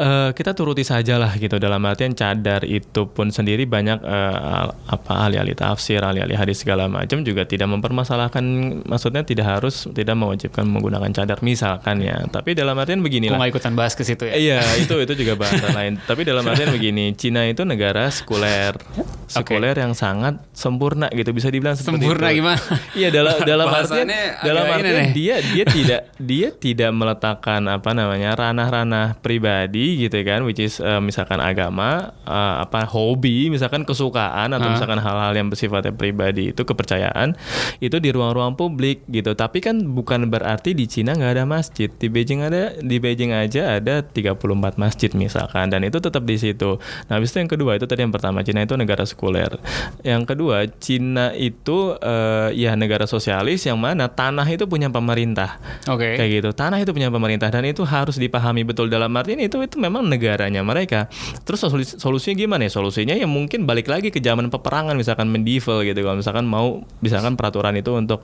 eh, 0.00 0.30
kita 0.32 0.56
turuti 0.56 0.80
saja 0.80 1.20
lah 1.20 1.36
gitu. 1.36 1.60
Dalam 1.60 1.84
artian 1.84 2.16
cadar 2.16 2.64
itu 2.64 3.04
pun 3.06 3.28
sendiri 3.28 3.68
banyak 3.68 4.00
al- 4.00 4.72
apa 4.88 5.28
ahli-ahli 5.28 5.52
tafsir 5.52 6.00
ahli-ahli 6.00 6.32
hadis 6.34 6.64
segala 6.64 6.88
macam 6.88 7.20
juga 7.20 7.44
tidak 7.44 7.68
mempermasalahkan 7.68 8.42
maksudnya 8.88 9.20
tidak 9.22 9.60
harus 9.60 9.84
tidak 9.92 10.16
mewajibkan 10.16 10.64
menggunakan 10.64 11.12
cadar 11.12 11.44
misalkan 11.44 12.00
ya. 12.00 12.24
Tapi 12.26 12.56
dalam 12.56 12.74
artian 12.74 13.04
begini 13.04 13.28
lah. 13.28 13.42
ikutan 13.44 13.74
bahas 13.74 13.92
ke 13.92 14.06
situ 14.06 14.24
ya. 14.24 14.34
Iya 14.38 14.60
itu 14.80 14.94
itu 14.96 15.12
juga 15.12 15.36
bahasa 15.36 15.68
lain. 15.78 15.98
Tapi 16.00 16.22
dalam 16.22 16.46
artian 16.46 16.70
begini, 16.70 17.12
Cina 17.18 17.44
itu 17.44 17.66
negara 17.66 18.06
sekuler, 18.14 18.78
sekuler 19.26 19.74
yang 19.74 19.92
sangat 19.92 20.38
sempurna 20.54 21.10
gitu 21.10 21.34
bisa 21.34 21.50
dibilang 21.50 21.74
seperti 21.74 21.98
Sempurna 22.06 22.30
itu. 22.30 22.38
gimana? 22.40 22.62
Iya 22.94 23.08
dalam 23.10 23.36
dalam 23.50 23.66
artian 23.68 24.06
dalam 24.40 24.64
artian 24.70 25.10
dia 25.10 25.36
dia 25.42 25.64
tidak 25.66 26.00
dia 26.16 26.48
tidak 26.54 26.90
meletakkan 26.94 27.66
apa 27.66 27.90
namanya 27.90 28.38
ranah-ranah 28.38 29.18
pribadi 29.18 29.89
gitu 29.96 30.20
kan, 30.22 30.44
which 30.44 30.60
is 30.60 30.78
eh, 30.78 31.00
misalkan 31.00 31.40
agama, 31.40 32.12
eh, 32.22 32.54
apa 32.62 32.86
hobi, 32.86 33.48
misalkan 33.48 33.82
kesukaan 33.82 34.52
atau 34.52 34.68
Ah. 34.68 34.74
misalkan 34.76 35.00
hal-hal 35.00 35.32
yang 35.32 35.48
bersifatnya 35.48 35.90
pribadi 35.90 36.52
itu 36.52 36.62
kepercayaan 36.62 37.34
itu 37.80 37.96
di 37.98 38.12
ruang-ruang 38.12 38.54
publik 38.54 39.02
gitu. 39.08 39.32
Tapi 39.32 39.58
kan 39.58 39.80
bukan 39.82 40.28
berarti 40.28 40.76
di 40.76 40.84
Cina 40.86 41.16
nggak 41.16 41.32
ada 41.40 41.44
masjid. 41.48 41.88
Di 41.90 42.06
Beijing 42.06 42.44
ada 42.44 42.76
di 42.76 43.00
Beijing 43.00 43.32
aja 43.32 43.80
ada 43.80 44.04
34 44.04 44.76
masjid 44.76 45.10
misalkan 45.16 45.72
dan 45.72 45.80
itu 45.82 45.96
tetap 45.98 46.22
di 46.22 46.36
situ. 46.36 46.76
Nah, 47.08 47.16
habis 47.16 47.32
itu 47.32 47.40
yang 47.40 47.50
kedua 47.50 47.74
itu 47.80 47.88
tadi 47.88 48.04
yang 48.04 48.12
pertama 48.12 48.44
Cina 48.44 48.60
itu 48.62 48.76
negara 48.76 49.02
sekuler. 49.08 49.56
Yang 50.04 50.22
kedua 50.28 50.68
Cina 50.76 51.32
itu 51.32 51.96
eh, 51.96 52.52
ya 52.54 52.76
negara 52.76 53.08
sosialis 53.08 53.64
yang 53.64 53.80
mana 53.80 54.12
tanah 54.12 54.44
itu 54.44 54.68
punya 54.68 54.92
pemerintah. 54.92 55.56
oke 55.88 56.20
Kayak 56.20 56.30
gitu. 56.30 56.48
Tanah 56.52 56.76
itu 56.78 56.92
punya 56.92 57.08
pemerintah 57.08 57.48
dan 57.48 57.64
itu 57.64 57.80
harus 57.82 58.20
dipahami 58.20 58.62
betul 58.62 58.92
dalam 58.92 59.08
artian 59.16 59.40
itu 59.40 59.56
itu 59.64 59.79
memang 59.80 60.04
negaranya 60.04 60.60
mereka. 60.60 61.08
Terus 61.42 61.60
solusi- 61.62 61.96
solusinya 61.96 62.36
gimana 62.36 62.62
ya? 62.64 62.72
Solusinya 62.72 63.14
ya 63.14 63.24
mungkin 63.24 63.64
balik 63.64 63.88
lagi 63.88 64.08
ke 64.08 64.20
zaman 64.20 64.46
peperangan 64.48 64.94
misalkan 64.94 65.26
medieval 65.26 65.80
gitu. 65.80 65.96
Kalau 65.96 66.14
misalkan 66.14 66.44
mau 66.44 66.68
misalkan 67.00 67.34
peraturan 67.34 67.72
itu 67.74 67.90
untuk 67.90 68.20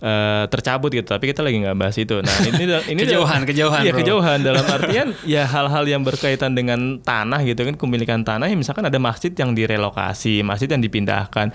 eh, 0.00 0.44
tercabut 0.46 0.90
gitu. 0.90 1.06
Tapi 1.06 1.30
kita 1.30 1.40
lagi 1.40 1.62
nggak 1.62 1.76
bahas 1.76 1.96
itu. 1.96 2.18
Nah, 2.18 2.34
ini 2.44 2.64
ini 2.92 3.00
Kejauhan, 3.00 3.46
kejauhan, 3.46 3.82
Iya, 3.82 3.92
bro. 3.94 4.00
kejauhan 4.02 4.38
dalam 4.42 4.66
artian 4.76 5.08
ya 5.22 5.46
hal-hal 5.46 5.86
yang 5.86 6.02
berkaitan 6.02 6.52
dengan 6.52 6.98
tanah 6.98 7.46
gitu 7.46 7.62
kan 7.62 7.78
kepemilikan 7.78 8.20
tanah 8.20 8.50
ya 8.50 8.56
misalkan 8.56 8.82
ada 8.82 8.98
masjid 8.98 9.30
yang 9.30 9.54
direlokasi, 9.54 10.42
masjid 10.42 10.66
yang 10.66 10.82
dipindahkan. 10.82 11.54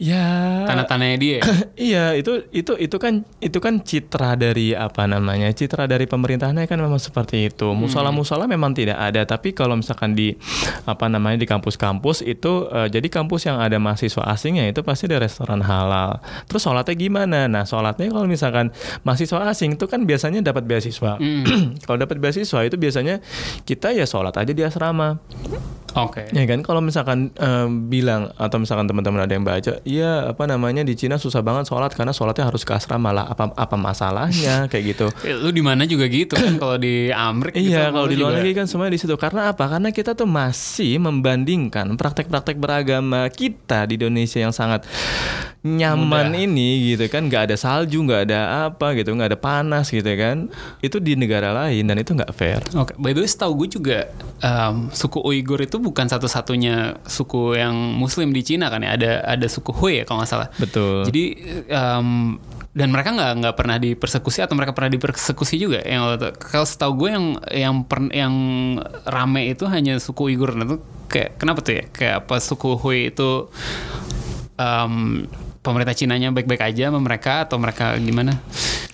Ya. 0.00 0.64
Tanah-tanahnya 0.64 1.18
dia 1.20 1.32
ya? 1.36 1.42
iya 1.92 2.04
itu 2.16 2.48
itu 2.56 2.72
itu 2.80 2.96
kan 2.96 3.20
itu 3.36 3.58
kan 3.60 3.84
citra 3.84 4.32
dari 4.32 4.72
apa 4.72 5.04
namanya 5.04 5.52
citra 5.52 5.84
dari 5.84 6.08
pemerintahnya 6.08 6.64
kan 6.64 6.80
memang 6.80 6.96
seperti 6.96 7.52
itu. 7.52 7.76
Musola 7.76 8.08
musola 8.08 8.48
memang 8.48 8.72
tidak 8.72 8.96
ada 8.96 9.28
tapi 9.28 9.52
kalau 9.52 9.76
misalkan 9.76 10.16
di 10.16 10.32
apa 10.88 11.04
namanya 11.12 11.44
di 11.44 11.44
kampus-kampus 11.44 12.24
itu 12.24 12.72
eh, 12.72 12.88
jadi 12.88 13.04
kampus 13.12 13.44
yang 13.44 13.60
ada 13.60 13.76
mahasiswa 13.76 14.24
asingnya 14.32 14.72
itu 14.72 14.80
pasti 14.80 15.04
ada 15.04 15.20
restoran 15.20 15.60
halal. 15.60 16.24
Terus 16.48 16.64
sholatnya 16.64 16.96
gimana? 16.96 17.44
Nah 17.44 17.68
sholatnya 17.68 18.08
kalau 18.08 18.24
misalkan 18.24 18.72
mahasiswa 19.04 19.52
asing 19.52 19.76
itu 19.76 19.84
kan 19.84 20.08
biasanya 20.08 20.40
dapat 20.40 20.64
beasiswa. 20.64 21.20
Kalau 21.84 21.98
dapat 22.00 22.16
beasiswa 22.22 22.64
itu 22.64 22.76
biasanya 22.80 23.20
kita 23.68 23.92
ya 23.92 24.08
sholat 24.08 24.32
aja 24.32 24.52
di 24.56 24.64
asrama. 24.64 25.20
Oke. 25.98 26.30
Ya 26.30 26.44
kan? 26.46 26.62
Kalau 26.62 26.78
misalkan 26.78 27.34
eh, 27.34 27.66
bilang 27.90 28.30
atau 28.38 28.62
misalkan 28.62 28.86
teman-teman 28.86 29.26
ada 29.26 29.32
yang 29.34 29.42
baca, 29.42 29.82
iya 29.90 30.30
apa 30.30 30.46
namanya 30.46 30.80
di 30.80 30.94
Cina 30.94 31.16
susah 31.16 31.40
banget 31.40 31.66
sholat 31.66 31.90
karena 31.90 32.10
sholatnya 32.10 32.46
harus 32.46 32.62
ke 32.62 32.70
asrama 32.70 33.10
lah. 33.10 33.26
Apa 33.26 33.50
apa 33.50 33.74
masalahnya 33.74 34.64
kayak 34.70 34.84
gitu. 34.88 35.06
Eh, 35.20 35.34
lu 35.34 35.50
di 35.50 35.60
mana 35.60 35.82
juga 35.84 36.06
gitu 36.06 36.32
kan 36.32 36.54
kalau 36.54 36.76
di 36.76 37.10
Amrik 37.10 37.52
gitu, 37.52 37.74
Iya, 37.74 37.90
lu 37.90 37.94
kalau 37.96 38.06
di 38.06 38.14
luar 38.14 38.30
juga- 38.30 38.38
negeri 38.38 38.52
kan 38.54 38.66
semuanya 38.66 38.94
di 38.94 39.00
situ. 39.00 39.14
Karena 39.14 39.50
apa? 39.50 39.64
Karena 39.66 39.90
kita 39.90 40.14
tuh 40.14 40.24
masih 40.24 40.96
membandingkan 40.96 41.90
praktek-praktek 41.92 42.54
beragama 42.54 43.26
kita 43.28 43.84
di 43.84 43.98
Indonesia 43.98 44.38
yang 44.38 44.52
sangat 44.52 44.86
nyaman 45.60 46.32
Mudah. 46.32 46.40
ini 46.40 46.68
gitu 46.88 47.04
kan, 47.06 47.28
nggak 47.28 47.42
ada 47.44 47.56
salju, 47.56 48.00
nggak 48.00 48.22
ada 48.24 48.40
apa 48.66 48.96
gitu, 48.96 49.12
nggak 49.12 49.28
ada 49.28 49.38
panas 49.38 49.88
gitu 49.88 50.08
kan. 50.08 50.48
Itu 50.80 50.98
di 50.98 51.12
negara 51.14 51.52
lain 51.52 51.84
dan 51.84 51.96
itu 51.96 52.12
nggak 52.12 52.32
fair. 52.32 52.64
Oke, 52.72 52.96
by 52.96 53.12
the 53.12 53.20
way, 53.20 53.28
setahu 53.28 53.52
gue 53.58 53.68
juga 53.70 53.98
em, 54.40 54.88
suku 54.90 55.20
Uighur 55.20 55.60
itu 55.60 55.76
bukan 55.76 56.08
satu-satunya 56.08 57.04
suku 57.04 57.54
yang 57.54 57.76
Muslim 57.92 58.32
di 58.32 58.40
Cina 58.40 58.68
kan 58.68 58.80
ya. 58.80 58.96
Ada 58.96 59.10
ada 59.26 59.46
suku 59.46 59.68
Hui 59.80 59.92
ya 60.00 60.04
kalau 60.04 60.20
nggak 60.20 60.30
salah. 60.30 60.48
Betul. 60.60 61.08
Jadi 61.08 61.24
em, 61.66 62.36
dan 62.70 62.88
mereka 62.94 63.10
nggak 63.10 63.32
nggak 63.42 63.54
pernah 63.58 63.76
dipersekusi 63.82 64.46
atau 64.46 64.54
mereka 64.54 64.76
pernah 64.76 64.92
dipersekusi 64.94 65.58
juga. 65.58 65.82
Yang 65.82 66.36
kalau 66.38 66.66
setahu 66.68 66.92
gue 67.02 67.08
yang 67.10 67.26
yang 67.50 67.74
per- 67.82 68.12
yang 68.14 68.34
rame 69.08 69.50
itu 69.50 69.66
hanya 69.66 69.98
suku 69.98 70.30
Uighur. 70.30 70.54
Nah, 70.54 70.68
itu 70.68 70.76
kayak 71.10 71.40
kenapa 71.40 71.64
tuh 71.64 71.82
ya? 71.82 71.84
Kayak 71.90 72.14
apa 72.26 72.36
suku 72.38 72.78
Hui 72.78 73.10
itu 73.10 73.50
em, 74.54 75.26
pemerintah 75.60 75.96
Cinanya 75.96 76.30
baik-baik 76.30 76.62
aja 76.62 76.88
sama 76.92 77.00
mereka 77.02 77.48
atau 77.48 77.58
mereka 77.58 77.96
gimana? 77.98 78.38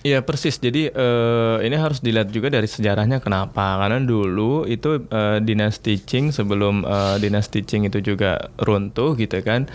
Iya 0.07 0.23
persis. 0.23 0.55
Jadi 0.55 0.87
eh, 0.87 1.57
ini 1.67 1.75
harus 1.75 1.99
dilihat 1.99 2.31
juga 2.31 2.47
dari 2.47 2.63
sejarahnya 2.63 3.19
kenapa? 3.19 3.75
Karena 3.75 3.99
dulu 3.99 4.63
itu 4.63 5.03
eh, 5.03 5.43
dinasti 5.43 5.99
Qing 5.99 6.31
sebelum 6.31 6.87
eh, 6.87 7.15
dinasti 7.19 7.67
Qing 7.67 7.91
itu 7.91 7.99
juga 7.99 8.47
runtuh 8.55 9.19
gitu 9.19 9.43
kan, 9.43 9.67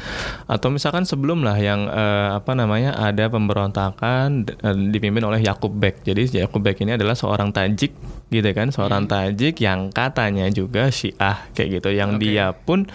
atau 0.48 0.72
misalkan 0.72 1.04
sebelum 1.04 1.44
lah 1.44 1.60
yang 1.60 1.84
eh, 1.84 2.28
apa 2.38 2.56
namanya 2.56 2.96
ada 2.96 3.28
pemberontakan 3.28 4.48
eh, 4.48 4.76
dipimpin 4.88 5.20
oleh 5.20 5.44
Yakub 5.44 5.74
Bek. 5.76 6.00
Jadi 6.00 6.40
Yakub 6.40 6.64
Bek 6.64 6.80
ini 6.80 6.96
adalah 6.96 7.12
seorang 7.12 7.52
Tajik 7.52 7.92
gitu 8.32 8.48
kan, 8.54 8.70
seorang 8.72 9.04
Tajik 9.04 9.60
yang 9.60 9.92
katanya 9.92 10.48
juga 10.48 10.88
Syiah 10.88 11.44
kayak 11.52 11.82
gitu, 11.82 11.92
yang 11.92 12.16
Oke. 12.16 12.24
dia 12.24 12.54
pun 12.54 12.86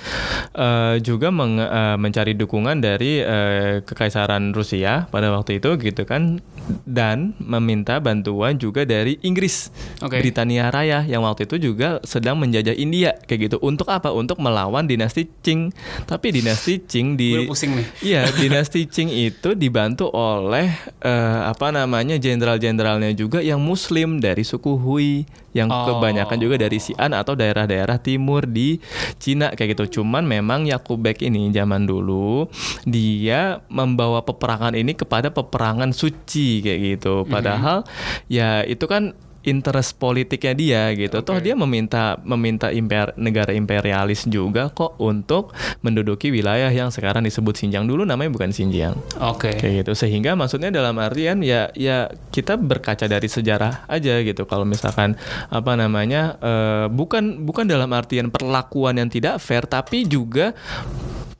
eh, 0.55 0.95
juga 1.03 1.29
meng- 1.29 1.59
eh, 1.59 1.97
mencari 1.99 2.33
dukungan 2.33 2.79
dari 2.79 3.19
eh, 3.19 3.83
kekaisaran 3.83 4.55
Rusia 4.55 5.11
pada 5.11 5.27
waktu 5.29 5.59
itu 5.59 5.75
gitu 5.75 6.07
kan 6.07 6.39
dan 6.87 7.26
meminta 7.39 7.99
bantuan 7.99 8.55
juga 8.55 8.83
dari 8.83 9.19
Inggris 9.23 9.69
Oke. 9.99 10.21
Britania 10.21 10.69
Raya 10.69 11.03
yang 11.03 11.25
waktu 11.25 11.49
itu 11.49 11.71
juga 11.71 11.99
sedang 12.03 12.39
menjajah 12.39 12.75
India 12.75 13.15
kayak 13.25 13.51
gitu 13.51 13.57
untuk 13.59 13.89
apa 13.89 14.13
untuk 14.13 14.39
melawan 14.39 14.85
dinasti 14.85 15.27
Qing 15.43 15.73
tapi 16.05 16.31
dinasti 16.31 16.79
Qing 16.83 17.17
di 17.17 17.47
pusing 17.47 17.75
nih. 17.75 17.87
Iya, 18.07 18.21
dinasti 18.31 18.87
Qing 18.87 19.09
itu 19.09 19.57
dibantu 19.57 20.07
oleh 20.11 20.71
eh, 21.01 21.41
apa 21.43 21.73
namanya 21.73 22.15
jenderal-jenderalnya 22.15 23.11
juga 23.11 23.41
yang 23.41 23.59
muslim 23.59 24.19
dari 24.21 24.43
suku 24.45 24.77
Hui 24.77 25.25
yang 25.55 25.73
Oh. 25.73 25.97
kebanyakan 25.97 26.37
juga 26.37 26.55
dari 26.61 26.77
Xi'an 26.77 27.17
atau 27.17 27.33
daerah-daerah 27.33 27.97
timur 27.97 28.45
di 28.45 28.77
Cina 29.17 29.49
kayak 29.49 29.73
gitu. 29.73 30.01
Cuman 30.01 30.21
memang 30.21 30.69
Yakubek 30.69 31.25
ini 31.25 31.49
zaman 31.49 31.89
dulu 31.89 32.45
dia 32.85 33.63
membawa 33.67 34.21
peperangan 34.21 34.77
ini 34.77 34.93
kepada 34.93 35.33
peperangan 35.33 35.89
suci 35.91 36.61
kayak 36.61 36.79
gitu. 37.01 37.06
Padahal 37.27 37.87
ya 38.27 38.63
itu 38.65 38.87
kan 38.89 39.15
interest 39.47 39.95
politiknya 39.95 40.53
dia 40.53 40.83
gitu. 40.93 41.23
Toh 41.23 41.39
dia 41.39 41.55
meminta 41.55 42.19
meminta 42.27 42.67
imper, 42.69 43.15
negara 43.15 43.55
imperialis 43.55 44.27
juga 44.27 44.67
kok 44.67 44.99
untuk 44.99 45.55
menduduki 45.79 46.29
wilayah 46.29 46.67
yang 46.67 46.91
sekarang 46.91 47.23
disebut 47.23 47.55
Xinjiang 47.55 47.87
dulu 47.87 48.03
namanya 48.03 48.35
bukan 48.35 48.51
Xinjiang. 48.51 48.99
Oke. 49.23 49.55
Kayak 49.55 49.87
gitu. 49.87 49.91
Sehingga 49.95 50.35
maksudnya 50.35 50.69
dalam 50.69 50.99
artian 50.99 51.39
ya 51.39 51.71
ya 51.71 52.11
kita 52.35 52.59
berkaca 52.59 53.07
dari 53.07 53.31
sejarah 53.31 53.87
aja 53.87 54.19
gitu. 54.19 54.43
Kalau 54.43 54.67
misalkan 54.67 55.15
apa 55.47 55.73
namanya 55.79 56.35
eh, 56.43 56.85
bukan 56.91 57.47
bukan 57.47 57.65
dalam 57.71 57.89
artian 57.95 58.27
perlakuan 58.27 58.99
yang 58.99 59.07
tidak 59.07 59.39
fair 59.39 59.63
tapi 59.63 60.03
juga 60.03 60.51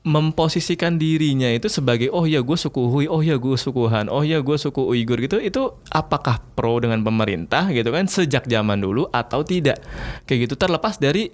memposisikan 0.08 0.96
dirinya 0.96 1.52
itu 1.52 1.68
sebagai 1.68 2.08
oh 2.08 2.24
ya 2.24 2.40
gue 2.40 2.56
suku 2.56 2.88
Hui, 2.88 3.04
oh 3.04 3.20
ya 3.20 3.36
gue 3.36 3.60
suku 3.60 3.92
Han, 3.92 4.08
oh 4.08 4.24
ya 4.24 4.40
gue 4.40 4.56
suku 4.56 4.80
Uighur 4.80 5.20
gitu 5.20 5.36
itu 5.36 5.76
apakah 5.92 6.40
pro 6.56 6.80
dengan 6.80 7.04
pemerintah 7.04 7.68
gitu 7.68 7.92
kan 7.92 8.08
sejak 8.08 8.48
zaman 8.48 8.80
dulu 8.80 9.12
atau 9.12 9.44
tidak? 9.44 9.84
Kayak 10.24 10.48
gitu 10.48 10.54
terlepas 10.56 10.96
dari 10.96 11.28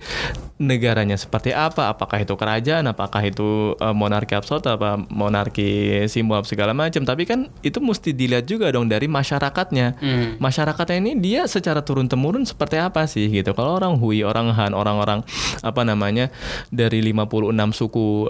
negaranya 0.59 1.15
seperti 1.15 1.55
apa 1.55 1.95
apakah 1.95 2.19
itu 2.19 2.35
kerajaan 2.35 2.91
apakah 2.91 3.23
itu 3.23 3.79
eh, 3.79 3.95
monarki 3.95 4.35
absolut 4.35 4.67
apa 4.67 4.99
monarki 4.99 6.03
simbol 6.11 6.43
segala 6.43 6.75
macam. 6.75 7.07
Tapi 7.07 7.23
kan 7.31 7.47
itu 7.63 7.79
mesti 7.79 8.11
dilihat 8.11 8.51
juga 8.51 8.75
dong 8.75 8.91
dari 8.91 9.07
masyarakatnya. 9.07 9.87
Hmm. 9.95 10.37
masyarakatnya 10.43 10.97
ini 10.99 11.13
dia 11.21 11.47
secara 11.47 11.85
turun 11.85 12.11
temurun 12.11 12.43
seperti 12.43 12.81
apa 12.83 13.07
sih 13.07 13.31
gitu. 13.31 13.55
Kalau 13.55 13.79
orang 13.79 13.95
Hui 14.03 14.27
orang 14.27 14.51
Han 14.51 14.73
orang-orang 14.75 15.23
apa 15.63 15.83
namanya 15.87 16.33
dari 16.73 17.05
56 17.05 17.79
suku 17.79 18.27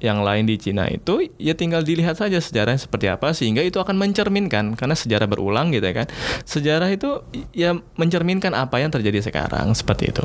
yang 0.00 0.22
lain 0.22 0.46
di 0.46 0.56
Cina 0.60 0.86
itu 0.88 1.26
ya 1.40 1.56
tinggal 1.56 1.82
dilihat 1.82 2.18
saja 2.18 2.38
sejarahnya 2.38 2.80
seperti 2.80 3.06
apa 3.10 3.32
sehingga 3.32 3.62
itu 3.62 3.80
akan 3.80 3.96
mencerminkan. 3.96 4.74
Karena 4.74 4.94
sejarah 4.96 5.28
berulang 5.28 5.72
gitu 5.72 5.84
ya 5.84 6.04
kan. 6.04 6.06
Sejarah 6.44 6.88
itu 6.92 7.22
ya 7.52 7.76
mencerminkan 7.96 8.52
apa 8.52 8.80
yang 8.80 8.92
terjadi 8.92 9.22
sekarang 9.24 9.72
seperti 9.76 10.12
itu 10.14 10.24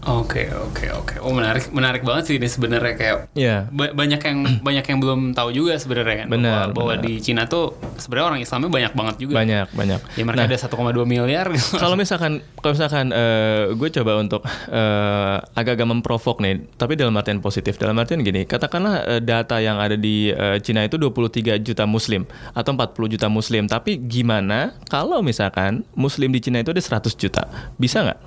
Oke 0.00 0.48
oke 0.48 0.86
oke. 0.90 1.14
Oh 1.20 1.28
menarik 1.30 1.68
menarik 1.70 2.00
banget 2.00 2.24
sih 2.24 2.36
ini 2.36 2.48
sebenarnya 2.48 2.94
kayak 2.94 3.16
ya 3.32 3.68
ba- 3.68 3.92
banyak 3.92 4.16
yang 4.18 4.38
banyak 4.66 4.80
yang 4.82 4.98
belum 4.98 5.20
tahu 5.32 5.52
juga 5.52 5.76
sebenarnya 5.76 6.24
kan 6.24 6.28
Benar, 6.30 6.72
bahwa, 6.72 6.72
bahwa 6.72 6.92
benar. 6.96 7.04
di 7.04 7.12
Cina 7.20 7.44
tuh 7.44 7.76
sebenarnya 7.94 8.26
orang 8.26 8.40
Islamnya 8.40 8.70
banyak 8.70 8.92
banget 8.92 9.16
juga. 9.18 9.34
banyak 9.36 9.66
banyak 9.70 10.00
Ya 10.16 10.24
mereka 10.24 10.48
ada 10.48 10.56
1,2 10.56 11.04
miliar. 11.04 11.46
kalau 11.82 11.94
misalkan 11.94 12.32
kalau 12.56 12.72
misalkan 12.72 13.12
eh, 13.12 13.76
gue 13.76 13.88
coba 13.92 14.12
untuk 14.16 14.40
eh, 14.70 15.36
agak-agak 15.52 15.84
memprovok 15.86 16.40
nih 16.40 16.64
tapi 16.74 16.96
dalam 16.96 17.12
artian 17.12 17.38
positif 17.38 17.76
dalam 17.76 17.92
artian 17.94 18.24
gini 18.24 18.48
katakanlah 18.48 19.04
eh, 19.06 19.20
data 19.20 19.60
yang 19.60 19.76
ada 19.76 19.94
di 19.94 20.32
eh, 20.32 20.64
Cina 20.64 20.80
itu 20.80 20.96
23 20.96 21.60
juta 21.60 21.84
muslim 21.84 22.24
atau 22.50 22.72
40 22.72 22.88
juta 23.14 23.28
muslim 23.28 23.68
tapi 23.68 24.00
gimana 24.00 24.72
kalau 24.88 25.20
misalkan 25.20 25.84
muslim 25.92 26.32
di 26.32 26.40
Cina 26.40 26.56
itu 26.58 26.72
ada 26.72 26.80
100 26.80 27.04
juta 27.14 27.44
bisa 27.76 28.00
nggak 28.00 28.20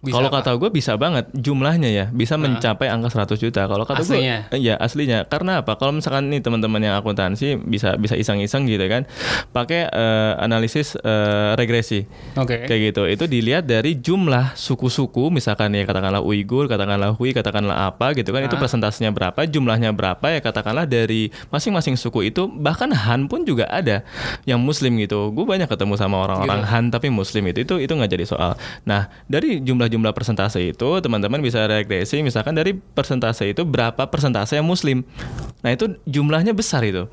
Kalau 0.00 0.32
kata 0.32 0.56
gue 0.56 0.72
bisa 0.72 0.96
banget 0.96 1.28
jumlahnya 1.36 1.92
ya 1.92 2.04
bisa 2.08 2.40
mencapai 2.40 2.88
angka 2.88 3.12
100 3.12 3.36
juta. 3.36 3.68
Kalau 3.68 3.84
kata 3.84 4.00
gue? 4.00 4.16
Iya 4.56 4.74
aslinya. 4.76 5.28
Karena 5.28 5.60
apa? 5.60 5.76
Kalau 5.76 5.92
misalkan 5.92 6.32
nih 6.32 6.40
teman-teman 6.40 6.80
yang 6.80 6.96
akuntansi 6.96 7.60
bisa 7.60 8.00
bisa 8.00 8.16
iseng-iseng 8.16 8.64
gitu 8.64 8.80
kan, 8.88 9.04
pakai 9.52 9.86
eh, 9.86 10.32
analisis 10.40 10.96
eh, 10.96 11.52
regresi. 11.52 12.08
Oke. 12.32 12.64
Kayak 12.64 12.80
gitu. 12.96 13.02
Itu 13.04 13.24
dilihat 13.28 13.68
dari 13.68 14.00
jumlah 14.00 14.56
suku-suku, 14.56 15.28
misalkan 15.28 15.76
ya 15.76 15.84
katakanlah 15.84 16.24
Uighur, 16.24 16.64
katakanlah 16.64 17.12
Hui, 17.12 17.36
katakanlah 17.36 17.92
apa 17.92 18.16
gitu 18.16 18.32
kan. 18.32 18.40
Itu 18.40 18.56
Ah. 18.56 18.62
persentasenya 18.62 19.12
berapa, 19.12 19.44
jumlahnya 19.44 19.92
berapa 19.92 20.26
ya 20.32 20.40
katakanlah 20.40 20.88
dari 20.88 21.28
masing-masing 21.48 22.00
suku 22.00 22.32
itu. 22.32 22.48
Bahkan 22.48 22.88
Han 23.04 23.28
pun 23.28 23.44
juga 23.44 23.68
ada 23.68 24.00
yang 24.48 24.64
Muslim 24.64 24.96
gitu. 24.96 25.28
Gue 25.28 25.44
banyak 25.44 25.68
ketemu 25.68 26.00
sama 26.00 26.24
orang-orang 26.24 26.64
Gitu. 26.64 26.70
Han 26.72 26.84
tapi 26.88 27.12
Muslim 27.12 27.44
itu 27.52 27.68
itu 27.68 27.74
itu 27.84 27.92
nggak 27.92 28.10
jadi 28.10 28.24
soal. 28.24 28.56
Nah 28.88 29.12
dari 29.28 29.60
jumlah-jumlah 29.90 30.14
persentase 30.14 30.62
itu 30.62 30.90
teman-teman 31.02 31.42
bisa 31.42 31.66
regresi 31.66 32.22
misalkan 32.22 32.54
dari 32.54 32.78
persentase 32.78 33.50
itu 33.50 33.66
berapa 33.66 34.06
persentase 34.06 34.54
yang 34.54 34.66
Muslim. 34.70 35.02
Nah 35.66 35.74
itu 35.74 35.98
jumlahnya 36.06 36.54
besar 36.54 36.86
itu. 36.86 37.10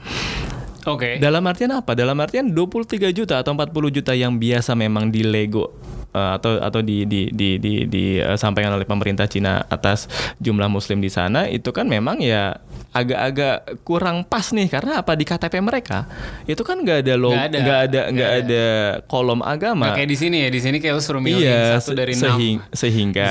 Oke. 0.86 1.18
Dalam 1.18 1.44
artian 1.50 1.74
apa? 1.74 1.98
Dalam 1.98 2.16
artian 2.22 2.54
23 2.54 3.12
juta 3.12 3.42
atau 3.42 3.52
40 3.58 3.92
juta 3.92 4.14
yang 4.14 4.38
biasa 4.38 4.78
memang 4.78 5.10
di 5.10 5.26
Lego 5.26 5.87
eh, 6.18 6.32
atau 6.34 6.58
atau 6.58 6.82
di 6.82 7.06
di 7.06 7.30
di 7.30 7.56
di, 7.56 7.86
di, 7.86 8.04
eh, 8.18 8.34
sampaikan 8.36 8.74
oleh 8.74 8.84
pemerintah 8.84 9.26
Cina 9.26 9.62
atas 9.64 10.10
jumlah 10.38 10.66
muslim 10.68 10.98
di 10.98 11.08
sana 11.08 11.46
itu 11.46 11.70
kan 11.70 11.86
memang 11.86 12.18
ya 12.18 12.58
agak-agak 12.92 13.56
kurang 13.84 14.26
pas 14.26 14.50
nih. 14.50 14.66
Karena 14.68 15.00
apa? 15.00 15.14
Di 15.14 15.22
KTP 15.22 15.62
mereka 15.62 16.10
itu 16.44 16.60
kan 16.62 16.82
nggak 16.82 17.06
ada 17.06 17.14
lo 17.14 17.30
Nggak 17.30 17.46
ada. 17.46 17.58
nggak 17.60 17.80
ada 17.80 18.02
Nggak 18.10 18.32
ada 18.36 18.66
kolom 19.06 19.42
agama. 19.42 19.84
Nggak 19.86 19.98
kayak 19.98 20.10
di 20.10 20.18
sini 20.18 20.38
ya, 20.42 20.50
di 20.50 20.60
sini 20.60 20.78
kayak 20.78 20.98
suruh 20.98 21.22
milih 21.22 21.38
iya 21.40 21.78
satu 21.78 21.94
dari 21.94 22.14
sehing- 22.14 22.60
enam. 22.60 22.74
sehingga 22.74 23.26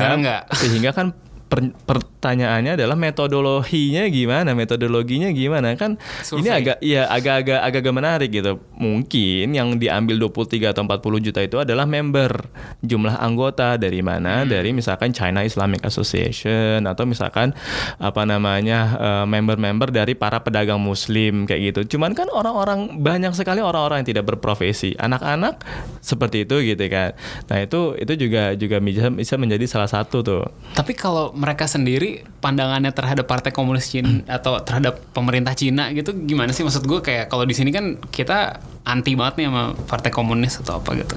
sehingga 0.54 0.90
kan 0.94 1.10
per- 1.46 1.74
pertanyaannya 1.86 2.74
adalah 2.74 2.98
metodologinya 2.98 4.02
gimana 4.10 4.50
metodologinya 4.52 5.30
gimana. 5.30 5.78
Kan 5.78 5.98
Survei. 6.26 6.42
ini 6.42 6.50
agak 6.50 6.76
iya 6.82 7.06
agak-agak 7.06 7.60
agak-agak 7.62 7.94
menarik 7.94 8.30
gitu. 8.34 8.58
Mungkin 8.74 9.54
yang 9.54 9.78
diambil 9.78 10.18
23 10.26 10.74
atau 10.74 10.82
40 10.82 11.26
juta 11.26 11.40
itu 11.42 11.56
adalah 11.62 11.86
member. 11.86 12.50
Jumlah 12.82 13.22
anggota 13.22 13.78
dari 13.78 14.02
mana? 14.02 14.42
Hmm. 14.42 14.50
dari 14.50 14.74
misalkan 14.74 15.14
China 15.14 15.46
Islamic 15.46 15.86
Association 15.86 16.82
atau 16.84 17.06
misalkan 17.06 17.54
apa 18.02 18.22
namanya 18.26 18.78
eh, 18.98 19.24
member-member 19.28 19.94
dari 19.94 20.18
para 20.18 20.42
pedagang 20.42 20.82
muslim 20.82 21.46
kayak 21.46 21.72
gitu. 21.72 21.96
Cuman 21.96 22.12
kan 22.12 22.26
orang-orang 22.32 22.98
banyak 22.98 23.32
sekali 23.38 23.62
orang-orang 23.62 24.02
yang 24.02 24.18
tidak 24.18 24.24
berprofesi. 24.34 24.98
Anak-anak 24.98 25.62
seperti 26.02 26.42
itu 26.42 26.58
gitu 26.74 26.84
kan. 26.90 27.14
Nah 27.46 27.58
itu 27.62 27.94
itu 28.00 28.12
juga 28.18 28.56
juga 28.58 28.76
bisa 28.82 29.08
bisa 29.12 29.34
menjadi 29.38 29.64
salah 29.70 29.90
satu 29.90 30.26
tuh. 30.26 30.42
Tapi 30.74 30.92
kalau 30.96 31.35
mereka 31.36 31.68
sendiri 31.68 32.24
pandangannya 32.40 32.90
terhadap 32.90 33.28
Partai 33.28 33.52
Komunis 33.52 33.92
Cina 33.92 34.24
atau 34.26 34.58
terhadap 34.64 34.98
pemerintah 35.12 35.52
Cina 35.52 35.92
gitu 35.92 36.16
gimana 36.16 36.50
sih 36.56 36.64
maksud 36.64 36.88
gue 36.88 37.04
kayak 37.04 37.28
kalau 37.28 37.44
di 37.44 37.52
sini 37.52 37.68
kan 37.70 38.00
kita 38.08 38.58
anti 38.86 39.12
banget 39.18 39.44
nih 39.44 39.46
sama 39.52 39.62
Partai 39.76 40.10
Komunis 40.14 40.62
atau 40.62 40.80
apa 40.80 40.96
gitu. 40.96 41.14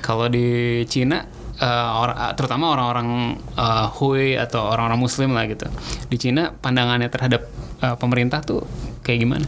Kalau 0.00 0.30
di 0.30 0.80
Cina 0.88 1.26
eh, 1.60 1.98
or- 2.00 2.16
terutama 2.38 2.72
orang-orang 2.72 3.36
eh, 3.58 3.86
Hui 4.00 4.38
atau 4.38 4.70
orang-orang 4.70 5.00
Muslim 5.02 5.36
lah 5.36 5.44
gitu. 5.50 5.66
Di 6.08 6.16
Cina 6.16 6.54
pandangannya 6.54 7.10
terhadap 7.12 7.50
eh, 7.80 7.96
pemerintah 7.96 8.40
tuh 8.40 8.62
kayak 9.00 9.18
gimana? 9.20 9.46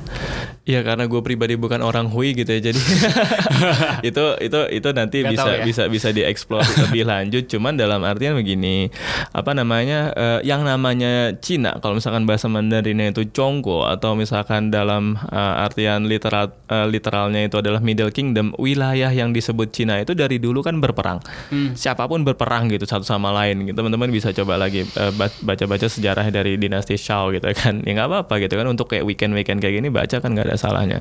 Ya 0.62 0.80
karena 0.80 1.04
gue 1.04 1.18
pribadi 1.20 1.54
bukan 1.54 1.80
orang 1.80 2.06
Hui 2.06 2.32
gitu 2.32 2.46
ya 2.48 2.62
jadi 2.62 2.78
itu 4.08 4.24
itu 4.40 4.60
itu 4.70 4.88
nanti 4.90 5.16
Nggak 5.20 5.32
bisa 5.32 5.48
ya. 5.48 5.62
bisa 5.62 5.82
bisa 5.88 6.08
dieksplor 6.10 6.62
lebih 6.86 7.04
lanjut 7.04 7.44
cuman 7.46 7.74
dalam 7.74 8.00
artian 8.00 8.32
begini 8.32 8.88
apa 9.30 9.52
namanya 9.52 10.12
eh, 10.12 10.40
yang 10.42 10.62
namanya 10.62 11.34
Cina 11.36 11.76
kalau 11.78 11.98
misalkan 11.98 12.24
bahasa 12.24 12.46
Mandarinnya 12.46 13.10
itu 13.10 13.26
Chongguo 13.28 13.84
atau 13.84 14.14
misalkan 14.14 14.70
dalam 14.70 15.18
eh, 15.20 15.36
artian 15.60 16.06
literal 16.06 16.54
eh, 16.64 16.86
literalnya 16.86 17.42
itu 17.42 17.58
adalah 17.58 17.80
Middle 17.80 18.10
Kingdom 18.10 18.54
wilayah 18.56 19.10
yang 19.10 19.30
disebut 19.30 19.70
Cina 19.70 19.98
itu 19.98 20.14
dari 20.14 20.38
dulu 20.38 20.60
kan 20.60 20.78
berperang 20.78 21.18
Hmm. 21.44 21.74
siapa 21.74 22.04
pun 22.04 22.22
berperang 22.22 22.68
gitu 22.68 22.84
satu 22.84 23.02
sama 23.02 23.28
lain 23.30 23.66
gitu 23.66 23.74
teman-teman 23.74 24.08
bisa 24.08 24.32
coba 24.32 24.56
lagi 24.56 24.86
ba- 25.12 25.32
baca-baca 25.42 25.84
sejarah 25.84 26.28
dari 26.28 26.54
dinasti 26.54 26.94
Shao 26.94 27.28
gitu 27.28 27.44
kan 27.52 27.82
ya 27.82 27.92
nggak 27.92 28.08
apa-apa 28.22 28.38
gitu 28.38 28.54
kan 28.54 28.70
untuk 28.70 28.86
kayak 28.86 29.02
weekend-weekend 29.02 29.58
kayak 29.58 29.82
gini 29.82 29.90
baca 29.90 30.22
kan 30.22 30.30
nggak 30.30 30.46
ada 30.46 30.56
salahnya 30.56 30.98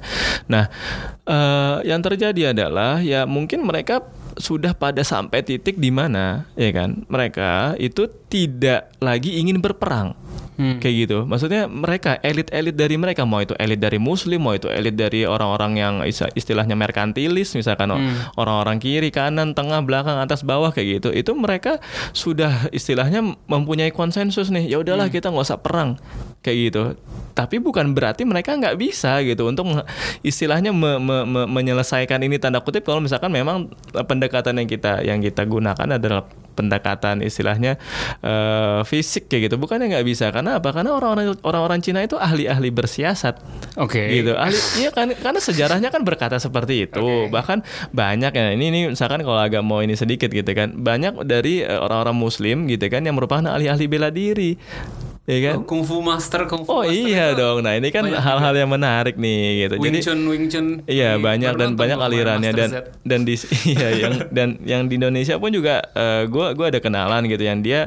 nah 0.49 0.65
eh, 1.29 1.77
yang 1.85 2.01
terjadi 2.01 2.57
adalah 2.57 2.99
ya 3.05 3.29
mungkin 3.29 3.61
mereka 3.61 4.01
sudah 4.39 4.73
pada 4.73 5.03
sampai 5.03 5.43
titik 5.43 5.77
di 5.77 5.91
mana 5.91 6.47
ya 6.55 6.71
kan 6.71 7.03
mereka 7.11 7.75
itu 7.77 8.07
tidak 8.31 8.95
lagi 9.03 9.41
ingin 9.43 9.59
berperang. 9.59 10.15
Hmm. 10.61 10.77
Kayak 10.77 10.95
gitu. 11.07 11.17
Maksudnya 11.25 11.65
mereka 11.65 12.21
elit-elit 12.21 12.75
dari 12.77 12.93
mereka 12.93 13.25
mau 13.25 13.41
itu 13.41 13.57
elit 13.57 13.81
dari 13.81 13.97
muslim, 13.97 14.45
mau 14.45 14.53
itu 14.53 14.69
elit 14.69 14.93
dari 14.93 15.25
orang-orang 15.25 15.73
yang 15.79 15.93
istilahnya 16.37 16.77
merkantilis 16.77 17.57
misalkan 17.57 17.89
Hmm. 17.91 18.29
orang-orang 18.37 18.77
kiri, 18.77 19.09
kanan, 19.09 19.57
tengah, 19.57 19.81
belakang, 19.81 20.21
atas, 20.21 20.45
bawah 20.45 20.69
kayak 20.69 21.01
gitu. 21.01 21.09
Itu 21.11 21.33
mereka 21.33 21.81
sudah 22.13 22.69
istilahnya 22.69 23.25
mempunyai 23.49 23.89
konsensus 23.89 24.53
nih. 24.53 24.69
Ya 24.69 24.77
udahlah 24.77 25.09
Hmm. 25.09 25.15
kita 25.17 25.33
nggak 25.33 25.47
usah 25.49 25.59
perang 25.59 25.97
kayak 26.41 26.57
gitu. 26.69 26.81
Tapi 27.31 27.61
bukan 27.61 27.95
berarti 27.95 28.27
mereka 28.27 28.57
nggak 28.57 28.75
bisa 28.75 29.21
gitu 29.23 29.47
untuk 29.47 29.69
istilahnya 30.21 30.75
me- 30.75 30.99
me- 30.99 31.25
me- 31.25 31.49
menyelesaikan 31.49 32.19
ini 32.21 32.41
tanda 32.41 32.59
kutip 32.59 32.83
kalau 32.83 32.99
misalkan 32.99 33.31
memang 33.31 33.71
eh, 33.95 34.05
pendekatan 34.05 34.59
yang 34.59 34.67
kita 34.67 35.01
yang 35.05 35.21
kita 35.21 35.45
gunakan 35.47 35.97
adalah 36.01 36.27
pendekatan 36.51 37.23
istilahnya 37.23 37.79
eh, 38.19 38.81
fisik 38.83 39.31
kayak 39.31 39.47
gitu. 39.47 39.55
Bukannya 39.61 39.93
nggak 39.95 40.05
bisa 40.05 40.27
karena 40.33 40.59
apa? 40.59 40.75
Karena 40.75 40.91
orang-orang 40.97 41.39
orang-orang 41.45 41.79
Cina 41.79 42.03
itu 42.03 42.19
ahli-ahli 42.19 42.69
bersiasat 42.73 43.39
Oke. 43.79 44.01
gitu 44.11 44.35
ahli 44.35 44.57
iya 44.81 44.89
kan 44.91 45.09
karena 45.13 45.39
sejarahnya 45.39 45.89
kan 45.89 46.03
berkata 46.03 46.37
seperti 46.37 46.89
itu 46.89 47.01
Oke. 47.01 47.31
bahkan 47.31 47.63
banyak 47.95 48.31
ya 48.33 48.45
ini 48.53 48.65
ini 48.69 48.79
misalkan 48.93 49.23
kalau 49.23 49.39
agak 49.39 49.63
mau 49.63 49.79
ini 49.79 49.95
sedikit 49.95 50.27
gitu 50.29 50.51
kan 50.51 50.75
banyak 50.75 51.23
dari 51.23 51.63
eh, 51.63 51.79
orang-orang 51.79 52.17
muslim 52.17 52.57
gitu 52.67 52.85
kan 52.91 53.05
yang 53.05 53.15
merupakan 53.15 53.45
ahli-ahli 53.47 53.85
bela 53.87 54.09
diri 54.11 54.55
ya 55.29 55.37
kan? 55.53 55.55
Oh, 55.61 55.65
Kung 55.69 55.85
Fu 55.85 56.01
Master, 56.01 56.49
Kung 56.49 56.65
Fu 56.65 56.69
oh 56.73 56.81
Master 56.81 56.97
iya 56.97 57.31
itu. 57.31 57.39
dong. 57.39 57.61
Nah 57.61 57.77
ini 57.77 57.93
kan 57.93 58.03
hal-hal 58.09 58.53
yang 58.57 58.69
menarik 58.73 59.15
nih 59.21 59.67
gitu. 59.67 59.75
Wing 59.77 59.93
jadi 59.93 59.99
Chun, 60.01 60.19
Wing 60.25 60.45
Chun. 60.49 60.67
Iya 60.89 61.17
Ini 61.17 61.21
banyak 61.21 61.51
dan 61.55 61.69
banyak 61.77 61.99
alirannya. 62.01 62.51
Dan 62.51 62.69
Z. 62.73 62.77
dan 63.05 63.19
di 63.21 63.35
iya 63.77 63.89
yang 63.93 64.13
dan 64.33 64.47
yang 64.65 64.81
di 64.89 64.97
Indonesia 64.97 65.37
pun 65.37 65.53
juga 65.53 65.85
eh, 65.93 66.25
gua 66.25 66.57
gua 66.57 66.73
ada 66.73 66.81
kenalan 66.81 67.29
gitu. 67.29 67.43
Yang 67.45 67.59
dia 67.61 67.79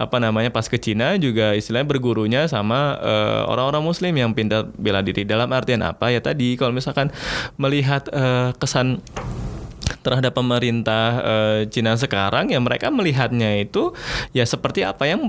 apa 0.00 0.16
namanya 0.16 0.48
pas 0.48 0.64
ke 0.64 0.80
Cina 0.80 1.20
juga 1.20 1.52
istilahnya 1.52 1.86
bergurunya 1.86 2.40
sama 2.48 2.96
eh, 2.98 3.42
orang-orang 3.44 3.84
Muslim 3.84 4.16
yang 4.16 4.32
pintar 4.32 4.72
bela 4.72 5.04
diri. 5.04 5.28
Dalam 5.28 5.52
artian 5.52 5.84
apa? 5.84 6.08
Ya 6.08 6.24
tadi 6.24 6.56
kalau 6.56 6.72
misalkan 6.72 7.12
melihat 7.60 8.08
eh, 8.08 8.56
kesan 8.56 9.04
terhadap 10.00 10.32
pemerintah 10.32 11.04
eh, 11.20 11.60
Cina 11.68 11.92
sekarang 12.00 12.48
ya 12.48 12.56
mereka 12.56 12.88
melihatnya 12.88 13.60
itu 13.60 13.92
ya 14.32 14.48
seperti 14.48 14.80
apa 14.86 15.04
yang 15.04 15.28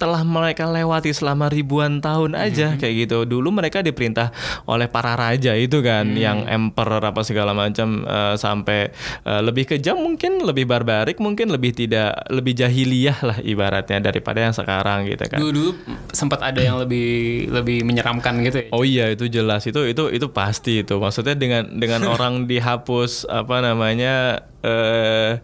telah 0.00 0.24
mereka 0.24 0.64
lewati 0.64 1.12
selama 1.12 1.52
ribuan 1.52 2.00
tahun 2.00 2.32
aja 2.32 2.80
kayak 2.80 2.94
gitu. 3.06 3.28
Dulu 3.28 3.52
mereka 3.52 3.84
diperintah 3.84 4.32
oleh 4.64 4.88
para 4.88 5.12
raja 5.12 5.52
itu 5.52 5.84
kan 5.84 6.16
yang 6.16 6.48
emperor 6.48 7.04
apa 7.04 7.20
segala 7.20 7.52
macam 7.52 8.08
eh, 8.08 8.34
sampai 8.40 8.88
eh, 9.28 9.40
lebih 9.44 9.68
kejam 9.68 10.00
mungkin 10.00 10.40
lebih 10.40 10.64
barbarik 10.64 11.20
mungkin 11.20 11.52
lebih 11.52 11.76
tidak 11.76 12.16
lebih 12.32 12.56
jahiliyah 12.56 13.18
lah 13.20 13.38
ibaratnya 13.44 14.00
daripada 14.00 14.40
yang 14.40 14.56
sekarang 14.56 15.04
gitu 15.04 15.28
kan. 15.28 15.36
Dulu 15.36 15.52
dulu 15.52 15.70
sempat 16.16 16.40
ada 16.40 16.60
yang 16.64 16.80
lebih 16.80 17.46
lebih 17.52 17.84
menyeramkan 17.84 18.40
gitu 18.40 18.64
ya. 18.64 18.68
Oh 18.72 18.82
iya 18.86 19.12
itu 19.12 19.28
jelas 19.28 19.68
itu 19.68 19.84
itu 19.84 20.08
itu 20.08 20.26
pasti 20.32 20.80
itu 20.80 20.96
maksudnya 20.96 21.36
dengan 21.36 21.68
dengan 21.76 22.08
orang 22.14 22.48
dihapus 22.48 23.28
apa 23.28 23.60
namanya 23.60 24.48
eh 24.60 25.40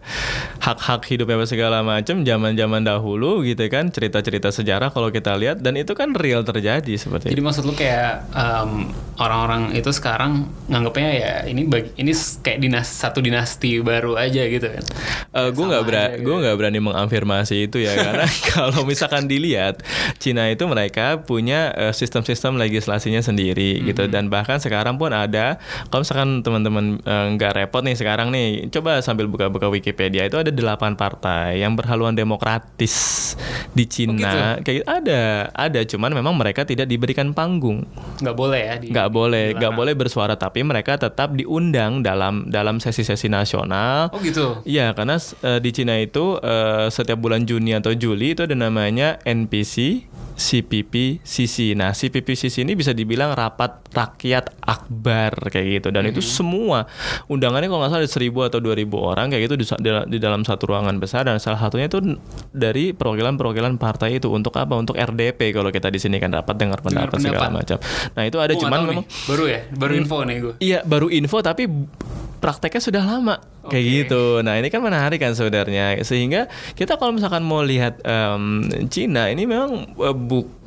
hak-hak 0.61 1.09
hidupnya 1.09 1.41
apa 1.41 1.47
segala 1.49 1.79
macam 1.81 2.21
zaman-zaman 2.21 2.85
dahulu 2.85 3.41
gitu 3.41 3.65
kan 3.71 3.89
cerita-cerita 3.89 4.53
sejarah 4.53 4.93
kalau 4.93 5.09
kita 5.09 5.33
lihat 5.33 5.63
dan 5.63 5.73
itu 5.79 5.95
kan 5.97 6.13
real 6.13 6.43
terjadi 6.45 6.93
seperti 6.99 7.33
Jadi 7.33 7.41
maksud 7.41 7.63
lu 7.65 7.73
kayak 7.73 8.29
em, 8.35 8.91
orang-orang 9.17 9.73
itu 9.73 9.89
sekarang 9.89 10.45
nganggapnya 10.69 11.09
ya 11.17 11.33
ini 11.49 11.65
bagi, 11.65 11.89
ini 11.97 12.13
kayak 12.13 12.59
dinas 12.61 12.85
satu 12.85 13.23
dinasti 13.23 13.81
baru 13.81 14.19
aja 14.19 14.43
gitu 14.45 14.67
kan. 14.69 14.83
gue 15.53 15.65
nggak 15.65 15.83
berani 15.87 16.15
gue 16.21 16.35
nggak 16.43 16.55
berani 16.57 16.79
mengafirmasi 16.83 17.71
itu 17.71 17.81
ya 17.81 17.97
karena 17.97 18.27
kalau 18.53 18.83
misalkan 18.83 19.25
dilihat 19.25 19.81
Cina 20.21 20.51
itu 20.51 20.67
mereka 20.69 21.23
punya 21.23 21.73
eh, 21.73 21.93
sistem-sistem 21.95 22.59
legislasinya 22.59 23.23
sendiri 23.23 23.81
gitu. 23.87 24.05
Dan 24.11 24.27
bahkan 24.27 24.59
sekarang 24.59 24.99
pun 24.99 25.15
ada 25.15 25.57
kalau 25.89 26.03
misalkan 26.03 26.43
teman-teman 26.43 26.99
eh, 27.01 27.27
nggak 27.39 27.51
repot 27.55 27.81
nih 27.81 27.95
sekarang 27.95 28.29
nih 28.35 28.67
coba 28.67 28.99
sambil 29.07 29.25
buka-buka 29.25 29.67
Wikipedia 29.67 30.21
itu 30.21 30.35
ada 30.35 30.51
delapan 30.51 30.93
partai 30.93 31.63
yang 31.63 31.71
berhaluan 31.73 32.11
demokratis 32.11 33.33
di 33.71 33.85
Cina 33.85 34.59
kayak 34.59 34.77
gitu. 34.77 34.85
ada 34.85 35.21
ada 35.49 35.79
cuman 35.81 36.11
memang 36.11 36.33
mereka 36.33 36.61
tidak 36.61 36.85
diberikan 36.85 37.31
panggung 37.31 37.87
Nggak 38.19 38.35
boleh 38.35 38.59
ya. 38.61 38.75
di- 38.75 38.91
nggak 38.91 39.09
boleh 39.09 39.45
nggak 39.55 39.73
boleh 39.73 39.93
bersuara 39.93 40.35
tapi 40.35 40.61
mereka 40.61 40.99
tetap 40.99 41.31
diundang 41.31 42.01
dalam 42.01 42.47
dalam 42.47 42.77
sesi-sesi 42.77 43.27
nasional 43.27 44.09
Oh 44.09 44.19
gitu. 44.19 44.59
Iya, 44.63 44.91
karena 44.91 45.15
eh, 45.17 45.59
di 45.59 45.71
Cina 45.71 45.95
itu 45.95 46.35
eh, 46.37 46.89
setiap 46.89 47.15
bulan 47.17 47.43
Juni 47.43 47.71
atau 47.71 47.93
Juli 47.93 48.33
itu 48.33 48.41
ada 48.41 48.53
namanya 48.53 49.21
NPC, 49.21 50.03
CPP, 50.33 51.21
CC. 51.21 51.71
Nah, 51.73 51.91
CPP 51.91 52.33
CC 52.33 52.61
ini 52.61 52.73
bisa 52.73 52.91
dibilang 52.91 53.31
rapat 53.31 53.86
rakyat 53.97 54.53
akbar 54.61 55.33
kayak 55.49 55.67
gitu. 55.75 55.87
Dan 55.89 56.05
itu 56.05 56.21
semua 56.21 56.85
undangannya 57.25 57.65
kalau 57.65 57.81
nggak 57.81 57.91
salah 57.91 58.03
ada 58.03 58.11
1000 58.11 58.47
atau 58.47 58.59
2000 58.59 58.77
orang 58.93 59.25
kayak 59.27 59.43
gitu 59.43 59.55
di, 59.55 59.65
di- 59.65 60.07
di 60.07 60.19
dalam 60.19 60.41
satu 60.41 60.63
ruangan 60.67 60.95
besar 60.95 61.25
dan 61.25 61.37
salah 61.37 61.57
satunya 61.57 61.85
itu 61.85 61.97
dari 62.49 62.93
perwakilan-perwakilan 62.93 63.75
partai 63.75 64.17
itu 64.17 64.29
untuk 64.29 64.53
apa? 64.53 64.73
Untuk 64.73 64.93
RDP 64.93 65.51
kalau 65.51 65.69
kita 65.69 65.89
di 65.89 65.97
sini 65.97 66.17
kan 66.17 66.29
rapat 66.29 66.53
dengar 66.55 66.79
pendapat 66.79 67.17
segala 67.17 67.49
pendapat. 67.49 67.57
macam. 67.57 67.77
Nah, 68.13 68.23
itu 68.23 68.37
ada 68.37 68.45
nggak 68.47 68.61
cuman 68.61 68.77
nih. 68.77 68.87
memang 68.87 69.05
baru 69.25 69.43
ya, 69.45 69.59
baru 69.71 69.93
info 69.95 70.17
nih 70.21 70.37
gue. 70.37 70.53
Iya 70.59 70.79
baru 70.83 71.07
info 71.09 71.37
tapi 71.39 71.63
prakteknya 72.37 72.77
sudah 72.79 73.01
lama 73.01 73.35
kayak 73.65 73.81
Oke. 73.83 73.97
gitu. 73.99 74.23
Nah 74.39 74.55
ini 74.55 74.67
kan 74.67 74.79
menarik 74.79 75.17
kan 75.17 75.33
sebenarnya 75.33 75.97
sehingga 76.01 76.45
kita 76.71 76.95
kalau 76.95 77.11
misalkan 77.11 77.41
mau 77.41 77.59
lihat 77.59 77.97
em, 78.01 78.61
Cina 78.87 79.27
ini 79.27 79.43
memang 79.43 79.89
eh, 79.91 80.15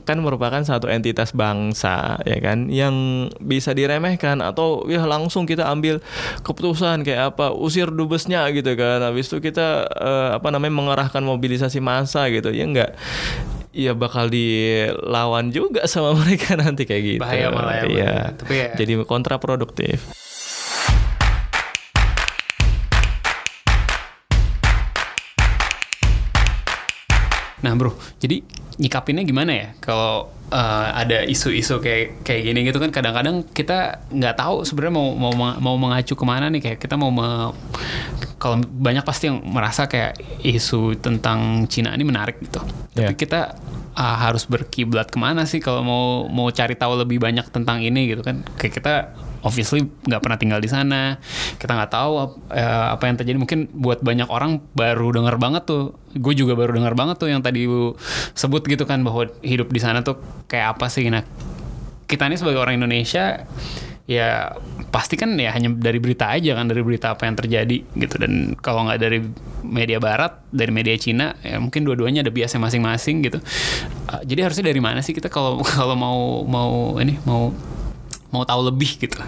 bukan 0.00 0.18
merupakan 0.18 0.58
satu 0.60 0.88
entitas 0.88 1.30
bangsa 1.30 2.16
ya 2.24 2.40
kan 2.40 2.66
yang 2.66 2.94
bisa 3.38 3.70
diremehkan 3.70 4.40
atau 4.40 4.84
ya 4.84 5.04
langsung 5.04 5.44
kita 5.44 5.64
ambil 5.64 6.00
keputusan 6.40 7.04
kayak 7.04 7.30
apa 7.30 7.52
usir 7.52 7.86
dubesnya 7.86 8.48
gitu 8.50 8.72
kan. 8.74 9.00
Habis 9.00 9.28
itu 9.28 9.38
kita 9.40 9.84
eh, 9.86 10.28
apa 10.34 10.48
namanya 10.48 10.72
mengerahkan 10.72 11.20
mobilisasi 11.20 11.78
massa 11.78 12.26
gitu 12.26 12.48
ya 12.48 12.64
enggak. 12.64 12.96
Iya 13.70 13.94
bakal 13.94 14.26
dilawan 14.26 15.52
juga 15.52 15.86
sama 15.86 16.16
mereka 16.20 16.56
nanti 16.56 16.82
kayak 16.82 17.02
gitu. 17.06 17.20
Bahaya 17.22 17.52
malah 17.52 17.74
ya, 17.78 17.86
Iya. 17.86 18.14
Tapi 18.34 18.54
ya- 18.56 18.74
Jadi 18.74 18.92
kontraproduktif. 19.04 20.00
Nah 27.60 27.72
bro, 27.74 27.92
jadi 28.16 28.40
nyikapinnya 28.80 29.22
gimana 29.22 29.52
ya 29.52 29.68
kalau 29.76 30.32
eh, 30.48 30.88
ada 30.96 31.22
isu-isu 31.22 31.78
kayak 31.78 32.24
kayak 32.24 32.42
gini 32.42 32.64
gitu 32.64 32.80
kan 32.80 32.88
kadang-kadang 32.88 33.44
kita 33.46 34.00
nggak 34.08 34.34
tahu 34.34 34.64
sebenarnya 34.64 34.94
mau 34.96 35.08
mau 35.12 35.32
mau 35.60 35.76
mengacu 35.76 36.16
ke 36.16 36.24
mana 36.24 36.48
nih 36.48 36.60
kayak 36.60 36.78
kita 36.80 36.96
mau 36.96 37.12
me- 37.12 37.52
kalau 38.40 38.56
banyak 38.58 39.04
pasti 39.04 39.28
yang 39.28 39.44
merasa 39.44 39.84
kayak 39.84 40.16
isu 40.40 40.96
tentang 40.96 41.68
Cina 41.68 41.92
ini 41.92 42.02
menarik 42.02 42.40
gitu. 42.40 42.64
Tapi 42.96 43.12
Iya. 43.12 43.14
kita 43.14 43.40
ah, 43.92 44.16
harus 44.16 44.48
berkiblat 44.48 45.12
ke 45.12 45.20
mana 45.20 45.44
sih 45.44 45.60
kalau 45.60 45.84
mau 45.84 46.04
mau 46.26 46.48
cari 46.48 46.72
tahu 46.72 47.04
lebih 47.04 47.20
banyak 47.20 47.44
tentang 47.52 47.84
ini 47.84 48.08
gitu 48.08 48.24
kan? 48.24 48.40
Kayak 48.56 48.72
kita 48.80 48.94
obviously 49.42 49.88
nggak 50.06 50.20
pernah 50.20 50.38
tinggal 50.38 50.60
di 50.60 50.70
sana, 50.70 51.16
kita 51.56 51.72
nggak 51.72 51.92
tahu 51.92 52.12
eh, 52.52 52.86
apa 52.94 53.04
yang 53.08 53.16
terjadi. 53.16 53.38
Mungkin 53.40 53.60
buat 53.74 54.00
banyak 54.04 54.28
orang 54.28 54.60
baru 54.72 55.16
dengar 55.16 55.36
banget 55.40 55.68
tuh. 55.68 55.96
Gue 56.16 56.34
juga 56.34 56.58
baru 56.58 56.74
dengar 56.74 56.98
banget 56.98 57.22
tuh 57.22 57.28
yang 57.30 57.40
tadi 57.40 57.64
sebut 58.34 58.62
gitu 58.66 58.84
kan 58.84 59.00
bahwa 59.06 59.30
hidup 59.40 59.70
di 59.70 59.80
sana 59.80 60.02
tuh 60.02 60.18
kayak 60.50 60.76
apa 60.78 60.86
sih? 60.90 61.06
Nah, 61.08 61.22
kita 62.10 62.26
ini 62.26 62.36
sebagai 62.36 62.58
orang 62.58 62.82
Indonesia 62.82 63.46
ya 64.10 64.58
pasti 64.90 65.14
kan 65.14 65.38
ya 65.38 65.54
hanya 65.54 65.70
dari 65.70 66.02
berita 66.02 66.34
aja 66.34 66.58
kan 66.58 66.66
dari 66.66 66.82
berita 66.82 67.14
apa 67.14 67.30
yang 67.30 67.38
terjadi 67.38 67.78
gitu 67.94 68.18
dan 68.18 68.58
kalau 68.58 68.90
nggak 68.90 68.98
dari 68.98 69.22
media 69.62 70.02
barat 70.02 70.42
dari 70.50 70.74
media 70.74 70.98
Cina 70.98 71.38
ya 71.46 71.62
mungkin 71.62 71.86
dua-duanya 71.86 72.26
ada 72.26 72.34
biasnya 72.34 72.58
masing-masing 72.58 73.22
gitu 73.22 73.38
Uh, 74.10 74.26
jadi 74.26 74.50
harusnya 74.50 74.66
dari 74.74 74.82
mana 74.82 74.98
sih 75.06 75.14
kita 75.14 75.30
kalau 75.30 75.62
kalau 75.78 75.94
mau 75.94 76.42
mau 76.42 76.98
ini 76.98 77.14
mau 77.22 77.54
mau 78.30 78.46
tahu 78.46 78.70
lebih 78.70 78.98
gitu 78.98 79.18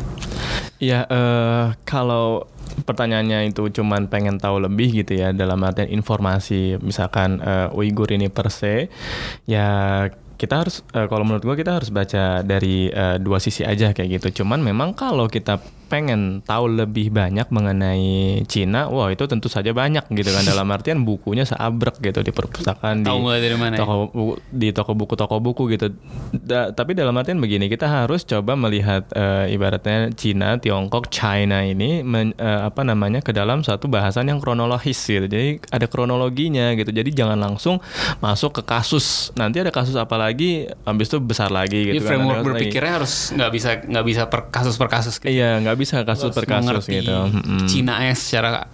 Ya 0.82 1.06
eh, 1.06 1.66
kalau 1.86 2.50
pertanyaannya 2.82 3.54
itu 3.54 3.68
cuman 3.70 4.10
pengen 4.10 4.40
tahu 4.40 4.64
lebih 4.64 5.04
gitu 5.04 5.14
ya 5.14 5.30
dalam 5.30 5.62
artian 5.62 5.92
informasi 5.92 6.80
misalkan 6.82 7.38
eh, 7.38 7.76
Uighur 7.76 8.10
ini 8.10 8.26
per 8.32 8.50
se 8.50 8.90
ya 9.46 10.08
kita 10.42 10.66
harus 10.66 10.82
eh, 10.90 11.06
kalau 11.06 11.22
menurut 11.22 11.46
gua 11.46 11.54
kita 11.54 11.78
harus 11.78 11.94
baca 11.94 12.42
dari 12.42 12.90
eh, 12.90 13.16
dua 13.22 13.38
sisi 13.38 13.62
aja 13.62 13.94
kayak 13.94 14.18
gitu. 14.18 14.42
Cuman 14.42 14.58
memang 14.58 14.90
kalau 14.90 15.30
kita 15.30 15.62
pengen 15.92 16.20
tahu 16.40 16.72
lebih 16.72 17.12
banyak 17.12 17.44
mengenai 17.46 18.08
Cina, 18.46 18.88
wah 18.88 19.08
itu 19.08 19.24
tentu 19.24 19.46
saja 19.46 19.70
banyak 19.70 20.08
gitu 20.08 20.30
kan 20.30 20.40
dalam 20.42 20.64
artian 20.66 21.02
bukunya 21.02 21.44
seabrek 21.44 22.00
gitu 22.00 22.20
di 22.20 22.32
perpustakaan 22.32 23.02
di 23.02 23.06
Tahu 23.06 23.18
mulai 23.20 23.38
dari 23.38 23.54
mana 23.54 23.74
ya? 23.74 23.78
toko 23.78 23.94
bu- 24.08 24.38
di 24.48 24.68
toko 24.70 24.92
buku 24.92 25.12
toko 25.12 25.36
buku 25.36 25.68
gitu. 25.70 25.92
Da- 26.32 26.72
tapi 26.72 26.92
dalam 26.92 27.12
artian 27.12 27.36
begini, 27.36 27.68
kita 27.68 27.84
harus 27.84 28.24
coba 28.24 28.56
melihat 28.56 29.04
eh, 29.12 29.52
ibaratnya 29.52 30.08
Cina, 30.12 30.56
Tiongkok, 30.56 31.06
China 31.06 31.60
ini 31.60 32.00
men- 32.00 32.32
eh, 32.34 32.60
apa 32.62 32.80
namanya 32.82 33.20
ke 33.20 33.30
dalam 33.30 33.60
satu 33.60 33.84
bahasan 33.86 34.26
yang 34.26 34.38
kronologis 34.38 34.96
gitu. 34.98 35.26
Jadi 35.26 35.60
ada 35.68 35.84
kronologinya 35.84 36.72
gitu. 36.72 36.88
Jadi 36.88 37.12
jangan 37.12 37.36
langsung 37.36 37.82
masuk 38.18 38.54
ke 38.54 38.62
kasus. 38.64 39.06
Nanti 39.34 39.58
ada 39.58 39.68
kasus 39.68 39.92
apa 39.94 40.16
lagi, 40.16 40.64
habis 40.82 41.06
itu 41.06 41.18
besar 41.18 41.50
lagi 41.50 41.84
Jadi 41.84 41.90
gitu 41.92 42.02
kan. 42.02 42.08
Framework 42.08 42.32
kasus 42.32 42.40
lagi. 42.40 42.48
berpikirnya 42.54 42.92
harus 42.94 43.12
nggak 43.30 43.50
bisa 43.50 43.68
nggak 43.82 44.04
bisa 44.06 44.22
per 44.24 44.40
kasus 44.48 44.74
per 44.74 44.88
kasus 44.88 45.14
gitu. 45.16 45.28
Iya, 45.28 45.60
nggak 45.60 45.76
bisa 45.82 46.06
kasus 46.06 46.30
per 46.30 46.46
kasus 46.46 46.86
gitu. 46.86 47.10
Mm-mm. 47.10 47.66
Cina 47.66 48.06
ya 48.06 48.14
secara 48.14 48.70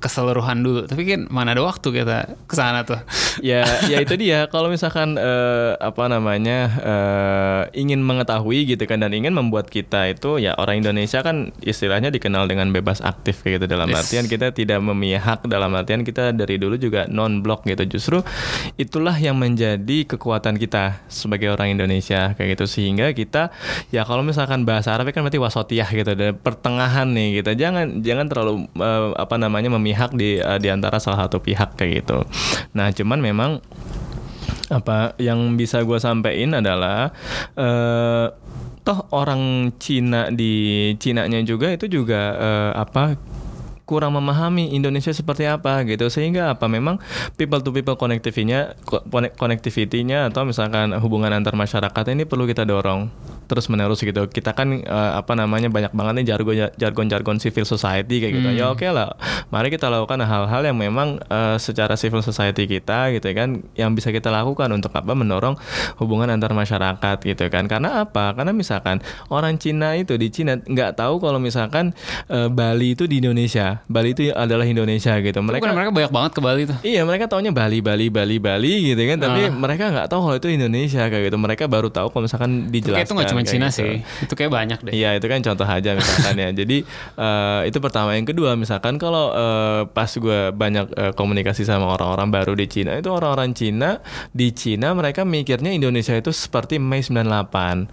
keseluruhan 0.00 0.64
dulu. 0.64 0.80
Tapi 0.88 1.02
kan 1.04 1.20
mana 1.28 1.52
ada 1.52 1.60
waktu 1.60 1.92
kita 1.92 2.40
ke 2.48 2.54
sana 2.56 2.82
tuh. 2.82 2.98
ya 3.44 3.62
ya 3.86 4.00
itu 4.00 4.16
dia 4.16 4.48
kalau 4.48 4.72
misalkan 4.72 5.14
eh, 5.14 5.76
apa 5.78 6.08
namanya 6.08 6.58
eh, 6.82 7.62
ingin 7.78 8.00
mengetahui 8.00 8.64
gitu 8.66 8.84
kan 8.88 8.98
dan 8.98 9.12
ingin 9.12 9.36
membuat 9.36 9.68
kita 9.68 10.08
itu 10.08 10.40
ya 10.40 10.56
orang 10.56 10.80
Indonesia 10.80 11.20
kan 11.20 11.52
istilahnya 11.60 12.08
dikenal 12.08 12.46
dengan 12.46 12.72
bebas 12.72 13.04
aktif 13.04 13.44
kayak 13.44 13.60
gitu 13.60 13.66
dalam 13.76 13.90
Yes. 13.90 14.06
artian 14.06 14.24
kita 14.30 14.54
tidak 14.54 14.78
memihak 14.78 15.42
dalam 15.50 15.74
artian 15.74 16.06
kita 16.06 16.30
dari 16.30 16.62
dulu 16.62 16.78
juga 16.78 17.10
non 17.10 17.42
blok 17.42 17.66
gitu 17.66 17.82
justru 17.90 18.22
itulah 18.78 19.18
yang 19.18 19.34
menjadi 19.34 20.06
kekuatan 20.06 20.54
kita 20.54 21.02
sebagai 21.10 21.50
orang 21.50 21.74
Indonesia 21.74 22.38
kayak 22.38 22.54
gitu 22.54 22.70
sehingga 22.70 23.10
kita 23.10 23.50
ya 23.90 24.06
kalau 24.06 24.22
misalkan 24.22 24.62
bahasa 24.62 24.94
Arab 24.94 25.10
kan 25.10 25.26
berarti 25.26 25.42
wasotiyah 25.42 25.90
gitu 25.90 26.14
dari 26.14 26.30
pertengahan 26.30 27.10
nih 27.10 27.42
gitu 27.42 27.50
jangan 27.58 27.98
jangan 27.98 28.26
terlalu 28.30 28.54
eh, 28.78 29.10
apa 29.18 29.34
namanya 29.36 29.74
memihak 29.74 29.89
di 30.14 30.38
eh, 30.38 30.58
di 30.58 30.68
antara 30.68 30.98
salah 30.98 31.26
satu 31.26 31.42
pihak 31.42 31.74
kayak 31.78 32.04
gitu. 32.04 32.24
Nah 32.76 32.90
cuman 32.90 33.18
memang 33.20 33.50
apa 34.70 35.18
yang 35.18 35.58
bisa 35.58 35.82
gue 35.82 35.98
sampein 35.98 36.54
adalah 36.54 37.10
eh 37.58 38.26
toh 38.80 38.98
orang 39.12 39.74
Cina 39.76 40.32
di 40.32 40.94
Cinanya 40.96 41.44
juga 41.44 41.68
itu 41.74 41.86
juga 41.86 42.20
eh, 42.38 42.72
apa 42.74 43.14
kurang 43.90 44.14
memahami 44.14 44.70
Indonesia 44.70 45.10
seperti 45.10 45.50
apa 45.50 45.82
gitu. 45.82 46.06
Sehingga 46.06 46.54
apa? 46.54 46.70
Memang 46.70 47.02
people 47.34 47.58
to 47.58 47.74
people 47.74 47.98
connectivity-nya 47.98 48.78
connectivity-nya 49.34 50.30
atau 50.30 50.46
misalkan 50.46 50.94
hubungan 51.02 51.34
antar 51.34 51.58
masyarakat 51.58 52.14
ini 52.14 52.22
perlu 52.22 52.46
kita 52.46 52.62
dorong 52.62 53.10
terus 53.50 53.66
menerus 53.66 53.98
gitu. 53.98 54.30
Kita 54.30 54.54
kan 54.54 54.78
eh, 54.78 55.12
apa 55.18 55.34
namanya 55.34 55.66
banyak 55.66 55.90
banget 55.90 56.22
nih 56.22 56.26
jargon 56.30 56.54
jargon 56.78 57.06
jargon 57.10 57.36
civil 57.42 57.66
society 57.66 58.22
kayak 58.22 58.38
gitu. 58.38 58.48
Ya 58.54 58.70
oke 58.70 58.86
lah. 58.86 59.18
Mari 59.50 59.74
kita 59.74 59.90
lakukan 59.90 60.22
hal-hal 60.22 60.62
yang 60.62 60.78
memang 60.78 61.18
eh, 61.26 61.58
secara 61.58 61.98
civil 61.98 62.22
society 62.22 62.70
kita 62.70 63.10
gitu 63.10 63.26
kan 63.34 63.66
yang 63.74 63.90
bisa 63.98 64.14
kita 64.14 64.30
lakukan 64.30 64.70
untuk 64.70 64.94
apa? 64.94 65.10
Mendorong 65.18 65.58
hubungan 65.98 66.30
antar 66.30 66.54
masyarakat 66.54 67.26
gitu 67.26 67.50
kan. 67.50 67.66
Karena 67.66 68.06
apa? 68.06 68.38
Karena 68.38 68.54
misalkan 68.54 69.02
orang 69.26 69.58
Cina 69.58 69.98
itu 69.98 70.14
di 70.14 70.30
Cina 70.30 70.54
nggak 70.54 70.94
tahu 70.94 71.18
kalau 71.18 71.42
misalkan 71.42 71.90
eh, 72.30 72.46
Bali 72.46 72.94
itu 72.94 73.10
di 73.10 73.18
Indonesia 73.18 73.79
Bali 73.86 74.12
itu 74.12 74.28
adalah 74.30 74.62
Indonesia 74.62 75.14
gitu 75.16 75.38
Mereka, 75.38 75.62
mereka 75.62 75.72
mereka 75.72 75.90
banyak 75.92 76.12
banget 76.12 76.30
ke 76.32 76.40
Bali 76.40 76.62
tuh. 76.64 76.76
Iya 76.82 77.02
mereka 77.02 77.24
taunya 77.26 77.50
Bali 77.50 77.78
Bali 77.78 78.06
Bali 78.08 78.36
Bali 78.36 78.74
gitu 78.86 79.02
kan 79.06 79.18
tapi 79.18 79.40
Ah. 79.40 79.50
mereka 79.50 79.84
nggak 79.88 80.06
tahu 80.06 80.20
kalau 80.22 80.36
itu 80.36 80.48
Indonesia 80.48 81.06
kayak 81.06 81.24
gitu 81.26 81.36
mereka 81.36 81.64
baru 81.64 81.88
tahu 81.88 82.10
kalau 82.10 82.24
misalkan 82.24 82.68
dijelaskan 82.68 83.02
itu 83.02 83.12
nggak 83.14 83.30
cuma 83.30 83.42
Cina 83.42 83.68
gitu. 83.68 83.78
sih. 83.78 83.92
Itu 84.24 84.34
kayak 84.34 84.50
banyak 84.50 84.78
deh. 84.82 84.92
Iya 84.92 85.14
itu 85.14 85.26
kan 85.26 85.40
contoh 85.40 85.64
aja 85.64 85.90
misalkan 85.92 86.34
ya. 86.34 86.48
Jadi 86.60 86.76
eh, 87.16 87.60
itu 87.64 87.78
pertama. 87.78 88.12
Yang 88.12 88.34
kedua 88.34 88.54
misalkan 88.54 88.96
kalau 88.96 89.30
eh, 89.30 89.80
pas 89.86 90.10
gue 90.10 90.40
banyak 90.50 90.86
eh, 90.92 91.12
komunikasi 91.12 91.62
sama 91.62 91.90
orang-orang 91.90 92.28
baru 92.28 92.52
di 92.52 92.66
Cina 92.66 92.94
itu 92.94 93.08
orang-orang 93.08 93.52
Cina 93.52 94.00
di 94.30 94.50
Cina 94.50 94.92
mereka 94.92 95.22
mikirnya 95.22 95.70
Indonesia 95.70 96.12
itu 96.12 96.30
seperti 96.30 96.76
Mei 96.76 97.00
98 97.00 97.88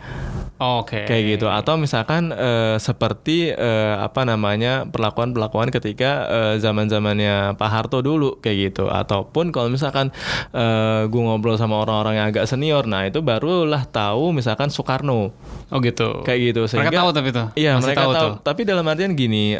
Oke. 0.57 1.05
kayak 1.05 1.37
gitu 1.37 1.47
atau 1.47 1.77
misalkan 1.77 2.31
eh, 2.31 2.77
seperti 2.77 3.49
eh, 3.49 3.95
apa 3.95 4.23
namanya 4.23 4.85
perlakuan-perlakuan 4.87 5.69
ketika 5.77 6.11
eh, 6.27 6.53
zaman-zamannya 6.57 7.53
Pak 7.55 7.69
Harto 7.69 8.01
dulu 8.01 8.41
kayak 8.41 8.57
gitu 8.73 8.89
ataupun 8.89 9.53
kalau 9.53 9.69
misalkan 9.69 10.09
eh, 10.51 11.01
gue 11.05 11.21
ngobrol 11.21 11.55
sama 11.55 11.77
orang-orang 11.77 12.17
yang 12.17 12.27
agak 12.29 12.49
senior 12.49 12.83
nah 12.83 13.05
itu 13.05 13.21
barulah 13.21 13.85
tahu 13.85 14.33
misalkan 14.33 14.67
Soekarno 14.67 15.31
Oh 15.67 15.83
gitu. 15.83 16.23
kayak 16.23 16.39
gitu 16.55 16.61
Mereka 16.63 16.71
sehingga 16.71 16.99
tahu 17.03 17.09
tapi 17.11 17.29
tuh. 17.35 17.47
Iya, 17.59 17.75
Masih 17.75 17.83
mereka 17.91 17.99
tahu 17.99 18.11
tahu. 18.15 18.23
tuh. 18.23 18.33
Tapi 18.39 18.61
dalam 18.63 18.87
artian 18.87 19.11
gini, 19.19 19.59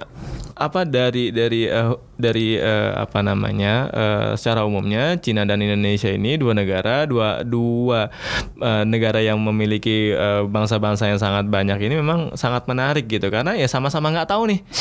apa 0.56 0.88
dari 0.88 1.36
dari 1.36 1.68
eh, 1.68 1.92
dari 2.16 2.56
eh, 2.56 2.92
apa 2.96 3.20
namanya 3.20 3.74
eh, 3.92 4.30
secara 4.40 4.64
umumnya 4.64 5.20
Cina 5.20 5.44
dan 5.44 5.60
Indonesia 5.60 6.08
ini 6.08 6.40
dua 6.40 6.56
negara, 6.56 7.04
dua 7.04 7.44
dua 7.44 8.08
eh, 8.56 8.84
negara 8.88 9.20
yang 9.20 9.36
memiliki 9.44 10.16
bangsa-bangsa 10.48 11.12
yang 11.12 11.20
sangat 11.20 11.52
banyak 11.52 11.76
ini 11.84 12.00
memang 12.00 12.32
sangat 12.40 12.64
menarik 12.72 13.12
gitu 13.12 13.28
karena 13.28 13.60
ya 13.60 13.68
sama-sama 13.68 14.08
nggak 14.08 14.32
tahu 14.32 14.48
nih. 14.48 14.60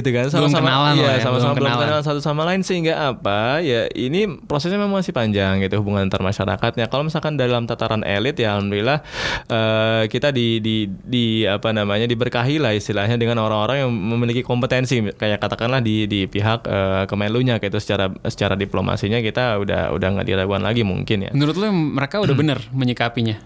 gitu 0.00 0.08
kan? 0.14 0.32
Belum 0.32 0.48
sama-sama 0.48 0.64
kenalan 0.64 0.94
iya, 0.96 1.10
ya, 1.12 1.18
sama-sama 1.20 1.52
belum 1.52 1.60
belum 1.60 1.72
kenalan. 1.76 1.88
kenal 1.88 2.00
satu 2.00 2.20
sama 2.24 2.42
lain. 2.48 2.60
Sehingga 2.64 2.94
apa? 3.12 3.60
Ya 3.60 3.88
ini 3.92 4.26
prosesnya 4.48 4.80
memang 4.80 5.02
masih 5.02 5.12
panjang 5.12 5.60
gitu 5.60 5.84
hubungan 5.84 6.08
antar 6.08 6.24
masyarakatnya. 6.24 6.88
Kalau 6.88 7.04
misalkan 7.04 7.36
dalam 7.36 7.68
tataran 7.68 8.02
elit 8.02 8.40
ya 8.40 8.56
alhamdulillah 8.56 9.04
eh, 9.50 10.02
kita 10.08 10.32
di 10.32 10.58
di 10.64 10.88
di 10.88 11.44
apa 11.44 11.70
namanya 11.70 12.08
diberkahi 12.08 12.56
lah 12.56 12.72
istilahnya 12.72 13.20
dengan 13.20 13.42
orang-orang 13.44 13.84
yang 13.84 13.90
memiliki 13.92 14.40
kompetensi. 14.40 15.04
Kayak 15.14 15.44
katakanlah 15.44 15.84
di 15.84 16.08
di 16.08 16.24
pihak 16.26 16.64
eh, 16.66 17.04
Kemenlunya 17.06 17.60
kayak 17.60 17.76
itu 17.76 17.80
secara 17.80 18.08
secara 18.24 18.54
diplomasinya 18.56 19.20
kita 19.20 19.60
udah 19.60 19.92
udah 19.92 20.08
nggak 20.18 20.26
diragukan 20.26 20.62
lagi 20.64 20.82
mungkin 20.82 21.28
ya. 21.28 21.30
Menurut 21.36 21.56
lu 21.60 21.68
mereka 21.70 22.18
udah 22.24 22.34
bener 22.40 22.58
menyikapinya? 22.72 23.36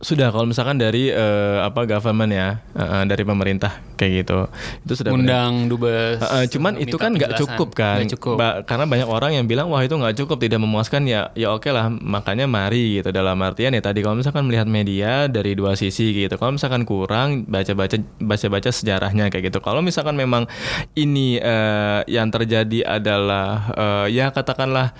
Sudah 0.00 0.28
kalau 0.30 0.46
misalkan 0.46 0.76
dari 0.76 1.08
eh, 1.08 1.58
apa 1.64 1.88
government 1.88 2.32
ya 2.32 2.48
eh, 2.76 3.04
dari 3.08 3.24
pemerintah 3.24 3.86
kayak 3.96 4.12
gitu. 4.22 4.38
Itu 4.84 4.92
sudah. 5.02 5.10
Undang 5.16 5.72
dubes. 5.72 6.20
Uh, 6.20 6.24
uh, 6.24 6.44
cuman 6.46 6.76
itu 6.76 6.96
kan 7.00 7.16
nggak 7.16 7.40
cukup 7.40 7.72
kan. 7.72 8.04
Nggak 8.04 8.12
cukup. 8.20 8.36
Ba- 8.36 8.60
karena 8.62 8.84
banyak 8.84 9.08
orang 9.08 9.30
yang 9.40 9.48
bilang 9.48 9.72
wah 9.72 9.80
itu 9.80 9.96
nggak 9.96 10.14
cukup 10.20 10.36
tidak 10.38 10.60
memuaskan. 10.60 11.08
Ya 11.08 11.32
ya 11.32 11.50
oke 11.56 11.72
lah 11.72 11.88
makanya 11.88 12.44
mari 12.44 13.00
gitu. 13.00 13.08
Dalam 13.10 13.40
artian 13.40 13.72
ya 13.72 13.80
tadi 13.80 14.04
kalau 14.04 14.20
misalkan 14.20 14.44
melihat 14.46 14.68
media 14.68 15.26
dari 15.26 15.56
dua 15.56 15.74
sisi 15.74 16.12
gitu. 16.12 16.36
Kalau 16.36 16.54
misalkan 16.54 16.84
kurang 16.84 17.48
baca 17.48 17.72
baca 17.72 17.96
baca 18.20 18.46
baca 18.52 18.70
sejarahnya 18.70 19.32
kayak 19.32 19.50
gitu. 19.50 19.58
Kalau 19.64 19.80
misalkan 19.80 20.14
memang 20.14 20.44
ini 20.92 21.40
eh, 21.40 22.00
yang 22.06 22.28
terjadi 22.28 23.00
adalah 23.00 23.72
eh, 23.72 24.06
ya 24.12 24.28
katakanlah 24.30 24.92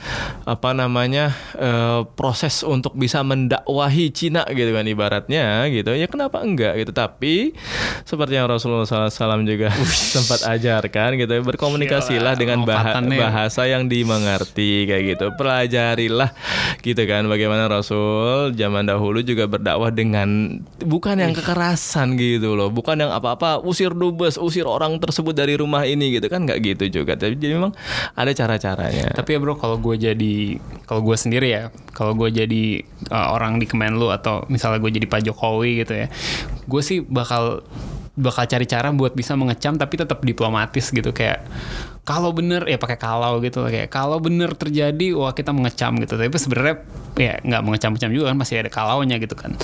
apa 0.49 0.71
namanya 0.73 1.37
eh, 1.61 2.01
proses 2.17 2.65
untuk 2.65 2.97
bisa 2.97 3.21
mendakwahi 3.21 4.09
Cina 4.11 4.49
gitu 4.49 4.66
kan 4.73 4.87
ibaratnya 4.87 5.67
gitu. 5.69 5.93
Ya 5.93 6.07
kenapa 6.07 6.43
enggak 6.43 6.79
gitu? 6.81 6.91
Tapi 6.91 7.53
seperti 8.03 8.39
yang 8.39 8.47
Rasulullah 8.47 8.87
SAW 8.87 9.43
juga 9.45 9.71
sempat 10.15 10.47
ajarkan 10.47 11.19
gitu 11.19 11.33
berkomunikasilah 11.43 12.35
Gila, 12.35 12.41
dengan 12.41 12.59
bah- 12.65 12.81
lompatannya. 12.83 13.19
bahasa 13.19 13.63
yang 13.67 13.87
dimengerti 13.87 14.87
kayak 14.87 15.03
gitu. 15.17 15.27
Pelajarilah 15.37 16.31
gitu 16.81 17.03
kan 17.05 17.27
bagaimana 17.27 17.67
Rasul 17.67 18.55
zaman 18.55 18.87
dahulu 18.87 19.21
juga 19.21 19.47
berdakwah 19.47 19.91
dengan 19.91 20.61
bukan 20.81 21.19
yang 21.19 21.35
kekerasan 21.35 22.15
gitu 22.17 22.55
loh. 22.55 22.71
Bukan 22.71 22.99
yang 22.99 23.13
apa-apa 23.13 23.61
usir 23.61 23.93
dubes 23.93 24.37
usir 24.37 24.65
orang 24.65 24.97
tersebut 24.99 25.33
dari 25.33 25.59
rumah 25.59 25.85
ini 25.85 26.17
gitu 26.17 26.27
kan 26.27 26.47
nggak 26.47 26.59
gitu 26.63 27.03
juga. 27.03 27.19
Tapi 27.19 27.37
jadi 27.37 27.59
memang 27.59 27.75
ada 28.15 28.31
cara-caranya. 28.31 29.13
Tapi 29.13 29.37
ya 29.37 29.39
bro, 29.39 29.55
kalau 29.57 29.77
gue 29.77 29.97
jadi, 29.97 30.57
kalau 30.85 31.03
gue 31.03 31.17
sendiri 31.17 31.49
ya, 31.51 31.63
kalau 31.93 32.13
gue 32.15 32.29
jadi 32.29 32.85
uh, 33.11 33.35
orang 33.35 33.59
di 33.59 33.67
Kemenlu 33.67 34.09
atau 34.13 34.45
misalnya 34.57 34.81
gue 34.81 34.91
jadi 34.97 35.07
Pak 35.07 35.21
Jokowi 35.29 35.85
gitu 35.85 35.93
ya, 35.93 36.07
gue 36.65 36.83
sih 36.83 37.05
bakal 37.05 37.61
bakal 38.17 38.49
cari 38.49 38.65
cara 38.65 38.89
buat 38.97 39.13
bisa 39.13 39.37
mengecam 39.37 39.77
tapi 39.77 40.01
tetap 40.01 40.25
diplomatis 40.25 40.89
gitu. 40.89 41.13
Kayak 41.13 41.45
kalau 42.09 42.33
bener 42.33 42.65
ya 42.65 42.81
pakai 42.81 42.97
kalau 42.97 43.39
gitu 43.45 43.69
kayak 43.69 43.93
kalau 43.93 44.17
bener 44.17 44.57
terjadi 44.57 45.13
wah 45.13 45.37
kita 45.37 45.53
mengecam 45.53 46.01
gitu. 46.01 46.17
Tapi 46.17 46.33
sebenarnya 46.33 46.77
ya 47.17 47.41
nggak 47.41 47.63
mengecam-ngecam 47.65 48.11
juga 48.13 48.33
kan 48.33 48.37
masih 48.37 48.65
ada 48.65 48.71
kalaunya 48.73 49.17
gitu 49.17 49.33
kan 49.33 49.57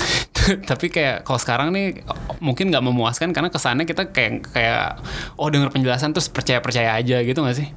tapi 0.70 0.90
kayak 0.90 1.22
kalau 1.26 1.38
sekarang 1.38 1.68
nih 1.74 2.02
mungkin 2.42 2.70
nggak 2.70 2.84
memuaskan 2.84 3.30
karena 3.30 3.48
kesannya 3.48 3.86
kita 3.86 4.10
kayak 4.10 4.50
kayak 4.50 4.98
oh 5.38 5.48
denger 5.48 5.70
penjelasan 5.70 6.10
terus 6.10 6.28
percaya 6.28 6.58
percaya 6.58 6.98
aja 6.98 7.22
gitu 7.22 7.42
nggak 7.42 7.56
sih 7.56 7.68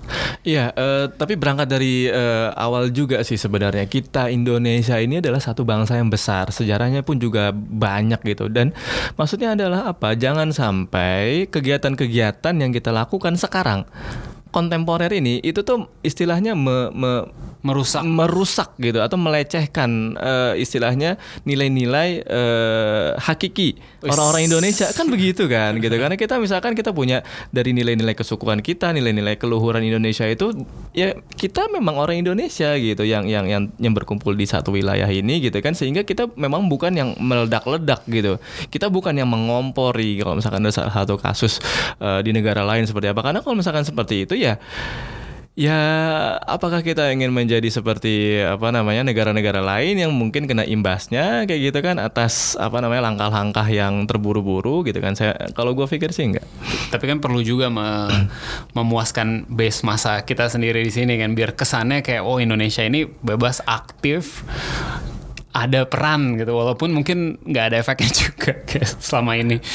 Iya, 0.45 0.77
eh, 0.77 1.09
tapi 1.09 1.33
berangkat 1.41 1.65
dari 1.65 2.05
eh, 2.05 2.47
awal 2.53 2.93
juga 2.93 3.25
sih 3.25 3.33
sebenarnya 3.33 3.89
kita 3.89 4.29
Indonesia 4.29 4.93
ini 5.01 5.17
adalah 5.17 5.41
satu 5.41 5.65
bangsa 5.65 5.97
yang 5.97 6.13
besar, 6.13 6.53
sejarahnya 6.53 7.01
pun 7.01 7.17
juga 7.17 7.49
banyak 7.49 8.21
gitu. 8.21 8.45
Dan 8.53 8.69
maksudnya 9.17 9.57
adalah 9.57 9.89
apa? 9.89 10.13
Jangan 10.13 10.53
sampai 10.53 11.49
kegiatan-kegiatan 11.49 12.53
yang 12.61 12.69
kita 12.69 12.93
lakukan 12.93 13.41
sekarang 13.41 13.89
kontemporer 14.55 15.11
ini 15.11 15.43
itu 15.43 15.67
tuh 15.67 15.91
istilahnya 15.99 16.55
me- 16.55 16.95
me- 16.95 17.27
merusak. 17.65 18.05
merusak 18.05 18.69
gitu 18.77 19.01
atau 19.01 19.17
melecehkan 19.17 20.15
eh, 20.15 20.53
istilahnya 20.61 21.19
nilai-nilai 21.43 22.21
eh, 22.21 23.07
hakiki 23.17 23.75
orang-orang 24.05 24.47
Indonesia. 24.47 24.85
Kan 24.93 25.09
begitu 25.11 25.49
kan 25.49 25.75
gitu. 25.81 25.91
Karena 25.97 26.13
kita 26.15 26.37
misalkan 26.37 26.77
kita 26.77 26.93
punya 26.93 27.25
dari 27.49 27.73
nilai-nilai 27.73 28.13
kesukuan 28.13 28.61
kita 28.61 28.93
nilai-nilai 28.93 29.35
keluhuran 29.41 29.81
Indonesia 29.81 30.29
itu 30.29 30.53
ya 30.93 31.17
kita 31.33 31.67
memang 31.73 31.97
orang 31.97 32.21
Indonesia 32.21 32.77
gitu 32.77 33.01
yang 33.01 33.25
yang 33.25 33.49
yang 33.49 33.73
yang 33.81 33.93
berkumpul 33.97 34.37
di 34.37 34.45
satu 34.45 34.77
wilayah 34.77 35.09
ini 35.09 35.41
gitu 35.41 35.57
kan. 35.65 35.73
Sehingga 35.73 36.05
kita 36.05 36.29
memang 36.37 36.69
bukan 36.69 36.93
yang 36.93 37.17
meledak-ledak 37.17 38.05
gitu. 38.05 38.37
Kita 38.69 38.93
bukan 38.93 39.17
yang 39.17 39.27
mengompori 39.27 40.21
kalau 40.21 40.37
misalkan 40.37 40.61
ada 40.61 40.93
satu 40.93 41.17
kasus 41.17 41.57
eh, 41.97 42.21
di 42.21 42.29
negara 42.29 42.61
lain 42.61 42.85
seperti 42.85 43.09
apa. 43.09 43.25
Karena 43.25 43.41
kalau 43.41 43.57
misalkan 43.57 43.81
seperti 43.81 44.29
itu 44.29 44.37
ya 44.37 44.44
Ya, 45.55 45.79
apakah 46.51 46.83
kita 46.83 47.15
ingin 47.15 47.31
menjadi 47.31 47.71
seperti 47.71 48.43
apa 48.43 48.75
namanya 48.75 49.07
negara-negara 49.07 49.63
lain 49.63 49.95
yang 49.95 50.11
mungkin 50.11 50.51
kena 50.51 50.67
imbasnya 50.67 51.47
kayak 51.47 51.71
gitu 51.71 51.79
kan 51.79 51.95
atas 51.95 52.59
apa 52.59 52.83
namanya 52.83 53.07
langkah-langkah 53.07 53.63
yang 53.71 54.03
terburu-buru 54.03 54.83
gitu 54.83 54.99
kan? 54.99 55.15
Saya 55.15 55.31
kalau 55.55 55.71
gue 55.71 55.87
pikir 55.87 56.11
sih 56.11 56.27
enggak. 56.27 56.43
tapi 56.91 57.07
kan 57.07 57.23
perlu 57.23 57.39
juga 57.39 57.71
me- 57.71 58.27
memuaskan 58.75 59.47
base 59.47 59.87
masa 59.87 60.27
kita 60.27 60.51
sendiri 60.51 60.83
di 60.83 60.91
sini 60.91 61.15
kan 61.15 61.31
biar 61.31 61.55
kesannya 61.55 62.03
kayak 62.03 62.27
oh 62.27 62.43
Indonesia 62.43 62.83
ini 62.83 63.07
bebas 63.23 63.63
aktif 63.63 64.43
ada 65.55 65.87
peran 65.87 66.35
gitu 66.35 66.51
walaupun 66.51 66.91
mungkin 66.91 67.39
nggak 67.41 67.65
ada 67.71 67.75
efeknya 67.79 68.11
juga 68.21 68.51
kayak 68.61 68.87
selama 68.99 69.31
ini 69.35 69.57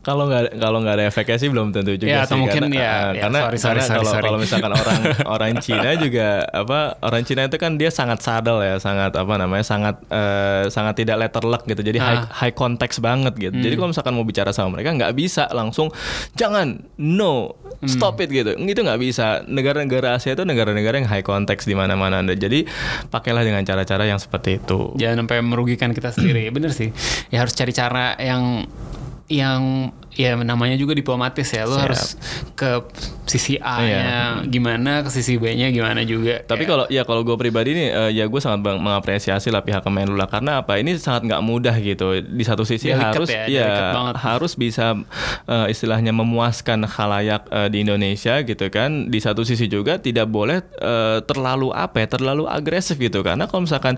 Kalau 0.00 0.24
nggak 0.26 0.56
kalau 0.56 0.80
nggak 0.80 0.96
ada 0.96 1.04
efeknya 1.06 1.36
sih 1.36 1.48
belum 1.48 1.70
tentu 1.70 1.92
juga 1.92 2.08
Ya, 2.08 2.24
sih 2.24 2.32
atau 2.32 2.36
mungkin 2.40 2.62
karena, 2.66 2.72
ya, 2.74 2.80
eh, 2.80 3.08
ya, 3.12 3.22
karena, 3.22 3.38
sorry, 3.38 3.56
sorry, 3.56 3.60
karena 3.60 3.84
sorry, 3.84 3.98
kalau 4.00 4.10
sorry. 4.10 4.24
kalau 4.24 4.38
misalkan 4.38 4.72
orang 4.72 5.00
orang 5.36 5.52
Cina 5.58 5.90
juga 5.94 6.28
apa 6.46 6.78
orang 7.00 7.22
Cina 7.22 7.42
itu 7.44 7.56
kan 7.56 7.72
dia 7.76 7.90
sangat 7.90 8.18
sadel 8.18 8.58
ya 8.60 8.76
sangat 8.76 9.12
apa 9.12 9.34
namanya 9.36 9.60
sangat 9.62 10.00
eh, 10.06 10.64
sangat 10.68 10.94
tidak 10.96 11.16
letter 11.18 11.44
luck 11.44 11.62
gitu 11.64 11.80
jadi 11.82 11.98
high 11.98 12.18
Ah. 12.18 12.24
high 12.34 12.52
context 12.52 12.98
banget 12.98 13.36
gitu 13.38 13.52
Hmm. 13.52 13.60
jadi 13.62 13.74
kalau 13.74 13.88
misalkan 13.88 14.12
mau 14.12 14.24
bicara 14.24 14.50
sama 14.50 14.72
mereka 14.72 14.90
nggak 14.90 15.12
bisa 15.12 15.48
langsung 15.50 15.92
jangan 16.32 16.80
no 16.96 17.52
Hmm. 17.80 17.88
stop 17.88 18.20
it 18.20 18.28
gitu. 18.28 18.52
Itu 18.60 18.80
nggak 18.84 19.00
bisa. 19.00 19.40
Negara-negara 19.48 20.20
Asia 20.20 20.36
itu 20.36 20.44
negara-negara 20.44 21.00
yang 21.00 21.08
high 21.08 21.24
context 21.24 21.64
di 21.64 21.72
mana-mana 21.72 22.20
jadi 22.36 22.68
pakailah 23.08 23.40
dengan 23.40 23.64
cara-cara 23.64 24.04
yang 24.04 24.20
seperti 24.20 24.60
itu. 24.60 24.92
Jangan 25.00 25.24
sampai 25.24 25.40
merugikan 25.40 25.96
kita 25.96 26.12
sendiri. 26.12 26.48
Bener 26.54 26.76
sih. 26.76 26.92
Ya 27.32 27.40
harus 27.40 27.56
cari 27.56 27.72
cara 27.72 28.20
yang 28.20 28.68
yang 29.30 29.94
ya 30.12 30.36
namanya 30.36 30.76
juga 30.76 30.92
diplomatis 30.92 31.48
ya. 31.48 31.64
Lo 31.64 31.80
Siap. 31.80 31.84
harus 31.88 32.02
ke 32.52 32.70
sisi 33.30 33.54
A-nya 33.62 34.42
gimana 34.50 35.06
ke 35.06 35.10
sisi 35.14 35.38
B-nya 35.38 35.70
gimana 35.70 36.02
juga. 36.02 36.42
Tapi 36.42 36.66
Kayak- 36.66 36.70
kalau 36.74 36.84
ya 36.90 37.02
kalau 37.06 37.22
gue 37.22 37.36
pribadi 37.38 37.70
nih 37.78 37.88
eh, 37.94 38.10
ya 38.18 38.24
gue 38.26 38.40
sangat 38.42 38.66
mengapresiasi 38.74 39.54
lah 39.54 39.62
pihak 39.62 39.86
Kemenlu 39.86 40.18
lah. 40.18 40.26
Karena 40.26 40.66
apa? 40.66 40.82
Ini 40.82 40.98
sangat 40.98 41.30
nggak 41.30 41.42
mudah 41.46 41.76
gitu. 41.78 42.18
Di 42.18 42.42
satu 42.42 42.66
sisi 42.66 42.90
Delicate 42.90 43.14
harus 43.14 43.28
ya, 43.30 43.46
ya, 43.46 43.68
harus 44.18 44.52
bisa 44.58 44.98
eh, 45.46 45.66
istilahnya 45.70 46.10
memuaskan 46.10 46.82
khalayak 46.90 47.46
eh, 47.54 47.68
di 47.70 47.86
Indonesia 47.86 48.42
gitu 48.42 48.66
kan. 48.66 49.06
Di 49.06 49.22
satu 49.22 49.46
sisi 49.46 49.70
juga 49.70 50.02
tidak 50.02 50.26
boleh 50.26 50.58
eh, 50.82 51.22
terlalu 51.22 51.70
apa 51.70 52.02
ya 52.02 52.08
terlalu 52.10 52.50
agresif 52.50 52.98
gitu. 52.98 53.22
Karena 53.22 53.46
kalau 53.46 53.62
misalkan 53.62 53.94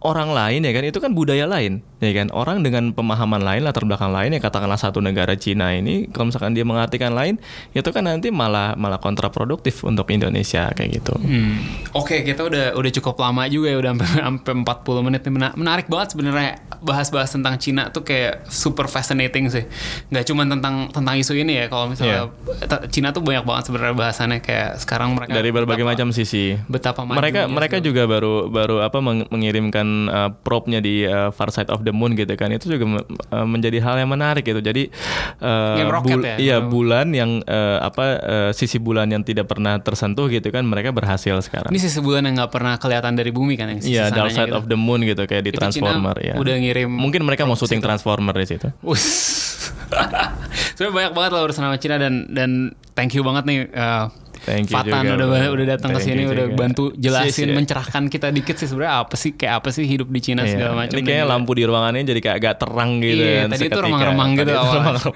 orang 0.00 0.32
lain 0.32 0.64
ya 0.64 0.72
kan 0.72 0.84
itu 0.88 0.98
kan 1.02 1.12
budaya 1.12 1.44
lain 1.44 1.84
ya 2.00 2.12
kan. 2.16 2.32
Orang 2.32 2.64
dengan 2.64 2.96
pemahaman 2.96 3.44
lain 3.44 3.68
latar 3.68 3.84
belakang 3.84 4.14
lain 4.14 4.32
ya 4.32 4.40
katakanlah 4.40 4.80
satu 4.80 5.04
negara 5.04 5.36
Cina 5.36 5.74
ini 5.76 6.08
kalau 6.08 6.30
misalkan 6.30 6.54
dia 6.56 6.64
mengartikan 6.64 7.12
lain 7.12 7.36
itu 7.74 7.88
kan 7.90 8.06
nanti 8.06 8.30
malah 8.30 8.61
malah 8.74 8.98
kontraproduktif 8.98 9.82
untuk 9.82 10.08
Indonesia 10.08 10.70
kayak 10.70 10.90
gitu. 10.94 11.14
Hmm. 11.14 11.58
Oke, 11.92 12.22
kita 12.22 12.42
udah 12.42 12.64
udah 12.72 12.90
cukup 12.92 13.16
lama 13.16 13.46
juga 13.46 13.68
ya 13.68 13.78
udah 13.78 13.90
sampai 13.92 14.08
sampai 14.24 14.52
40 14.80 15.06
menit 15.06 15.20
nih. 15.20 15.32
Mena- 15.32 15.54
Menarik 15.54 15.86
banget 15.86 16.08
sebenarnya 16.12 16.50
bahas-bahas 16.78 17.30
tentang 17.30 17.54
Cina 17.56 17.88
tuh 17.88 18.02
kayak 18.02 18.46
super 18.46 18.86
fascinating 18.86 19.46
sih. 19.46 19.64
Nggak 20.08 20.24
cuma 20.24 20.42
tentang 20.44 20.74
tentang 20.88 21.14
isu 21.14 21.34
ini 21.34 21.56
ya. 21.56 21.66
Kalau 21.66 21.86
misalnya 21.86 22.30
ta- 22.62 22.86
Cina 22.86 23.10
tuh 23.10 23.20
banyak 23.20 23.42
banget 23.42 23.64
sebenarnya 23.66 23.94
bahasannya 23.94 24.38
kayak 24.40 24.78
sekarang 24.78 25.14
mereka 25.14 25.32
dari 25.32 25.50
berbagai 25.50 25.80
betapa- 25.80 25.94
macam 25.98 26.08
sisi. 26.10 26.54
betapa 26.66 27.00
mereka 27.04 27.46
mereka 27.46 27.76
segala- 27.76 27.86
juga 27.86 28.02
baru 28.04 28.34
baru 28.48 28.76
apa 28.80 28.98
meng- 28.98 29.28
mengirimkan 29.28 29.86
uh, 30.06 30.30
probe-nya 30.36 30.78
di 30.78 31.04
uh, 31.04 31.30
Far 31.30 31.48
Side 31.48 31.68
of 31.68 31.82
the 31.82 31.92
Moon 31.92 32.12
gitu 32.12 32.32
kan. 32.32 32.50
Itu 32.50 32.66
juga 32.68 32.84
uh, 32.98 33.44
menjadi 33.44 33.78
hal 33.78 33.96
yang 33.98 34.10
menarik 34.10 34.42
gitu. 34.42 34.58
Jadi 34.58 34.90
uh, 35.38 35.76
Game 35.76 35.92
rocket 35.92 36.18
ya? 36.20 36.36
iya 36.36 36.56
bulan 36.58 37.10
yang 37.10 37.40
uh, 37.42 37.78
apa 37.80 38.04
uh, 38.18 38.41
sisi 38.50 38.82
bulan 38.82 39.06
yang 39.06 39.22
tidak 39.22 39.46
pernah 39.46 39.78
tersentuh 39.78 40.26
gitu 40.26 40.50
kan 40.50 40.66
mereka 40.66 40.90
berhasil 40.90 41.38
sekarang. 41.38 41.70
Ini 41.70 41.78
sisi 41.78 42.02
bulan 42.02 42.26
yang 42.26 42.34
nggak 42.34 42.50
pernah 42.50 42.74
kelihatan 42.76 43.14
dari 43.14 43.30
bumi 43.30 43.54
kan 43.54 43.70
yang 43.70 43.78
sisi 43.78 43.94
Iya, 43.94 44.10
Dark 44.10 44.34
sananya 44.34 44.36
Side 44.42 44.50
gitu. 44.50 44.58
of 44.58 44.64
the 44.66 44.78
Moon 44.78 45.00
gitu 45.06 45.22
kayak 45.22 45.42
di 45.46 45.50
Itu 45.50 45.62
Cina 45.62 45.70
Transformer 45.70 46.16
ya. 46.18 46.34
udah 46.34 46.54
ngirim 46.58 46.90
Mungkin 46.90 47.22
mereka 47.22 47.46
mau 47.46 47.54
syuting 47.54 47.78
situ. 47.78 47.86
Transformer 47.86 48.34
di 48.34 48.46
situ. 48.50 48.68
Sebenarnya 50.74 50.94
banyak 50.94 51.12
banget 51.12 51.30
lah 51.30 51.40
urusan 51.44 51.62
sama 51.62 51.76
Cina 51.78 51.96
dan 52.00 52.26
dan 52.32 52.50
thank 52.96 53.12
you 53.12 53.22
banget 53.22 53.44
nih 53.46 53.58
uh, 53.70 54.08
Thank 54.42 54.68
you 54.68 54.74
Fatan 54.74 55.02
juga, 55.04 55.14
udah 55.16 55.26
Bro. 55.28 55.54
udah 55.54 55.66
datang 55.68 55.90
ke 55.92 56.00
sini 56.00 56.22
udah 56.24 56.46
juga. 56.46 56.58
bantu 56.58 56.84
jelasin 56.94 57.30
Sis, 57.30 57.46
ya. 57.46 57.54
mencerahkan 57.54 58.02
kita 58.06 58.28
dikit 58.28 58.56
sih 58.56 58.66
sebenarnya 58.66 58.94
apa 59.00 59.14
sih 59.14 59.30
kayak 59.32 59.54
apa 59.58 59.68
sih 59.70 59.84
hidup 59.84 60.08
di 60.08 60.18
Cina 60.18 60.42
Iya. 60.42 60.50
segala 60.52 60.72
macam. 60.76 60.94
Ini 60.94 61.02
kayaknya 61.02 61.22
juga- 61.22 61.32
lampu 61.32 61.50
di 61.52 61.62
ruangannya 61.62 62.02
jadi 62.02 62.20
kayak 62.20 62.36
agak 62.36 62.54
terang 62.58 62.90
gitu 62.98 63.22
Iya, 63.22 63.42
tadi 63.46 63.64
itu 63.64 63.78
remang-remang 63.78 64.30
gitu 64.34 64.50
awalnya. 64.50 64.80
remang-remang. 64.92 65.14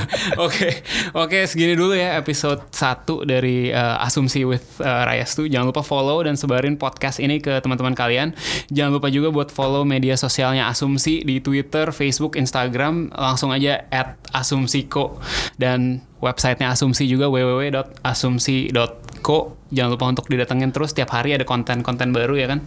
Oke, 0.42 0.68
oke 1.12 1.38
segini 1.44 1.74
dulu 1.74 1.92
ya 1.92 2.16
episode 2.16 2.64
1 2.70 3.04
dari 3.24 3.68
uh, 3.68 4.00
Asumsi 4.00 4.42
with 4.42 4.64
uh, 4.78 5.04
Rayastu. 5.04 5.44
Jangan 5.44 5.68
lupa 5.68 5.82
follow 5.82 6.20
dan 6.20 6.34
sebarin 6.34 6.74
podcast 6.74 7.18
ini 7.18 7.38
ke 7.38 7.58
teman-teman 7.58 7.92
kalian. 7.92 8.32
Jangan 8.68 8.92
lupa 8.92 9.08
juga 9.08 9.28
buat 9.28 9.48
follow 9.48 9.82
media 9.82 10.14
sosialnya 10.14 10.66
Asumsi 10.66 11.20
di 11.20 11.38
Twitter, 11.38 11.90
Facebook, 11.90 12.34
Instagram. 12.34 13.12
Langsung 13.12 13.50
aja 13.50 13.84
at 13.88 14.16
asumsiko 14.32 15.20
dan 15.54 16.00
websitenya 16.22 16.70
Asumsi 16.70 17.10
juga 17.10 17.26
www.asumsi.co. 17.28 19.38
Jangan 19.74 19.90
lupa 19.90 20.06
untuk 20.06 20.30
didatengin 20.30 20.70
terus 20.70 20.94
tiap 20.94 21.10
hari 21.10 21.34
ada 21.34 21.42
konten-konten 21.42 22.14
baru 22.14 22.38
ya 22.38 22.46
kan. 22.46 22.62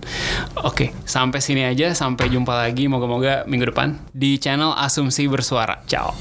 Oke, 0.68 0.92
sampai 1.08 1.40
sini 1.40 1.64
aja. 1.64 1.96
Sampai 1.96 2.28
jumpa 2.30 2.54
lagi. 2.54 2.92
Moga-moga 2.92 3.48
minggu 3.48 3.72
depan 3.72 3.96
di 4.12 4.36
channel 4.38 4.76
Asumsi 4.76 5.32
Bersuara. 5.32 5.80
Ciao. 5.88 6.12